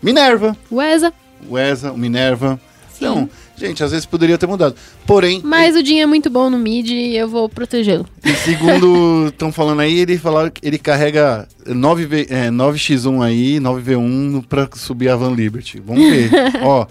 Minerva. 0.00 0.56
O 0.70 0.80
Eza. 0.80 1.12
O 1.48 1.58
Eza, 1.58 1.90
o 1.90 1.98
Minerva. 1.98 2.60
Sim. 2.98 3.04
Então, 3.04 3.30
gente, 3.56 3.82
às 3.84 3.90
vezes 3.90 4.06
poderia 4.06 4.38
ter 4.38 4.46
mudado. 4.46 4.74
Porém, 5.06 5.40
Mas 5.44 5.74
o 5.76 5.84
Jin 5.84 6.00
é 6.00 6.06
muito 6.06 6.30
bom 6.30 6.48
no 6.48 6.58
mid 6.58 6.88
e 6.90 7.16
eu 7.16 7.28
vou 7.28 7.48
protegê-lo. 7.48 8.06
E 8.24 8.32
segundo 8.34 9.26
estão 9.34 9.50
falando 9.52 9.80
aí, 9.80 9.98
ele 9.98 10.16
falaram 10.16 10.50
que 10.50 10.66
ele 10.66 10.78
carrega 10.78 11.46
9V, 11.66 12.26
é, 12.30 12.50
9x1 12.50 13.22
aí, 13.22 13.58
9v1 13.60 13.98
no- 14.30 14.42
pra 14.42 14.68
subir 14.74 15.08
a 15.08 15.16
Van 15.16 15.32
Liberty. 15.34 15.82
Vamos 15.84 16.08
ver. 16.08 16.30
Ó, 16.62 16.86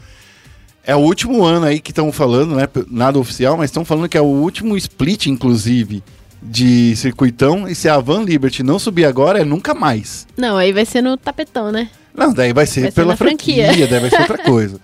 é 0.86 0.95
o 0.95 0.99
último 0.99 1.43
ano 1.45 1.66
aí 1.66 1.80
que 1.80 1.91
estão 1.91 2.12
falando, 2.12 2.56
né? 2.56 2.68
Nada 2.91 3.18
oficial, 3.18 3.56
mas 3.58 3.70
estão 3.70 3.86
falando 3.86 4.10
que 4.10 4.18
é 4.18 4.22
o 4.22 4.26
último 4.26 4.76
split, 4.76 5.28
inclusive, 5.28 6.04
de 6.41 6.93
circuitão. 6.97 7.68
E 7.70 7.74
se 7.74 7.88
a 7.88 7.97
Van 7.99 8.24
Liberty 8.24 8.64
não 8.64 8.78
subir 8.78 9.06
agora, 9.06 9.39
é 9.39 9.45
nunca 9.45 9.74
mais. 9.74 10.28
Não, 10.36 10.58
aí 10.58 10.74
vai 10.74 10.86
ser 10.86 11.01
no 11.01 11.16
tapetão, 11.16 11.72
né? 11.72 11.89
Não, 12.14 12.34
daí 12.34 12.51
vai 12.54 12.66
ser 12.68 12.82
Vai 12.82 12.91
ser 12.91 12.95
pela 12.95 13.08
na 13.14 13.18
franquia. 13.18 13.66
franquia, 13.68 13.88
daí 13.88 13.99
vai 14.01 14.10
ser 14.10 14.20
outra 14.20 14.38
coisa. 14.43 14.80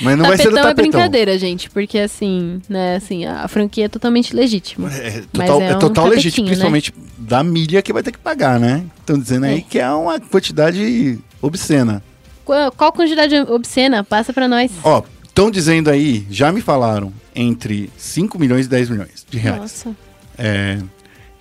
Mas 0.00 0.18
não 0.18 0.26
vai 0.26 0.36
ser 0.36 0.44
tapetão 0.44 0.58
é 0.60 0.62
tapetão. 0.62 0.74
brincadeira, 0.90 1.38
gente, 1.38 1.70
porque 1.70 1.98
assim, 1.98 2.60
né, 2.68 2.96
assim, 2.96 3.24
a 3.24 3.46
franquia 3.48 3.86
é 3.86 3.88
totalmente 3.88 4.34
legítima. 4.34 4.92
É 4.92 5.22
total, 5.32 5.60
é 5.62 5.70
é 5.72 5.76
um 5.76 5.78
total 5.78 6.06
legítimo, 6.06 6.44
né? 6.46 6.50
principalmente 6.50 6.94
da 7.18 7.42
mídia 7.42 7.80
que 7.82 7.92
vai 7.92 8.02
ter 8.02 8.12
que 8.12 8.18
pagar, 8.18 8.58
né? 8.58 8.84
Estão 9.00 9.18
dizendo 9.18 9.44
aí 9.46 9.58
É. 9.58 9.60
que 9.60 9.78
é 9.78 9.90
uma 9.90 10.18
quantidade 10.20 11.18
obscena. 11.40 12.02
Qual, 12.44 12.70
qual 12.72 12.92
quantidade 12.92 13.34
obscena? 13.36 14.04
Passa 14.04 14.32
pra 14.32 14.46
nós. 14.48 14.70
Ó, 14.82 15.02
estão 15.24 15.50
dizendo 15.50 15.88
aí, 15.90 16.26
já 16.30 16.52
me 16.52 16.60
falaram, 16.60 17.12
entre 17.34 17.90
5 17.96 18.38
milhões 18.38 18.66
e 18.66 18.68
10 18.68 18.90
milhões 18.90 19.24
de 19.30 19.38
reais. 19.38 19.60
Nossa. 19.60 19.96
É, 20.36 20.78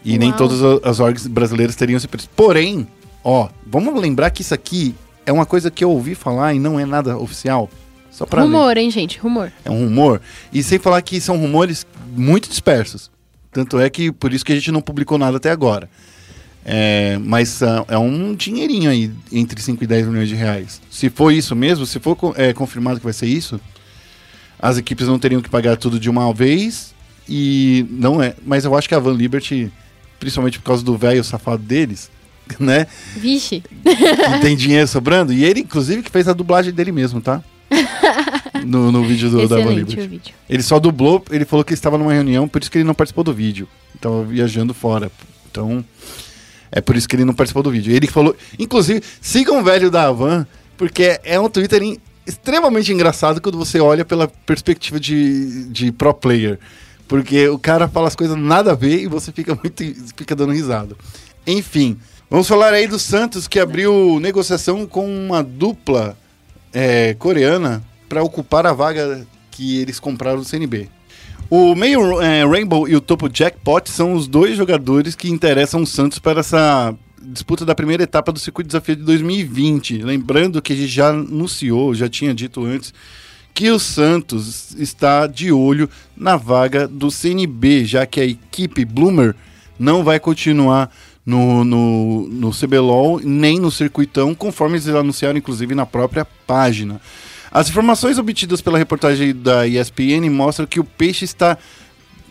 e 0.06 0.18
nem 0.18 0.30
Uau. 0.30 0.38
todas 0.38 0.62
a- 0.64 0.90
as 0.90 1.00
orgs 1.00 1.28
brasileiras 1.28 1.76
teriam 1.76 1.98
esse 1.98 2.08
preço. 2.08 2.30
Porém, 2.36 2.88
ó, 3.24 3.50
vamos 3.66 4.00
lembrar 4.00 4.30
que 4.30 4.42
isso 4.42 4.54
aqui 4.54 4.96
é 5.26 5.32
uma 5.32 5.46
coisa 5.46 5.70
que 5.72 5.84
eu 5.84 5.90
ouvi 5.92 6.16
falar 6.16 6.54
e 6.54 6.60
não 6.60 6.80
é 6.80 6.86
nada 6.86 7.18
oficial. 7.18 7.70
Só 8.14 8.26
pra 8.26 8.44
ler. 8.44 8.48
Rumor, 8.48 8.78
hein, 8.78 8.92
gente? 8.92 9.18
Rumor. 9.18 9.52
É 9.66 9.72
um 9.72 9.86
rumor. 9.86 10.22
E 10.54 10.62
sem 10.62 10.78
falar 10.78 11.02
que 11.02 11.20
são 11.20 11.36
rumores 11.36 11.86
muito 12.16 12.48
dispersos. 12.48 13.10
Tanto 13.52 13.80
é 13.80 13.90
que 13.90 14.12
por 14.12 14.32
isso 14.32 14.46
que 14.46 14.54
a 14.54 14.56
gente 14.56 14.72
não 14.72 14.82
publicou 14.82 15.18
nada 15.18 15.38
até 15.38 15.50
agora. 15.50 15.90
É, 16.64 17.18
mas 17.22 17.62
ah, 17.62 17.84
é 17.90 17.98
um 17.98 18.34
dinheirinho 18.34 18.90
aí, 18.90 19.12
entre 19.32 19.62
5 19.62 19.84
e 19.84 19.88
10 19.88 20.08
milhões 20.08 20.30
de 20.30 20.36
reais. 20.36 20.80
Se 20.90 21.10
for 21.10 21.32
isso 21.32 21.56
mesmo, 21.56 21.86
se 21.86 22.00
for 22.00 22.18
é, 22.36 22.54
confirmado 22.54 23.00
que 23.00 23.04
vai 23.04 23.14
ser 23.14 23.26
isso, 23.26 23.60
as 24.60 24.78
equipes 24.78 25.08
não 25.08 25.20
teriam 25.20 25.42
que 25.42 25.50
pagar 25.50 25.76
tudo 25.76 26.00
de 26.00 26.10
uma 26.10 26.32
vez. 26.34 26.94
E 27.28 27.86
não 27.90 28.22
é. 28.22 28.36
Mas 28.46 28.64
eu 28.64 28.76
acho 28.76 28.88
que 28.88 28.96
a 28.96 29.00
Van 29.00 29.14
Liberty, 29.14 29.72
principalmente 30.20 30.60
por 30.60 30.66
causa 30.66 30.84
do 30.84 30.96
velho 30.98 31.24
safado 31.24 31.64
deles, 31.64 32.12
né? 32.60 32.86
Vixe. 33.16 33.64
Que 33.84 34.40
tem 34.42 34.56
dinheiro 34.56 34.88
sobrando. 34.88 35.34
E 35.34 35.44
ele, 35.44 35.62
inclusive, 35.62 36.04
que 36.04 36.12
fez 36.12 36.28
a 36.28 36.34
dublagem 36.34 36.72
dele 36.72 36.92
mesmo, 36.92 37.20
tá? 37.20 37.44
No, 38.66 38.92
no 38.92 39.04
vídeo 39.04 39.30
do, 39.30 39.48
da 39.48 39.58
Van 39.58 39.74
Liberty. 39.74 40.34
Ele 40.50 40.64
só 40.64 40.80
dublou, 40.80 41.24
ele 41.32 41.46
falou 41.46 41.64
que 41.66 41.74
estava 41.74 41.98
numa 41.98 42.14
reunião, 42.14 42.48
por 42.48 42.62
isso 42.62 42.72
que 42.72 42.78
ele 42.78 42.86
não 42.86 42.94
participou 42.94 43.24
do 43.24 43.34
vídeo. 43.34 43.68
Estava 43.96 44.24
viajando 44.24 44.74
fora. 44.74 45.12
Então, 45.50 45.84
é 46.72 46.82
por 46.82 46.96
isso 46.96 47.08
que 47.08 47.16
ele 47.16 47.26
não 47.26 47.34
participou 47.34 47.62
do 47.64 47.72
vídeo. 47.72 47.94
Ele 47.94 48.08
falou, 48.08 48.36
inclusive, 48.58 49.02
sigam 49.22 49.60
o 49.60 49.64
velho 49.64 49.92
da 49.92 50.08
Avan, 50.08 50.48
porque 50.78 51.20
é 51.24 51.40
um 51.40 51.50
Twitter 51.50 51.82
em- 51.84 52.00
extremamente 52.26 52.92
engraçado 52.92 53.42
quando 53.42 53.58
você 53.58 53.80
olha 53.80 54.06
pela 54.06 54.28
perspectiva 54.28 55.00
de, 55.00 55.66
de 55.66 55.92
pro 55.92 56.14
player. 56.14 56.58
Porque 57.08 57.48
o 57.50 57.60
cara 57.60 57.88
fala 57.88 58.08
as 58.08 58.16
coisas 58.16 58.38
nada 58.38 58.72
a 58.72 58.76
ver 58.76 59.02
e 59.02 59.08
você 59.08 59.32
fica 59.32 59.54
muito 59.62 59.84
fica 60.16 60.36
dando 60.36 60.54
risada. 60.54 60.96
Enfim, 61.46 61.98
vamos 62.30 62.48
falar 62.48 62.74
aí 62.74 62.88
do 62.88 62.98
Santos 62.98 63.48
que 63.48 63.60
abriu 63.60 64.20
negociação 64.22 64.86
com 64.88 65.06
uma 65.06 65.44
dupla 65.44 66.18
é, 66.74 67.14
coreana 67.14 67.84
para 68.10 68.24
ocupar 68.24 68.66
a 68.66 68.74
vaga 68.74 69.26
que 69.52 69.80
eles 69.80 70.00
compraram 70.00 70.40
do 70.40 70.46
CNB. 70.46 70.90
O 71.50 71.76
meio 71.76 72.22
é, 72.22 72.46
Rainbow 72.46 72.88
e 72.88 72.96
o 72.96 73.02
topo 73.02 73.30
Jackpot 73.32 73.90
são 73.90 74.14
os 74.14 74.28
dois 74.28 74.58
jogadores 74.58 75.16
que 75.16 75.30
interessam 75.30 75.84
o 75.84 75.88
Santos 75.88 76.18
para 76.18 76.40
essa 76.40 76.96
disputa 77.22 77.66
da 77.66 77.76
primeira 77.76 78.04
etapa 78.04 78.32
do 78.32 78.40
Circuito 78.40 78.68
Desafio 78.68 78.96
de 78.96 79.04
2020. 79.04 80.00
Lembrando 80.00 80.62
que 80.62 80.74
a 80.74 80.76
gente 80.76 80.88
já 80.88 81.10
anunciou, 81.10 81.94
já 81.94 82.10
tinha 82.10 82.34
dito 82.34 82.66
antes, 82.66 82.94
que 83.54 83.70
o 83.70 83.78
Santos 83.78 84.74
está 84.76 85.28
de 85.28 85.52
olho 85.52 85.90
na 86.18 86.36
vaga 86.36 86.88
do 86.88 87.12
CNB, 87.12 87.86
já 87.86 88.06
que 88.06 88.20
a 88.20 88.26
equipe 88.26 88.84
Bloomer 88.84 89.36
não 89.78 90.04
vai 90.04 90.20
continuar 90.20 90.92
no, 91.26 91.64
no, 91.64 92.28
no 92.28 92.52
CBLOL 92.52 93.22
nem 93.24 93.60
no 93.60 93.72
Circuitão, 93.72 94.36
conforme 94.36 94.76
eles 94.76 94.88
anunciaram, 94.90 95.38
inclusive, 95.38 95.74
na 95.74 95.86
própria 95.86 96.26
página. 96.46 97.00
As 97.52 97.70
informações 97.70 98.18
obtidas 98.18 98.62
pela 98.62 98.78
reportagem 98.78 99.34
da 99.34 99.68
ESPN 99.68 100.30
mostram 100.32 100.66
que 100.66 100.80
o 100.80 100.84
Peixe 100.84 101.24
está 101.24 101.58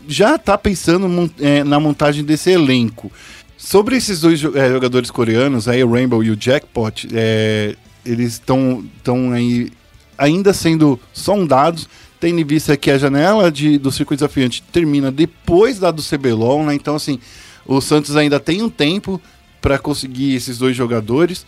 já 0.08 0.34
está 0.34 0.58
pensando 0.58 1.30
eh, 1.38 1.62
na 1.62 1.78
montagem 1.78 2.24
desse 2.24 2.50
elenco. 2.50 3.10
Sobre 3.56 3.96
esses 3.96 4.20
dois 4.20 4.42
eh, 4.42 4.68
jogadores 4.68 5.12
coreanos, 5.12 5.68
aí 5.68 5.84
o 5.84 5.92
Rainbow 5.92 6.24
e 6.24 6.30
o 6.30 6.36
Jackpot, 6.36 7.08
eh, 7.12 7.76
eles 8.04 8.32
estão 8.32 8.84
estão 8.96 9.30
aí 9.30 9.70
ainda 10.18 10.52
sendo 10.52 10.98
sondados, 11.12 11.88
tendo 12.18 12.40
em 12.40 12.44
vista 12.44 12.76
que 12.76 12.90
a 12.90 12.98
janela 12.98 13.50
de, 13.50 13.78
do 13.78 13.92
circuito 13.92 14.24
desafiante 14.24 14.60
termina 14.72 15.12
depois 15.12 15.78
da 15.78 15.92
do 15.92 16.02
CBLOL, 16.02 16.64
né? 16.64 16.74
Então, 16.74 16.96
assim, 16.96 17.20
o 17.66 17.80
Santos 17.80 18.16
ainda 18.16 18.40
tem 18.40 18.62
um 18.62 18.68
tempo 18.68 19.20
para 19.60 19.78
conseguir 19.78 20.34
esses 20.34 20.58
dois 20.58 20.76
jogadores 20.76 21.46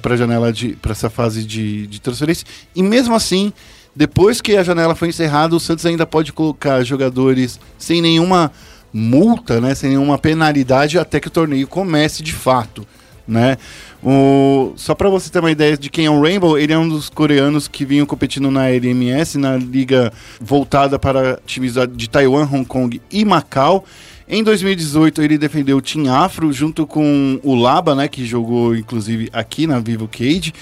para 0.00 0.14
a 0.14 0.16
janela 0.16 0.52
de 0.52 0.76
para 0.76 0.92
essa 0.92 1.08
fase 1.08 1.44
de, 1.44 1.86
de 1.86 2.00
transferência. 2.00 2.46
E 2.74 2.82
mesmo 2.82 3.14
assim, 3.14 3.52
depois 3.94 4.40
que 4.40 4.56
a 4.56 4.62
janela 4.62 4.94
foi 4.94 5.08
encerrada, 5.08 5.54
o 5.54 5.60
Santos 5.60 5.86
ainda 5.86 6.06
pode 6.06 6.32
colocar 6.32 6.82
jogadores 6.84 7.60
sem 7.78 8.00
nenhuma 8.00 8.50
multa, 8.92 9.60
né, 9.60 9.74
sem 9.74 9.90
nenhuma 9.90 10.18
penalidade 10.18 10.98
até 10.98 11.18
que 11.18 11.28
o 11.28 11.30
torneio 11.30 11.66
comece 11.66 12.22
de 12.22 12.32
fato, 12.32 12.86
né? 13.26 13.56
O, 14.02 14.72
só 14.76 14.94
para 14.94 15.08
você 15.08 15.30
ter 15.30 15.38
uma 15.38 15.50
ideia 15.50 15.76
de 15.76 15.88
quem 15.88 16.06
é 16.06 16.10
o 16.10 16.20
Rainbow, 16.20 16.58
ele 16.58 16.72
é 16.72 16.78
um 16.78 16.88
dos 16.88 17.08
coreanos 17.08 17.68
que 17.68 17.84
vinham 17.84 18.06
competindo 18.06 18.50
na 18.50 18.68
LMS, 18.68 19.38
na 19.38 19.56
liga 19.56 20.12
voltada 20.40 20.98
para 20.98 21.38
times 21.46 21.74
de 21.94 22.08
Taiwan, 22.10 22.48
Hong 22.50 22.64
Kong 22.64 23.00
e 23.10 23.24
Macau. 23.24 23.84
Em 24.28 24.42
2018 24.42 25.22
ele 25.22 25.36
defendeu 25.36 25.76
o 25.76 25.82
Team 25.82 26.12
Afro 26.12 26.52
junto 26.52 26.86
com 26.86 27.38
o 27.42 27.54
Laba, 27.54 27.94
né, 27.94 28.08
que 28.08 28.24
jogou 28.24 28.74
inclusive 28.74 29.28
aqui 29.32 29.66
na 29.66 29.78
Vivo 29.78 30.08
Cage. 30.08 30.52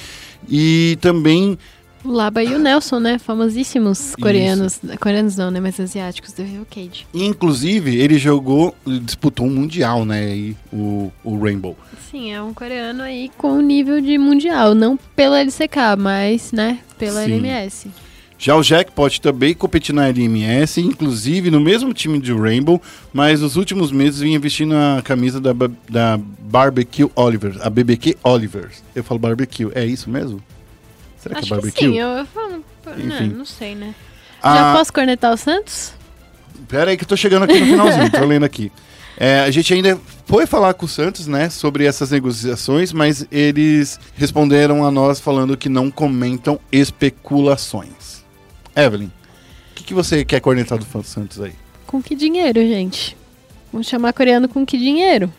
E 0.49 0.99
também 1.01 1.59
O 2.05 2.11
Laba 2.11 2.43
e 2.43 2.55
o 2.55 2.59
Nelson, 2.59 2.99
né? 2.99 3.19
Famosíssimos 3.19 4.15
coreanos. 4.17 4.81
Coreanos 5.01 5.37
não, 5.37 5.51
né? 5.51 5.61
Mas 5.61 5.79
asiáticos 5.79 6.33
do 6.33 6.43
Rio 6.43 6.67
Cage. 6.69 7.07
Inclusive, 7.13 7.95
ele 7.97 8.19
jogou, 8.19 8.75
disputou 9.03 9.47
um 9.47 9.51
mundial, 9.51 10.05
né? 10.05 10.35
E 10.35 10.57
o, 10.73 11.13
o 11.23 11.39
Rainbow. 11.39 11.77
Sim, 12.11 12.33
é 12.33 12.43
um 12.43 12.55
coreano 12.55 13.03
aí 13.03 13.31
com 13.37 13.61
nível 13.61 14.01
de 14.01 14.17
mundial. 14.17 14.75
Não 14.75 14.99
pela 15.15 15.41
LCK, 15.41 15.97
mas, 15.99 16.53
né? 16.53 16.79
Pela 16.99 17.25
Sim. 17.25 17.33
LMS. 17.33 17.91
Já 18.43 18.57
o 18.57 18.63
Jackpot 18.63 19.21
também 19.21 19.53
competiu 19.53 19.95
na 19.95 20.09
LMS, 20.09 20.81
inclusive 20.81 21.51
no 21.51 21.61
mesmo 21.61 21.93
time 21.93 22.19
de 22.19 22.33
Rainbow, 22.33 22.81
mas 23.13 23.43
nos 23.43 23.57
últimos 23.57 23.93
meses 23.93 24.21
vinha 24.21 24.41
vestindo 24.41 24.75
a 24.75 25.03
camisa 25.05 25.39
da, 25.39 25.53
da 25.87 26.19
Barbecue 26.41 27.11
Oliver, 27.15 27.59
a 27.61 27.69
BBQ 27.69 28.17
Oliver. 28.25 28.71
Eu 28.95 29.05
falo 29.05 29.21
barbecue, 29.21 29.71
é 29.75 29.85
isso 29.85 30.09
mesmo? 30.09 30.43
Será 31.21 31.39
Acho 31.39 31.47
que 31.49 31.53
é 31.55 31.57
que 31.57 31.63
barbecue? 31.63 31.87
sim, 31.87 31.99
eu, 31.99 32.09
eu 32.09 32.27
falo. 32.27 32.65
Não, 32.87 33.17
Enfim. 33.17 33.29
não 33.29 33.45
sei, 33.45 33.75
né? 33.75 33.95
Já 34.43 34.73
Ah, 34.73 34.77
posso 34.77 34.93
cornetar 34.93 35.33
o 35.33 35.37
Santos? 35.37 35.93
Pera 36.67 36.91
aí 36.91 36.97
que 36.97 37.05
eu 37.05 37.09
tô 37.09 37.17
chegando 37.17 37.43
aqui 37.45 37.61
no 37.61 37.67
finalzinho, 37.67 38.11
tô 38.11 38.25
lendo 38.25 38.45
aqui. 38.45 38.73
É, 39.19 39.41
a 39.41 39.51
gente 39.51 39.75
ainda 39.75 39.99
foi 40.25 40.47
falar 40.47 40.73
com 40.73 40.87
o 40.87 40.89
Santos, 40.89 41.27
né, 41.27 41.51
sobre 41.51 41.85
essas 41.85 42.11
negociações, 42.11 42.91
mas 42.91 43.27
eles 43.31 44.01
responderam 44.15 44.83
a 44.85 44.91
nós 44.91 45.21
falando 45.21 45.57
que 45.59 45.69
não 45.69 45.91
comentam 45.91 46.59
especulações. 46.73 48.25
Evelyn, 48.75 49.09
o 49.09 49.75
que, 49.75 49.85
que 49.85 49.93
você 49.95 50.25
quer 50.25 50.41
cornetar 50.41 50.79
do 50.79 50.87
Santos 51.05 51.41
aí? 51.41 51.53
Com 51.87 52.03
que 52.03 52.15
dinheiro, 52.15 52.61
gente? 52.61 53.17
Vamos 53.73 53.87
chamar 53.89 54.13
coreano 54.15 54.49
com 54.49 54.65
que 54.65 54.79
dinheiro? 54.79 55.31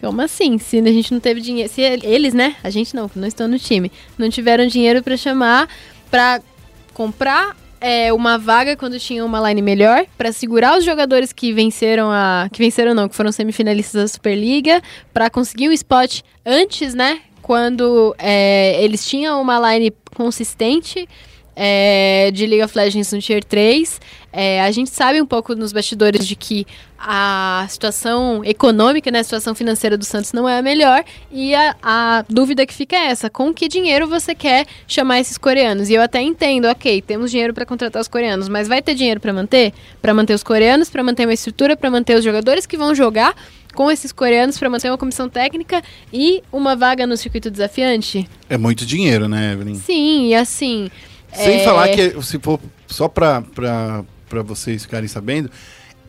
Como 0.00 0.20
assim? 0.22 0.58
Se 0.58 0.78
a 0.78 0.92
gente 0.92 1.12
não 1.12 1.20
teve 1.20 1.40
dinheiro. 1.40 1.70
Se 1.72 1.80
eles, 1.82 2.34
né? 2.34 2.56
A 2.62 2.70
gente 2.70 2.94
não, 2.94 3.10
não 3.14 3.26
estão 3.26 3.48
no 3.48 3.58
time. 3.58 3.90
Não 4.16 4.28
tiveram 4.30 4.66
dinheiro 4.66 5.02
pra 5.02 5.16
chamar, 5.16 5.68
pra 6.10 6.40
comprar 6.94 7.56
é, 7.80 8.12
uma 8.12 8.38
vaga 8.38 8.76
quando 8.76 8.98
tinha 8.98 9.24
uma 9.24 9.48
line 9.48 9.62
melhor, 9.62 10.04
pra 10.16 10.32
segurar 10.32 10.78
os 10.78 10.84
jogadores 10.84 11.32
que 11.32 11.52
venceram 11.52 12.10
a. 12.10 12.48
Que 12.52 12.58
venceram 12.58 12.94
não, 12.94 13.08
que 13.08 13.14
foram 13.14 13.32
semifinalistas 13.32 14.02
da 14.02 14.08
Superliga, 14.08 14.82
pra 15.12 15.30
conseguir 15.30 15.68
o 15.68 15.72
spot 15.72 16.20
antes, 16.44 16.94
né? 16.94 17.20
Quando 17.42 18.14
é, 18.18 18.82
eles 18.82 19.06
tinham 19.06 19.40
uma 19.40 19.72
line 19.72 19.92
consistente 20.14 21.08
é, 21.60 22.30
de 22.32 22.46
League 22.46 22.64
of 22.64 22.78
Legends 22.78 23.12
no 23.12 23.20
Tier 23.20 23.42
3. 23.42 24.00
É, 24.32 24.62
a 24.62 24.70
gente 24.70 24.90
sabe 24.90 25.20
um 25.20 25.26
pouco 25.26 25.56
nos 25.56 25.72
bastidores 25.72 26.24
de 26.24 26.36
que 26.36 26.64
a 26.96 27.66
situação 27.68 28.44
econômica, 28.44 29.10
né, 29.10 29.20
a 29.20 29.24
situação 29.24 29.54
financeira 29.54 29.96
do 29.96 30.04
Santos 30.04 30.32
não 30.32 30.48
é 30.48 30.58
a 30.58 30.62
melhor. 30.62 31.02
E 31.32 31.54
a, 31.56 31.74
a 31.82 32.24
dúvida 32.28 32.64
que 32.64 32.72
fica 32.72 32.94
é 32.94 33.06
essa: 33.06 33.28
com 33.28 33.52
que 33.52 33.66
dinheiro 33.66 34.06
você 34.06 34.36
quer 34.36 34.66
chamar 34.86 35.18
esses 35.18 35.36
coreanos? 35.36 35.90
E 35.90 35.94
eu 35.94 36.02
até 36.02 36.22
entendo, 36.22 36.66
ok, 36.66 37.02
temos 37.02 37.32
dinheiro 37.32 37.52
para 37.52 37.66
contratar 37.66 38.00
os 38.00 38.06
coreanos, 38.06 38.48
mas 38.48 38.68
vai 38.68 38.80
ter 38.80 38.94
dinheiro 38.94 39.18
para 39.18 39.32
manter? 39.32 39.72
Para 40.00 40.14
manter 40.14 40.34
os 40.34 40.44
coreanos, 40.44 40.88
para 40.88 41.02
manter 41.02 41.26
uma 41.26 41.34
estrutura, 41.34 41.76
para 41.76 41.90
manter 41.90 42.16
os 42.16 42.22
jogadores 42.22 42.66
que 42.66 42.76
vão 42.76 42.94
jogar 42.94 43.34
com 43.74 43.90
esses 43.90 44.12
coreanos, 44.12 44.58
para 44.58 44.70
manter 44.70 44.90
uma 44.90 44.98
comissão 44.98 45.28
técnica 45.28 45.82
e 46.12 46.42
uma 46.52 46.76
vaga 46.76 47.04
no 47.04 47.16
circuito 47.16 47.50
desafiante? 47.50 48.28
É 48.48 48.56
muito 48.56 48.86
dinheiro, 48.86 49.26
né, 49.26 49.54
Evelyn? 49.54 49.74
Sim, 49.74 50.28
e 50.28 50.34
assim. 50.36 50.88
Sem 51.32 51.60
é, 51.60 51.64
falar 51.64 51.88
que, 51.88 52.22
se 52.22 52.38
for 52.38 52.60
só 52.86 53.08
pra 53.08 53.42
vocês 54.44 54.82
ficarem 54.82 55.08
sabendo, 55.08 55.50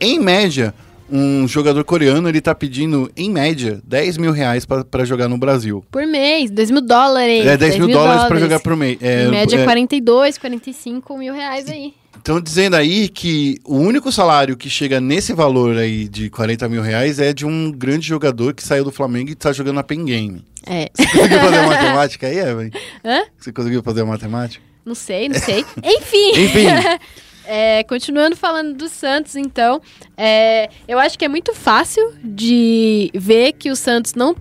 em 0.00 0.18
média, 0.18 0.74
um 1.10 1.46
jogador 1.48 1.84
coreano 1.84 2.28
ele 2.28 2.40
tá 2.40 2.54
pedindo, 2.54 3.10
em 3.16 3.30
média, 3.30 3.80
10 3.84 4.16
mil 4.16 4.32
reais 4.32 4.64
pra, 4.64 4.84
pra 4.84 5.04
jogar 5.04 5.28
no 5.28 5.36
Brasil. 5.36 5.84
Por 5.90 6.06
mês, 6.06 6.50
2 6.50 6.70
mil 6.70 6.80
dólares. 6.80 7.44
É 7.44 7.56
10 7.56 7.78
mil 7.78 7.88
dólares 7.88 8.24
pra 8.24 8.38
jogar 8.38 8.60
por 8.60 8.76
mês. 8.76 8.98
É, 9.00 9.24
em 9.24 9.30
média, 9.30 9.60
é, 9.60 9.64
42, 9.64 10.38
45 10.38 11.18
mil 11.18 11.34
reais 11.34 11.68
aí. 11.68 11.92
Estão 12.16 12.40
dizendo 12.40 12.76
aí 12.76 13.08
que 13.08 13.58
o 13.64 13.76
único 13.76 14.12
salário 14.12 14.56
que 14.56 14.68
chega 14.68 15.00
nesse 15.00 15.32
valor 15.32 15.76
aí 15.78 16.06
de 16.06 16.28
40 16.28 16.68
mil 16.68 16.82
reais 16.82 17.18
é 17.18 17.32
de 17.32 17.46
um 17.46 17.72
grande 17.72 18.06
jogador 18.06 18.52
que 18.52 18.62
saiu 18.62 18.84
do 18.84 18.92
Flamengo 18.92 19.30
e 19.30 19.34
tá 19.34 19.52
jogando 19.52 19.76
na 19.76 19.82
Pen 19.82 20.04
Game. 20.04 20.44
É. 20.66 20.90
Você 20.94 21.06
conseguiu 21.06 21.40
fazer 21.40 21.56
a 21.56 21.66
matemática 21.66 22.26
aí, 22.26 22.38
Evelyn? 22.38 22.70
Hã? 23.04 23.22
Você 23.38 23.52
conseguiu 23.52 23.82
fazer 23.82 24.02
a 24.02 24.06
matemática? 24.06 24.69
Não 24.84 24.94
sei, 24.94 25.28
não 25.28 25.38
sei. 25.38 25.64
Enfim. 25.82 26.30
Enfim. 26.36 26.66
É, 27.52 27.82
continuando 27.82 28.36
falando 28.36 28.74
do 28.74 28.88
Santos, 28.88 29.34
então, 29.34 29.82
é, 30.16 30.70
eu 30.86 31.00
acho 31.00 31.18
que 31.18 31.24
é 31.24 31.28
muito 31.28 31.52
fácil 31.52 32.14
de 32.22 33.10
ver 33.12 33.54
que 33.54 33.72
o 33.72 33.74
Santos 33.74 34.14
não 34.14 34.36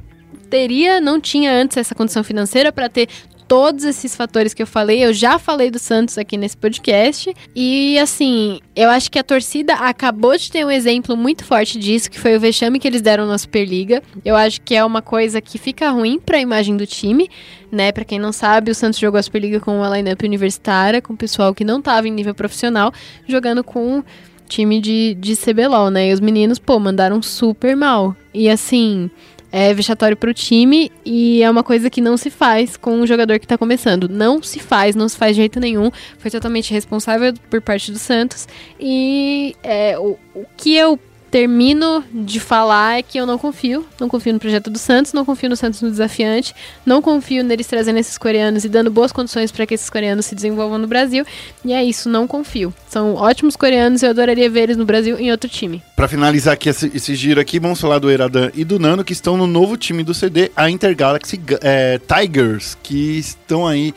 teria, 0.48 1.02
não 1.02 1.20
tinha 1.20 1.52
antes 1.52 1.78
essa 1.78 1.96
condição 1.96 2.24
financeira 2.24 2.72
para 2.72 2.88
ter 2.88 3.10
todos 3.50 3.84
esses 3.84 4.16
fatores 4.16 4.54
que 4.54 4.62
eu 4.62 4.68
falei. 4.68 5.04
Eu 5.04 5.12
já 5.12 5.39
falei 5.39 5.72
do 5.72 5.80
Santos 5.80 6.20
aqui 6.20 6.38
nesse 6.38 6.56
podcast. 6.56 7.34
E 7.56 7.97
assim, 7.97 8.60
eu 8.76 8.89
acho 8.91 9.10
que 9.10 9.18
a 9.18 9.24
torcida 9.24 9.74
acabou 9.74 10.38
de 10.38 10.52
ter 10.52 10.64
um 10.64 10.70
exemplo 10.70 11.18
muito 11.18 11.43
forte 11.43 11.80
disso, 11.80 12.12
que 12.12 12.20
foi 12.20 12.38
o 12.38 12.39
vexame 12.39 12.80
que 12.80 12.88
eles 12.88 13.02
deram 13.02 13.26
na 13.26 13.39
Superliga. 13.39 14.04
Eu 14.24 14.36
acho 14.36 14.62
que 14.62 14.76
é 14.76 14.86
uma 14.86 15.02
coisa 15.02 15.41
que 15.41 15.58
fica 15.58 15.89
ruim 15.89 16.20
para 16.20 16.38
a 16.38 16.41
imagem 16.41 16.78
do 16.78 16.86
time, 16.86 17.28
né? 17.72 17.91
Para 17.91 18.06
quem 18.06 18.20
não 18.20 18.32
sabe, 18.32 18.70
o 18.70 18.76
Santos 18.76 19.00
jogou 19.00 19.20
a 19.20 19.24
Superliga 19.24 19.60
com 19.60 19.80
uma 19.80 19.97
lineup 19.97 20.22
universitária, 20.24 21.02
com 21.02 21.16
pessoal 21.16 21.54
que 21.54 21.66
não 21.66 21.82
tava 21.82 22.08
em 22.08 22.12
nível 22.12 22.36
profissional, 22.36 22.93
jogando 23.28 23.64
com 23.64 24.04
time 24.47 24.80
de, 24.80 25.16
de 25.20 25.36
CBLOL, 25.36 25.89
né? 25.89 26.10
E 26.10 26.14
os 26.14 26.20
meninos, 26.20 26.60
pô, 26.60 26.80
mandaram 26.80 27.20
super 27.20 27.76
mal. 27.76 28.16
E 28.32 28.47
assim, 28.47 29.10
é 29.52 29.74
vexatório 29.74 30.16
pro 30.16 30.34
time 30.34 30.91
e 31.04 31.41
é 31.41 31.50
uma 31.50 31.64
coisa 31.64 31.89
que 31.89 32.02
não 32.02 32.18
se 32.18 32.30
faz 32.30 32.78
com 32.78 32.91
um 32.91 33.08
jogador 33.08 33.39
que 33.39 33.47
tá 33.47 33.58
começando. 33.58 34.08
Não 34.08 34.41
se 34.43 34.60
faz, 34.60 34.95
não 34.95 35.10
se 35.10 35.18
faz 35.18 35.36
de 35.36 35.41
jeito 35.41 35.60
nenhum. 35.60 35.91
Foi 36.18 36.30
totalmente 36.30 36.72
responsável 36.74 37.34
por 37.50 37.62
parte 37.62 37.91
do 37.91 37.97
Santos. 37.97 38.47
E 38.80 39.56
é, 39.64 39.97
o, 39.97 40.18
o 40.36 40.45
que 40.56 40.76
eu 40.76 41.00
termino 41.30 42.04
de 42.12 42.40
falar 42.40 43.00
é 43.00 43.02
que 43.04 43.18
eu 43.18 43.26
não 43.26 43.38
confio. 43.38 43.86
Não 44.00 44.10
confio 44.10 44.34
no 44.34 44.40
projeto 44.40 44.70
do 44.70 44.80
Santos, 44.80 45.14
não 45.14 45.24
confio 45.24 45.50
no 45.50 45.56
Santos 45.56 45.82
no 45.82 45.90
desafiante, 45.90 46.54
não 46.86 47.02
confio 47.02 47.44
neles 47.44 47.68
trazendo 47.68 48.00
esses 48.00 48.18
coreanos 48.18 48.66
e 48.66 48.70
dando 48.70 48.90
boas 48.92 49.12
condições 49.12 49.52
para 49.52 49.66
que 49.66 49.74
esses 49.74 49.90
coreanos 49.90 50.26
se 50.26 50.36
desenvolvam 50.36 50.78
no 50.78 50.88
Brasil. 50.88 51.26
E 51.64 51.74
é 51.74 51.84
isso, 51.84 52.10
não 52.10 52.28
confio. 52.28 52.74
São 52.88 53.16
ótimos 53.16 53.56
coreanos 53.56 54.02
e 54.02 54.06
eu 54.06 54.10
adoraria 54.10 54.50
ver 54.50 54.62
eles 54.62 54.78
no 54.78 54.86
Brasil 54.86 55.20
em 55.20 55.32
outro 55.32 55.50
time. 55.50 55.82
Pra 55.96 56.08
finalizar 56.08 56.54
aqui 56.54 56.70
esse, 56.70 56.92
esse 56.94 57.16
giro 57.16 57.40
aqui, 57.40 57.60
vamos 57.60 57.80
falar 57.80 58.00
do 58.00 58.10
Eradan 58.10 58.52
e 58.54 58.64
do 58.64 58.80
Nano, 58.80 59.04
que 59.04 59.14
estão 59.14 59.38
no 59.38 59.48
novo 59.48 59.78
time 59.78 60.04
do 60.04 60.14
CD, 60.14 60.52
a 60.56 60.70
Intergalaxy 60.70 61.40
é, 61.62 62.00
Tigers, 62.00 62.78
que 62.82 63.18
estão 63.18 63.68
aí 63.68 63.94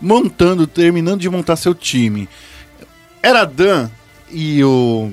montando, 0.00 0.66
terminando 0.66 1.20
de 1.20 1.28
montar 1.28 1.56
seu 1.56 1.74
time. 1.74 2.28
Eradan 3.22 3.90
e 4.30 4.62
o 4.62 5.10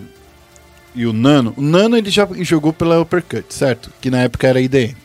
e 0.96 1.06
o 1.06 1.14
Nano, 1.14 1.54
o 1.58 1.62
Nano 1.62 1.98
ele 1.98 2.10
já 2.10 2.28
jogou 2.42 2.72
pela 2.72 3.02
Uppercut, 3.02 3.46
certo? 3.50 3.92
Que 4.00 4.10
na 4.10 4.20
época 4.20 4.48
era 4.48 4.62
IDM. 4.62 4.96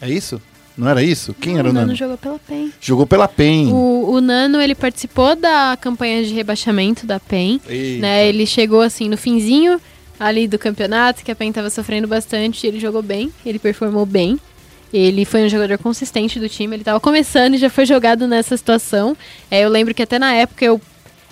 É 0.00 0.08
isso? 0.08 0.40
Não 0.76 0.88
era 0.88 1.02
isso? 1.02 1.34
Quem 1.34 1.58
era 1.58 1.68
o 1.68 1.72
Nano? 1.72 1.94
jogou 1.94 2.16
pela 2.16 2.38
PEN. 2.38 2.72
Jogou 2.80 3.06
pela 3.06 3.28
PEN. 3.28 3.70
O, 3.70 4.12
o 4.12 4.20
Nano, 4.20 4.60
ele 4.60 4.74
participou 4.74 5.36
da 5.36 5.76
campanha 5.78 6.24
de 6.24 6.32
rebaixamento 6.32 7.06
da 7.06 7.20
PEN. 7.20 7.60
Eita. 7.68 8.00
Né? 8.00 8.28
Ele 8.28 8.46
chegou 8.46 8.80
assim 8.80 9.08
no 9.08 9.18
finzinho 9.18 9.78
ali 10.18 10.48
do 10.48 10.58
campeonato, 10.58 11.22
que 11.22 11.30
a 11.30 11.34
PEN 11.34 11.52
tava 11.52 11.70
sofrendo 11.70 12.06
bastante, 12.06 12.66
ele 12.66 12.78
jogou 12.78 13.02
bem, 13.02 13.32
ele 13.44 13.58
performou 13.58 14.06
bem. 14.06 14.38
Ele 14.92 15.24
foi 15.24 15.44
um 15.44 15.48
jogador 15.48 15.78
consistente 15.78 16.40
do 16.40 16.48
time, 16.48 16.76
ele 16.76 16.84
tava 16.84 16.98
começando 16.98 17.54
e 17.54 17.58
já 17.58 17.70
foi 17.70 17.86
jogado 17.86 18.26
nessa 18.26 18.56
situação. 18.56 19.16
É, 19.50 19.60
eu 19.60 19.68
lembro 19.68 19.94
que 19.94 20.02
até 20.02 20.18
na 20.18 20.32
época 20.32 20.64
eu 20.64 20.80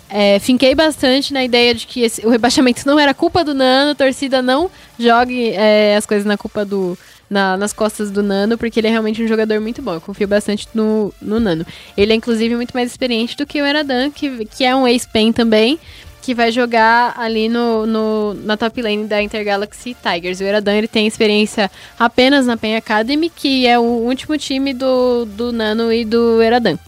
é, 0.09 0.39
finquei 0.39 0.75
bastante 0.75 1.33
na 1.33 1.45
ideia 1.45 1.75
de 1.75 1.87
que 1.87 2.03
esse- 2.03 2.25
o 2.27 2.31
rebaixamento 2.31 2.87
não 2.87 2.99
era 2.99 3.13
culpa 3.15 3.45
do 3.45 3.55
Nano, 3.55 3.95
torcida 3.95 4.41
não 4.43 4.71
jogue 4.99 5.51
é, 5.51 5.97
as 5.97 6.07
coisas 6.07 6.27
na 6.27 6.37
culpa 6.37 6.65
do. 6.65 6.97
na- 7.31 7.59
nas 7.59 7.75
costas 7.75 8.11
do 8.11 8.23
Nano, 8.23 8.57
porque 8.57 8.81
ele 8.81 8.87
é 8.87 8.91
realmente 8.91 9.23
um 9.23 9.29
jogador 9.29 9.61
muito 9.61 9.83
bom. 9.83 9.93
Eu 9.95 10.01
confio 10.01 10.27
bastante 10.27 10.67
no, 10.75 11.13
no 11.21 11.39
Nano. 11.39 11.67
Ele 11.95 12.13
é, 12.13 12.17
inclusive, 12.17 12.57
muito 12.57 12.73
mais 12.73 12.91
experiente 12.91 13.37
do 13.37 13.45
que 13.45 13.61
o 13.61 13.67
Eradan, 13.67 14.11
que, 14.11 14.47
que 14.47 14.65
é 14.65 14.75
um 14.75 14.89
ex-pen 14.89 15.31
também, 15.31 15.79
que 16.23 16.35
vai 16.35 16.51
jogar 16.51 17.13
ali 17.19 17.51
no, 17.51 17.85
no- 17.87 18.33
na 18.33 18.57
top 18.57 18.81
lane 18.81 19.05
da 19.07 19.23
Intergalaxy 19.23 19.95
Tigers. 20.03 20.41
O 20.41 20.45
Eradan 20.45 20.73
ele 20.75 20.89
tem 20.89 21.07
experiência 21.07 21.71
apenas 21.99 22.47
na 22.47 22.57
PEN 22.57 22.77
Academy, 22.77 23.29
que 23.29 23.67
é 23.67 23.79
o 23.79 23.83
último 23.83 24.39
time 24.39 24.73
do, 24.73 25.27
do 25.27 25.53
Nano 25.53 25.93
e 25.93 26.07
do 26.07 26.43
Eradan. 26.43 26.79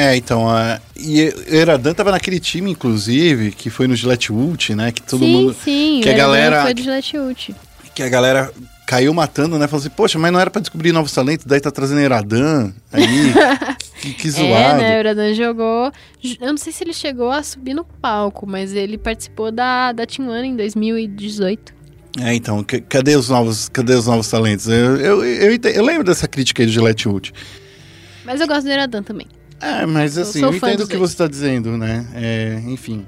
É, 0.00 0.16
então, 0.16 0.48
a, 0.48 0.80
e 0.96 1.24
o 1.50 1.54
Eradan 1.54 1.92
tava 1.92 2.10
naquele 2.12 2.38
time, 2.38 2.70
inclusive, 2.70 3.50
que 3.50 3.68
foi 3.68 3.88
no 3.88 3.96
Gillette 3.96 4.32
Ult, 4.32 4.74
né? 4.74 4.92
Que 4.92 5.02
todo 5.02 5.24
sim, 5.24 5.32
mundo. 5.32 5.56
sim, 5.64 6.00
que 6.02 6.08
o 6.08 6.12
a 6.12 6.14
Eradan 6.14 6.16
galera- 6.16 6.62
foi 6.62 6.74
do 6.74 6.82
Gillette 6.82 7.18
Ult. 7.18 7.54
que 7.94 8.02
a 8.04 8.08
galera 8.08 8.52
caiu 8.86 9.12
matando, 9.12 9.58
né? 9.58 9.66
Falou 9.66 9.80
assim, 9.80 9.90
poxa, 9.94 10.18
mas 10.18 10.32
não 10.32 10.38
era 10.38 10.50
pra 10.50 10.60
descobrir 10.60 10.92
novos 10.92 11.12
talentos, 11.12 11.44
daí 11.44 11.60
tá 11.60 11.70
trazendo 11.70 12.00
Eradan 12.00 12.72
aí. 12.92 13.06
que, 14.00 14.14
que 14.14 14.28
É, 14.28 14.30
zoado. 14.30 14.78
né? 14.80 14.96
O 14.96 15.00
Eradan 15.00 15.34
jogou. 15.34 15.90
Eu 16.40 16.48
não 16.50 16.56
sei 16.56 16.72
se 16.72 16.84
ele 16.84 16.92
chegou 16.92 17.30
a 17.32 17.42
subir 17.42 17.74
no 17.74 17.84
palco, 17.84 18.46
mas 18.46 18.72
ele 18.72 18.96
participou 18.96 19.50
da, 19.50 19.90
da 19.92 20.06
Team 20.06 20.28
One 20.30 20.48
em 20.48 20.56
2018. 20.56 21.74
É, 22.20 22.34
então, 22.34 22.64
cadê 22.88 23.16
os 23.16 23.28
novos, 23.28 23.68
cadê 23.68 23.94
os 23.94 24.06
novos 24.06 24.28
talentos? 24.30 24.68
Eu, 24.68 24.96
eu, 24.96 25.24
eu, 25.24 25.52
ente- 25.54 25.68
eu 25.74 25.84
lembro 25.84 26.04
dessa 26.04 26.28
crítica 26.28 26.62
aí 26.62 26.66
do 26.66 26.72
Gillette 26.72 27.08
Ult. 27.08 27.32
Mas 28.24 28.40
eu 28.40 28.46
gosto 28.46 28.62
do 28.64 28.70
Iradan 28.70 29.02
também. 29.02 29.26
É, 29.60 29.84
mas 29.86 30.16
Eu 30.16 30.22
assim, 30.22 30.42
eu 30.42 30.52
fã 30.54 30.68
entendo 30.68 30.84
o 30.84 30.88
que 30.88 30.96
você 30.96 31.14
está 31.14 31.26
dizendo, 31.26 31.76
né? 31.76 32.06
É, 32.14 32.62
enfim. 32.66 33.06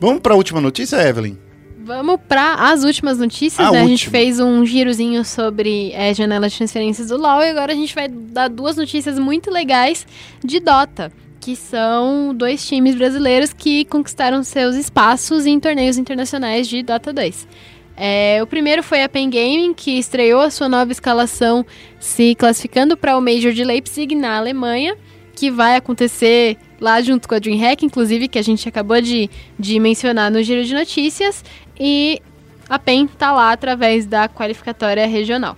Vamos 0.00 0.20
para 0.20 0.34
a 0.34 0.36
última 0.36 0.60
notícia, 0.60 0.96
Evelyn? 0.96 1.36
Vamos 1.82 2.20
para 2.28 2.54
as 2.70 2.84
últimas 2.84 3.18
notícias, 3.18 3.66
A 3.66 3.72
né? 3.72 3.78
A 3.80 3.86
gente 3.86 4.06
última. 4.06 4.10
fez 4.12 4.38
um 4.40 4.64
girozinho 4.64 5.24
sobre 5.24 5.90
é, 5.92 6.14
janela 6.14 6.48
de 6.48 6.56
transferências 6.56 7.08
do 7.08 7.16
LoL 7.16 7.42
e 7.42 7.50
agora 7.50 7.72
a 7.72 7.74
gente 7.74 7.94
vai 7.94 8.08
dar 8.08 8.48
duas 8.48 8.76
notícias 8.76 9.18
muito 9.18 9.50
legais 9.50 10.06
de 10.44 10.60
Dota, 10.60 11.10
que 11.40 11.56
são 11.56 12.34
dois 12.34 12.66
times 12.66 12.94
brasileiros 12.94 13.52
que 13.52 13.84
conquistaram 13.86 14.42
seus 14.42 14.76
espaços 14.76 15.46
em 15.46 15.58
torneios 15.58 15.98
internacionais 15.98 16.68
de 16.68 16.82
Dota 16.82 17.12
2. 17.12 17.48
É, 17.96 18.40
o 18.42 18.46
primeiro 18.46 18.82
foi 18.82 19.02
a 19.02 19.08
Pen 19.08 19.28
Gaming, 19.28 19.74
que 19.74 19.98
estreou 19.98 20.40
a 20.40 20.50
sua 20.50 20.68
nova 20.68 20.92
escalação 20.92 21.66
se 21.98 22.34
classificando 22.34 22.96
para 22.96 23.16
o 23.18 23.20
Major 23.20 23.52
de 23.52 23.64
Leipzig, 23.64 24.14
na 24.14 24.36
Alemanha, 24.38 24.96
que 25.40 25.50
vai 25.50 25.74
acontecer 25.74 26.58
lá 26.78 27.00
junto 27.00 27.26
com 27.26 27.34
a 27.34 27.38
DreamHack, 27.38 27.82
inclusive, 27.82 28.28
que 28.28 28.38
a 28.38 28.42
gente 28.42 28.68
acabou 28.68 29.00
de, 29.00 29.30
de 29.58 29.80
mencionar 29.80 30.30
no 30.30 30.42
Giro 30.42 30.62
de 30.62 30.74
Notícias. 30.74 31.42
E 31.78 32.20
a 32.68 32.78
PEN 32.78 33.06
tá 33.06 33.32
lá 33.32 33.50
através 33.50 34.04
da 34.04 34.28
qualificatória 34.28 35.06
regional. 35.06 35.56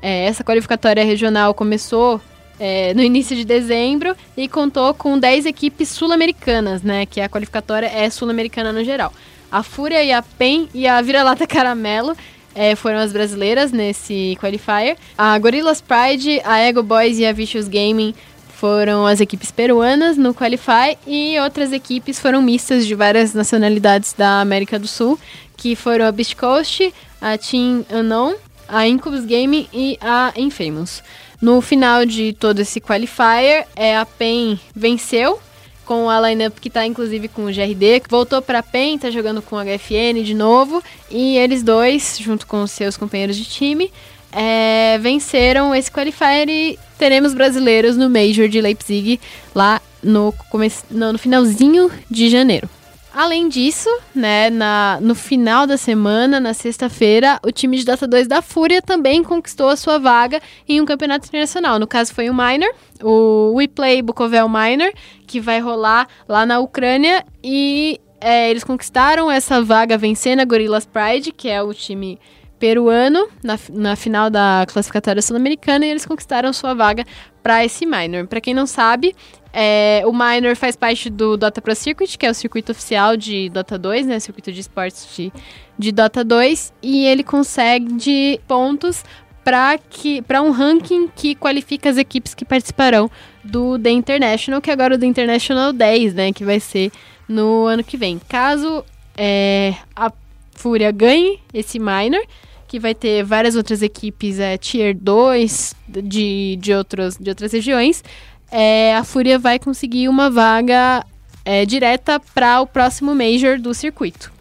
É, 0.00 0.26
essa 0.26 0.44
qualificatória 0.44 1.04
regional 1.04 1.52
começou 1.54 2.20
é, 2.60 2.94
no 2.94 3.02
início 3.02 3.34
de 3.34 3.44
dezembro 3.44 4.14
e 4.36 4.46
contou 4.46 4.94
com 4.94 5.18
10 5.18 5.44
equipes 5.44 5.88
sul-americanas, 5.88 6.80
né? 6.80 7.04
Que 7.04 7.20
a 7.20 7.28
qualificatória 7.28 7.88
é 7.88 8.08
sul-americana 8.10 8.72
no 8.72 8.84
geral. 8.84 9.12
A 9.50 9.64
Fúria 9.64 10.04
e 10.04 10.12
a 10.12 10.22
PEN 10.22 10.68
e 10.72 10.86
a 10.86 11.02
Vira-Lata 11.02 11.48
Caramelo 11.48 12.16
é, 12.54 12.76
foram 12.76 12.98
as 12.98 13.12
brasileiras 13.12 13.72
nesse 13.72 14.38
qualifier. 14.40 14.96
A 15.18 15.36
Gorillaz 15.36 15.80
Pride, 15.80 16.40
a 16.44 16.58
Ego 16.60 16.84
Boys 16.84 17.18
e 17.18 17.26
a 17.26 17.32
Vicious 17.32 17.66
Gaming 17.66 18.14
foram 18.60 19.06
as 19.06 19.22
equipes 19.22 19.50
peruanas 19.50 20.18
no 20.18 20.34
Qualify 20.34 20.94
e 21.06 21.40
outras 21.40 21.72
equipes 21.72 22.20
foram 22.20 22.42
mistas 22.42 22.86
de 22.86 22.94
várias 22.94 23.32
nacionalidades 23.32 24.12
da 24.12 24.42
América 24.42 24.78
do 24.78 24.86
Sul, 24.86 25.18
que 25.56 25.74
foram 25.74 26.04
a 26.04 26.12
Beast 26.12 26.36
Coast, 26.36 26.92
a 27.22 27.38
Team 27.38 27.86
Unknown, 27.90 28.34
a 28.68 28.86
Incubus 28.86 29.24
Gaming 29.24 29.66
e 29.72 29.96
a 29.98 30.34
Infamous. 30.36 31.02
No 31.40 31.62
final 31.62 32.04
de 32.04 32.34
todo 32.34 32.60
esse 32.60 32.82
qualifier, 32.82 33.66
é, 33.74 33.96
a 33.96 34.04
PEN 34.04 34.60
venceu 34.76 35.40
com 35.86 36.10
a 36.10 36.20
lineup 36.28 36.58
que 36.60 36.68
tá 36.68 36.84
inclusive 36.84 37.28
com 37.28 37.46
o 37.46 37.52
GRD, 37.52 38.02
voltou 38.10 38.42
pra 38.42 38.62
PEN, 38.62 38.98
tá 38.98 39.10
jogando 39.10 39.40
com 39.40 39.56
o 39.56 39.58
HFN 39.58 40.22
de 40.22 40.34
novo, 40.34 40.84
e 41.10 41.38
eles 41.38 41.62
dois, 41.62 42.18
junto 42.20 42.46
com 42.46 42.66
seus 42.66 42.98
companheiros 42.98 43.38
de 43.38 43.46
time, 43.46 43.90
é, 44.30 44.98
venceram 45.00 45.74
esse 45.74 45.90
qualifier 45.90 46.46
e 46.50 46.78
teremos 47.00 47.32
brasileiros 47.32 47.96
no 47.96 48.10
Major 48.10 48.46
de 48.46 48.60
Leipzig 48.60 49.18
lá 49.54 49.80
no, 50.02 50.34
come- 50.50 50.70
no, 50.90 51.18
finalzinho 51.18 51.90
de 52.10 52.28
janeiro. 52.28 52.68
Além 53.12 53.48
disso, 53.48 53.88
né, 54.14 54.50
na, 54.50 54.98
no 55.00 55.14
final 55.14 55.66
da 55.66 55.78
semana, 55.78 56.38
na 56.38 56.52
sexta-feira, 56.52 57.40
o 57.42 57.50
time 57.50 57.78
de 57.78 57.86
Dota 57.86 58.06
2 58.06 58.28
da 58.28 58.42
Fúria 58.42 58.82
também 58.82 59.24
conquistou 59.24 59.70
a 59.70 59.76
sua 59.76 59.98
vaga 59.98 60.42
em 60.68 60.78
um 60.78 60.84
campeonato 60.84 61.26
internacional. 61.26 61.78
No 61.78 61.86
caso, 61.86 62.12
foi 62.14 62.28
o 62.28 62.34
Minor, 62.34 62.70
o 63.02 63.54
WePlay 63.54 64.02
Bukovel 64.02 64.46
Minor, 64.46 64.92
que 65.26 65.40
vai 65.40 65.58
rolar 65.58 66.06
lá 66.28 66.44
na 66.44 66.60
Ucrânia. 66.60 67.24
E 67.42 67.98
é, 68.20 68.50
eles 68.50 68.62
conquistaram 68.62 69.30
essa 69.30 69.62
vaga 69.62 69.96
vencendo 69.96 70.40
a 70.40 70.44
Gorillaz 70.44 70.84
Pride, 70.84 71.32
que 71.32 71.48
é 71.48 71.62
o 71.62 71.72
time 71.72 72.18
peruano, 72.60 73.26
na, 73.42 73.58
na 73.70 73.96
final 73.96 74.28
da 74.28 74.66
classificatória 74.70 75.22
sul-americana, 75.22 75.86
e 75.86 75.90
eles 75.90 76.04
conquistaram 76.04 76.52
sua 76.52 76.74
vaga 76.74 77.06
para 77.42 77.64
esse 77.64 77.86
Minor. 77.86 78.26
Para 78.26 78.40
quem 78.40 78.52
não 78.52 78.66
sabe, 78.66 79.16
é, 79.52 80.02
o 80.04 80.12
Minor 80.12 80.54
faz 80.54 80.76
parte 80.76 81.08
do 81.08 81.38
Dota 81.38 81.62
Pro 81.62 81.74
Circuit, 81.74 82.18
que 82.18 82.26
é 82.26 82.30
o 82.30 82.34
circuito 82.34 82.70
oficial 82.70 83.16
de 83.16 83.48
Dota 83.48 83.78
2, 83.78 84.06
né? 84.06 84.20
Circuito 84.20 84.52
de 84.52 84.60
esportes 84.60 85.08
de, 85.16 85.32
de 85.78 85.90
Dota 85.90 86.22
2, 86.22 86.74
e 86.82 87.06
ele 87.06 87.24
consegue 87.24 88.38
pontos 88.46 89.02
para 89.42 89.78
que 89.78 90.20
para 90.20 90.42
um 90.42 90.50
ranking 90.50 91.08
que 91.08 91.34
qualifica 91.34 91.88
as 91.88 91.96
equipes 91.96 92.34
que 92.34 92.44
participarão 92.44 93.10
do 93.42 93.78
The 93.78 93.90
International, 93.90 94.60
que 94.60 94.70
agora 94.70 94.94
é 94.94 94.96
o 94.96 95.00
The 95.00 95.06
International 95.06 95.72
10, 95.72 96.14
né? 96.14 96.32
Que 96.32 96.44
vai 96.44 96.60
ser 96.60 96.92
no 97.26 97.64
ano 97.64 97.82
que 97.82 97.96
vem. 97.96 98.20
Caso 98.28 98.84
é, 99.16 99.74
a 99.96 100.12
Fúria 100.52 100.90
ganhe 100.90 101.40
esse 101.54 101.78
Minor, 101.78 102.22
que 102.70 102.78
vai 102.78 102.94
ter 102.94 103.24
várias 103.24 103.56
outras 103.56 103.82
equipes 103.82 104.38
é, 104.38 104.56
Tier 104.56 104.96
2 104.96 105.74
de, 105.88 106.56
de, 106.60 106.72
outros, 106.72 107.16
de 107.18 107.28
outras 107.28 107.52
regiões, 107.52 108.04
é, 108.48 108.94
a 108.94 109.02
Fúria 109.02 109.40
vai 109.40 109.58
conseguir 109.58 110.08
uma 110.08 110.30
vaga 110.30 111.04
é, 111.44 111.66
direta 111.66 112.20
para 112.32 112.60
o 112.60 112.68
próximo 112.68 113.12
Major 113.12 113.58
do 113.58 113.74
circuito. 113.74 114.32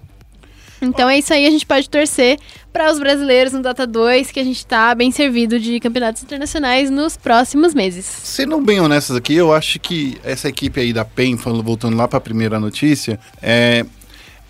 Então 0.79 1.09
é 1.09 1.17
isso 1.17 1.33
aí, 1.33 1.47
a 1.47 1.49
gente 1.49 1.65
pode 1.65 1.89
torcer 1.89 2.37
para 2.71 2.91
os 2.91 2.99
brasileiros 2.99 3.51
no 3.51 3.63
Dota 3.63 3.87
2, 3.87 4.31
que 4.31 4.39
a 4.39 4.43
gente 4.43 4.63
tá 4.63 4.93
bem 4.93 5.09
servido 5.09 5.59
de 5.59 5.79
campeonatos 5.79 6.21
internacionais 6.21 6.91
nos 6.91 7.17
próximos 7.17 7.73
meses. 7.73 8.05
Sendo 8.05 8.61
bem 8.61 8.79
honestos 8.79 9.15
aqui, 9.15 9.33
eu 9.33 9.51
acho 9.51 9.79
que 9.79 10.17
essa 10.23 10.47
equipe 10.47 10.79
aí 10.79 10.93
da 10.93 11.03
PEN, 11.03 11.35
voltando 11.35 11.97
lá 11.97 12.07
para 12.07 12.19
a 12.19 12.21
primeira 12.21 12.59
notícia, 12.59 13.19
é, 13.41 13.83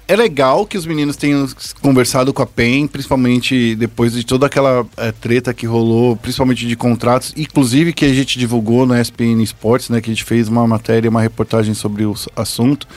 é 0.10 0.16
legal 0.16 0.66
que 0.66 0.76
os 0.76 0.88
meninos 0.88 1.16
tenham 1.16 1.47
conversado 1.82 2.34
com 2.34 2.41
a 2.41 2.45
PEN, 2.47 2.88
principalmente 2.88 3.76
depois 3.76 4.12
de 4.14 4.26
toda 4.26 4.47
aquela 4.47 4.84
é, 4.97 5.12
treta 5.12 5.53
que 5.53 5.68
rolou, 5.68 6.16
principalmente 6.16 6.68
de 6.68 6.76
contratos, 6.76 7.32
inclusive 7.38 7.93
que 7.93 8.05
a 8.05 8.14
gente 8.14 8.39
divulgou 8.39 8.88
no 8.88 8.99
ESPN 8.99 9.39
Sports, 9.43 9.88
né, 9.89 10.01
que 10.01 10.10
a 10.10 10.14
gente 10.14 10.24
fez 10.24 10.47
uma 10.47 10.66
matéria, 10.68 11.12
uma 11.12 11.22
reportagem 11.22 11.76
sobre 11.76 12.05
o 12.05 12.16
assunto. 12.36 12.88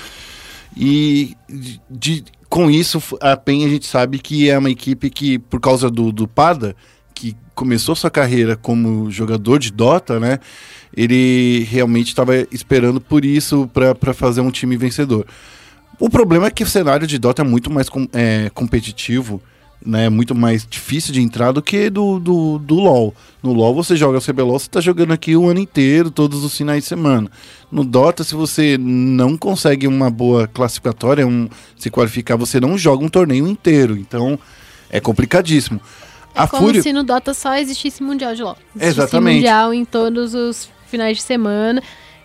E 0.75 1.37
de, 1.47 1.81
de- 1.91 2.25
com 2.49 2.71
isso, 2.71 3.03
a 3.21 3.37
PEN 3.37 3.67
a 3.67 3.69
gente 3.69 3.87
sabe 3.87 4.19
que 4.19 4.49
é 4.49 4.57
uma 4.57 4.71
equipe 4.71 5.11
que, 5.11 5.39
por 5.39 5.61
causa 5.61 5.91
do, 5.91 6.11
do 6.13 6.27
Pada, 6.27 6.75
que 7.15 7.37
começou 7.55 7.95
sua 7.95 8.11
carreira 8.11 8.57
como 8.57 9.11
jogador 9.11 9.59
de 9.59 9.71
Dota, 9.71 10.19
né? 10.19 10.39
Ele 10.97 11.67
realmente 11.71 12.09
estava 12.09 12.35
esperando 12.51 13.03
por 13.03 13.23
isso 13.23 13.69
para 13.73 14.15
fazer 14.15 14.41
um 14.41 14.51
time 14.51 14.79
vencedor. 14.79 15.27
O 15.99 16.09
problema 16.11 16.47
é 16.47 16.51
que 16.51 16.65
o 16.65 16.67
cenário 16.67 17.07
de 17.07 17.19
Dota 17.19 17.43
é 17.43 17.45
muito 17.45 17.71
mais 17.71 17.89
com- 17.89 18.09
é, 18.13 18.51
competitivo, 18.55 19.41
né? 19.85 20.09
Muito 20.09 20.35
mais 20.35 20.67
difícil 20.67 21.13
de 21.13 21.21
entrar 21.21 21.53
do 21.53 21.61
que 21.63 21.91
do, 21.91 22.19
do, 22.19 22.59
do 22.59 22.75
LoL. 22.77 23.15
No 23.43 23.53
LoL 23.53 23.75
você 23.75 23.97
joga 23.97 24.21
CBLOL, 24.21 24.59
você 24.59 24.69
tá 24.69 24.81
jogando 24.81 25.13
aqui 25.13 25.37
o 25.37 25.49
ano 25.49 25.61
inteiro, 25.61 26.11
todos 26.11 26.45
os 26.45 26.57
finais 26.57 26.85
de 26.85 26.89
semana. 26.89 27.31
No 27.71 27.85
Dota, 27.85 28.25
se 28.25 28.35
você 28.35 28.77
não 28.79 29.37
consegue 29.37 29.87
uma 29.87 30.11
boa 30.11 30.47
classificatória, 30.47 31.27
um, 31.27 31.49
se 31.77 31.91
qualificar, 31.91 32.37
você 32.37 32.61
não 32.61 32.77
joga 32.79 33.05
um 33.05 33.09
torneio 33.09 33.47
inteiro. 33.47 33.97
Então, 33.97 34.39
é 34.91 35.01
complicadíssimo. 35.01 35.81
É 36.35 36.43
a 36.43 36.49
como 36.49 36.67
Fúria... 36.67 36.83
se 36.83 36.93
no 36.93 37.03
Dota 37.03 37.35
só 37.35 37.55
existisse 37.57 38.03
Mundial 38.03 38.35
de 38.35 38.43
LoL. 38.43 38.57
Existisse 38.75 39.01
Exatamente. 39.01 39.37
Mundial 39.37 39.75
em 39.75 39.85
todos 39.85 40.35
os 40.35 40.69
finais 40.87 41.17
de 41.17 41.23
semana 41.23 41.83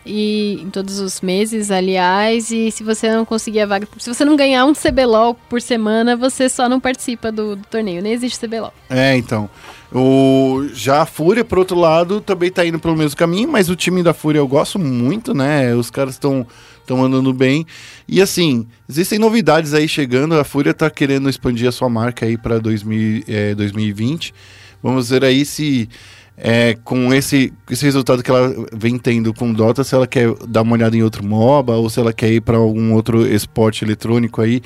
e 0.08 0.62
em 0.62 0.70
todos 0.70 1.00
os 1.00 1.22
meses, 1.22 1.70
aliás. 1.70 2.50
E 2.52 2.72
se 2.72 2.84
você 2.84 3.12
não 3.12 3.26
conseguir 3.26 3.62
a 3.62 3.66
vaga, 3.66 3.88
se 3.98 4.14
você 4.14 4.24
não 4.24 4.36
ganhar 4.36 4.66
um 4.66 4.74
CBLOL 4.74 5.34
por 5.50 5.62
semana, 5.62 6.16
você 6.16 6.48
só 6.48 6.70
não 6.70 6.80
participa 6.80 7.32
do, 7.32 7.56
do 7.56 7.68
torneio. 7.68 8.02
Nem 8.02 8.14
existe 8.14 8.40
CBLOL. 8.40 8.74
É, 8.90 9.16
então. 9.18 9.50
O, 9.94 10.68
já 10.74 11.04
a 11.04 11.06
Fúria, 11.06 11.46
por 11.46 11.60
outro 11.60 11.78
lado, 11.78 12.20
também 12.20 12.52
tá 12.52 12.66
indo 12.66 12.80
pelo 12.80 12.96
mesmo 12.96 13.16
caminho, 13.18 13.50
mas 13.50 13.70
o 13.70 13.76
time 13.76 14.04
da 14.04 14.14
Fúria 14.14 14.40
eu 14.40 14.48
gosto 14.48 14.78
muito, 14.78 15.34
né? 15.34 15.74
Os 15.76 15.90
caras 15.90 16.16
estão 16.16 16.46
estão 16.88 17.04
andando 17.04 17.34
bem. 17.34 17.66
E 18.08 18.22
assim, 18.22 18.66
existem 18.88 19.20
novidades 19.20 19.74
aí 19.74 19.88
chegando. 19.88 20.36
A 20.36 20.44
Fúria 20.46 20.74
tá 20.74 20.90
querendo 20.90 21.30
expandir 21.30 21.68
a 21.68 21.72
sua 21.72 21.90
marca 21.90 22.26
aí 22.26 22.38
para 22.38 22.58
2020. 22.60 24.34
Vamos 24.82 25.10
ver 25.10 25.26
aí 25.26 25.44
se 25.46 25.90
é, 26.38 26.78
com 26.84 27.14
esse, 27.14 27.52
esse 27.70 27.84
resultado 27.84 28.22
que 28.22 28.30
ela 28.30 28.54
vem 28.72 28.98
tendo 28.98 29.34
com 29.34 29.52
Dota, 29.52 29.84
se 29.84 29.96
ela 29.96 30.06
quer 30.06 30.34
dar 30.48 30.62
uma 30.62 30.74
olhada 30.74 30.96
em 30.96 31.04
outro 31.04 31.26
MOBA 31.26 31.76
ou 31.76 31.90
se 31.90 32.00
ela 32.00 32.14
quer 32.14 32.32
ir 32.32 32.42
para 32.42 32.58
algum 32.58 32.94
outro 32.94 33.26
esporte 33.26 33.84
eletrônico 33.84 34.42
aí. 34.42 34.62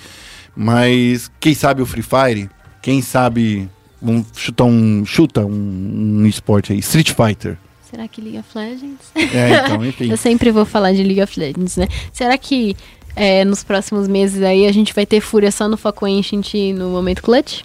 Mas 0.56 1.32
quem 1.40 1.54
sabe 1.54 1.82
o 1.82 1.86
Free 1.86 2.04
Fire? 2.04 2.50
Quem 2.82 3.02
sabe 3.02 3.70
Vamos 4.02 4.26
chutar 4.36 4.64
um. 4.64 5.06
Chuta 5.06 5.46
um, 5.46 6.22
um 6.22 6.26
esporte 6.26 6.74
aí. 6.74 6.80
Street 6.80 7.12
Fighter. 7.12 7.58
Será 7.90 8.08
que 8.08 8.22
League 8.22 8.40
of 8.40 8.50
Legends? 8.58 9.12
É, 9.16 9.66
então, 9.66 9.86
enfim. 9.86 10.10
Eu 10.10 10.18
sempre 10.18 10.50
vou 10.50 10.66
falar 10.66 10.94
de 10.94 11.04
League 11.04 11.22
of 11.22 11.40
Legends, 11.40 11.78
né? 11.78 11.88
Será 12.12 12.38
que 12.38 12.76
é, 13.16 13.46
nos 13.46 13.64
próximos 13.64 14.08
meses 14.08 14.42
aí 14.42 14.66
a 14.66 14.72
gente 14.72 14.94
vai 14.94 15.06
ter 15.06 15.22
fúria 15.22 15.52
só 15.52 15.68
no 15.68 15.78
Foco 15.78 16.06
Ancient 16.06 16.54
no 16.76 16.90
Momento 16.90 17.22
Clutch? 17.22 17.62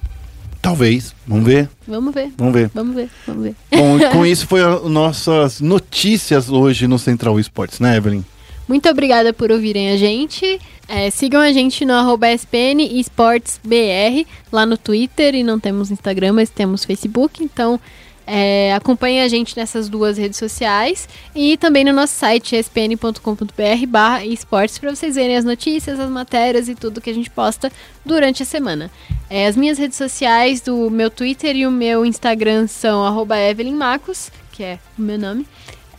Talvez. 0.67 1.15
Vamos 1.25 1.45
ver. 1.45 1.69
Vamos 1.87 2.13
ver. 2.13 2.33
Vamos 2.37 2.53
ver. 2.53 2.71
Vamos 2.75 2.97
ver, 2.97 3.09
vamos 3.25 3.45
ver. 3.45 3.55
Bom, 3.71 4.01
e 4.01 4.11
com 4.11 4.27
isso 4.27 4.49
foi 4.49 4.61
as 4.61 4.83
nossas 4.83 5.61
notícias 5.61 6.51
hoje 6.51 6.89
no 6.89 6.99
Central 6.99 7.39
Esportes, 7.39 7.79
né, 7.79 7.97
Evelyn? 7.97 8.25
Muito 8.67 8.89
obrigada 8.89 9.33
por 9.33 9.53
ouvirem 9.53 9.91
a 9.91 9.97
gente. 9.97 10.59
É, 10.89 11.09
sigam 11.09 11.41
a 11.41 11.53
gente 11.53 11.85
no 11.85 11.93
arroba 11.93 12.33
SPN 12.33 12.83
EsportsBR, 12.99 14.27
lá 14.51 14.67
no 14.67 14.77
Twitter, 14.77 15.37
e 15.37 15.45
não 15.45 15.61
temos 15.61 15.93
Instagram, 15.93 16.33
mas 16.33 16.51
temos 16.51 16.85
Facebook, 16.85 17.45
então 17.45 17.79
é, 18.27 18.75
acompanhem 18.75 19.23
a 19.23 19.29
gente 19.29 19.57
nessas 19.57 19.89
duas 19.89 20.19
redes 20.19 20.37
sociais 20.39 21.09
e 21.35 21.57
também 21.57 21.85
no 21.85 21.93
nosso 21.93 22.15
site 22.15 22.57
espn.com.br 22.57 23.87
barra 23.87 24.25
esportes 24.25 24.79
para 24.79 24.93
vocês 24.93 25.15
verem 25.15 25.37
as 25.37 25.45
notícias, 25.45 26.01
as 26.01 26.11
matérias 26.11 26.69
e 26.69 26.75
tudo 26.75 27.01
que 27.01 27.09
a 27.09 27.15
gente 27.15 27.31
posta 27.31 27.71
durante 28.05 28.43
a 28.43 28.47
semana. 28.47 28.91
É, 29.31 29.47
as 29.47 29.57
minhas 29.57 29.79
redes 29.79 29.97
sociais 29.97 30.61
do 30.61 30.91
meu 30.91 31.09
Twitter 31.09 31.55
e 31.55 31.67
o 31.67 31.71
meu 31.71 32.05
Instagram 32.05 32.67
são 32.67 33.05
arroba 33.05 33.39
Evelyn 33.39 33.75
Macos, 33.75 34.31
que 34.51 34.65
é 34.65 34.79
o 34.99 35.03
meu 35.03 35.19
nome. 35.19 35.47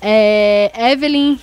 É, 0.01 0.71
Evelyn 0.91 1.39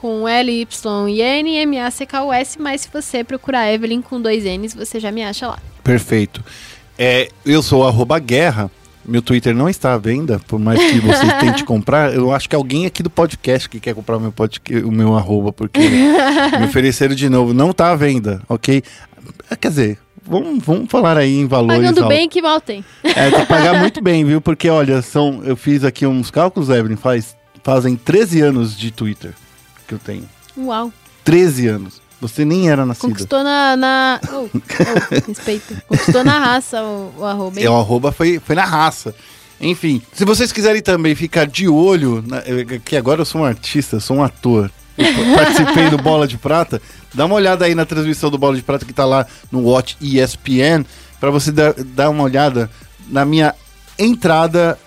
com 0.00 0.26
L, 0.26 0.50
Y 0.50 1.20
N, 1.20 1.54
M, 1.54 1.78
A, 1.78 1.90
C, 1.90 2.06
K, 2.06 2.24
U, 2.24 2.32
S, 2.32 2.60
mas 2.60 2.80
se 2.80 2.88
você 2.92 3.22
procurar 3.22 3.72
Evelyn 3.72 4.02
com 4.02 4.20
dois 4.20 4.42
N's, 4.44 4.74
você 4.74 4.98
já 4.98 5.12
me 5.12 5.22
acha 5.22 5.46
lá. 5.46 5.58
Perfeito. 5.84 6.42
É, 6.98 7.28
eu 7.44 7.62
sou 7.62 7.84
guerra. 8.20 8.70
Meu 9.04 9.20
Twitter 9.20 9.54
não 9.54 9.68
está 9.68 9.94
à 9.94 9.98
venda, 9.98 10.40
por 10.46 10.58
mais 10.58 10.78
que 10.78 11.00
você 11.00 11.26
tente 11.40 11.64
comprar. 11.64 12.14
Eu 12.14 12.32
acho 12.32 12.48
que 12.48 12.54
alguém 12.54 12.86
aqui 12.86 13.02
do 13.02 13.10
podcast 13.10 13.68
que 13.68 13.80
quer 13.80 13.94
comprar 13.94 14.16
o 14.16 14.20
meu, 14.20 14.32
podcast, 14.32 14.84
o 14.84 14.92
meu 14.92 15.16
arroba, 15.16 15.52
porque 15.52 15.80
me 16.58 16.64
ofereceram 16.66 17.14
de 17.14 17.28
novo. 17.28 17.52
Não 17.52 17.70
está 17.70 17.90
à 17.90 17.96
venda, 17.96 18.42
ok? 18.48 18.82
É, 19.50 19.56
Quer 19.56 19.68
dizer, 19.68 19.98
vamos, 20.24 20.64
vamos 20.64 20.90
falar 20.90 21.16
aí 21.16 21.38
em 21.38 21.46
valores. 21.46 21.78
Pagando 21.82 22.02
altos. 22.04 22.16
bem 22.16 22.28
que 22.28 22.40
mal 22.42 22.60
tem. 22.60 22.84
É, 23.02 23.30
tem 23.30 23.40
que 23.40 23.46
pagar 23.46 23.78
muito 23.80 24.00
bem, 24.04 24.24
viu? 24.24 24.40
Porque, 24.40 24.68
olha, 24.68 25.02
são, 25.02 25.42
eu 25.44 25.56
fiz 25.56 25.84
aqui 25.84 26.06
uns 26.06 26.30
cálculos, 26.30 26.68
Evelyn, 26.70 26.96
faz, 26.96 27.36
fazem 27.62 27.96
13 27.96 28.40
anos 28.40 28.76
de 28.78 28.90
Twitter 28.90 29.32
que 29.86 29.94
eu 29.94 29.98
tenho. 29.98 30.28
Uau. 30.56 30.92
13 31.24 31.66
anos. 31.68 32.01
Você 32.22 32.44
nem 32.44 32.70
era 32.70 32.86
nascida. 32.86 33.08
Conquistou 33.08 33.42
na. 33.42 33.76
na... 33.76 34.20
Oh, 34.32 34.48
oh, 34.54 35.28
respeito. 35.28 35.76
Conquistou 35.88 36.22
na 36.22 36.38
raça 36.38 36.80
o, 36.82 37.12
o 37.18 37.24
arroba. 37.24 37.58
hein? 37.58 37.66
É, 37.66 37.70
o 37.70 37.74
arroba 37.76 38.12
foi, 38.12 38.38
foi 38.38 38.54
na 38.54 38.64
raça. 38.64 39.12
Enfim, 39.60 40.00
se 40.12 40.24
vocês 40.24 40.52
quiserem 40.52 40.80
também 40.80 41.14
ficar 41.16 41.46
de 41.46 41.68
olho, 41.68 42.24
na- 42.26 42.42
que 42.84 42.96
agora 42.96 43.20
eu 43.20 43.24
sou 43.24 43.40
um 43.40 43.44
artista, 43.44 43.96
eu 43.96 44.00
sou 44.00 44.16
um 44.18 44.22
ator, 44.22 44.70
eu 44.96 45.04
participei 45.34 45.90
do 45.90 45.96
Bola 45.98 46.26
de 46.28 46.38
Prata, 46.38 46.80
dá 47.12 47.26
uma 47.26 47.34
olhada 47.34 47.64
aí 47.64 47.74
na 47.74 47.84
transmissão 47.84 48.30
do 48.30 48.38
Bola 48.38 48.54
de 48.56 48.62
Prata 48.62 48.84
que 48.86 48.92
tá 48.92 49.04
lá 49.04 49.26
no 49.50 49.60
Watch 49.68 49.96
ESPN, 50.00 50.84
para 51.20 51.30
você 51.30 51.50
dar, 51.50 51.74
dar 51.74 52.08
uma 52.08 52.22
olhada 52.22 52.70
na 53.08 53.24
minha 53.24 53.52
entrada 53.98 54.78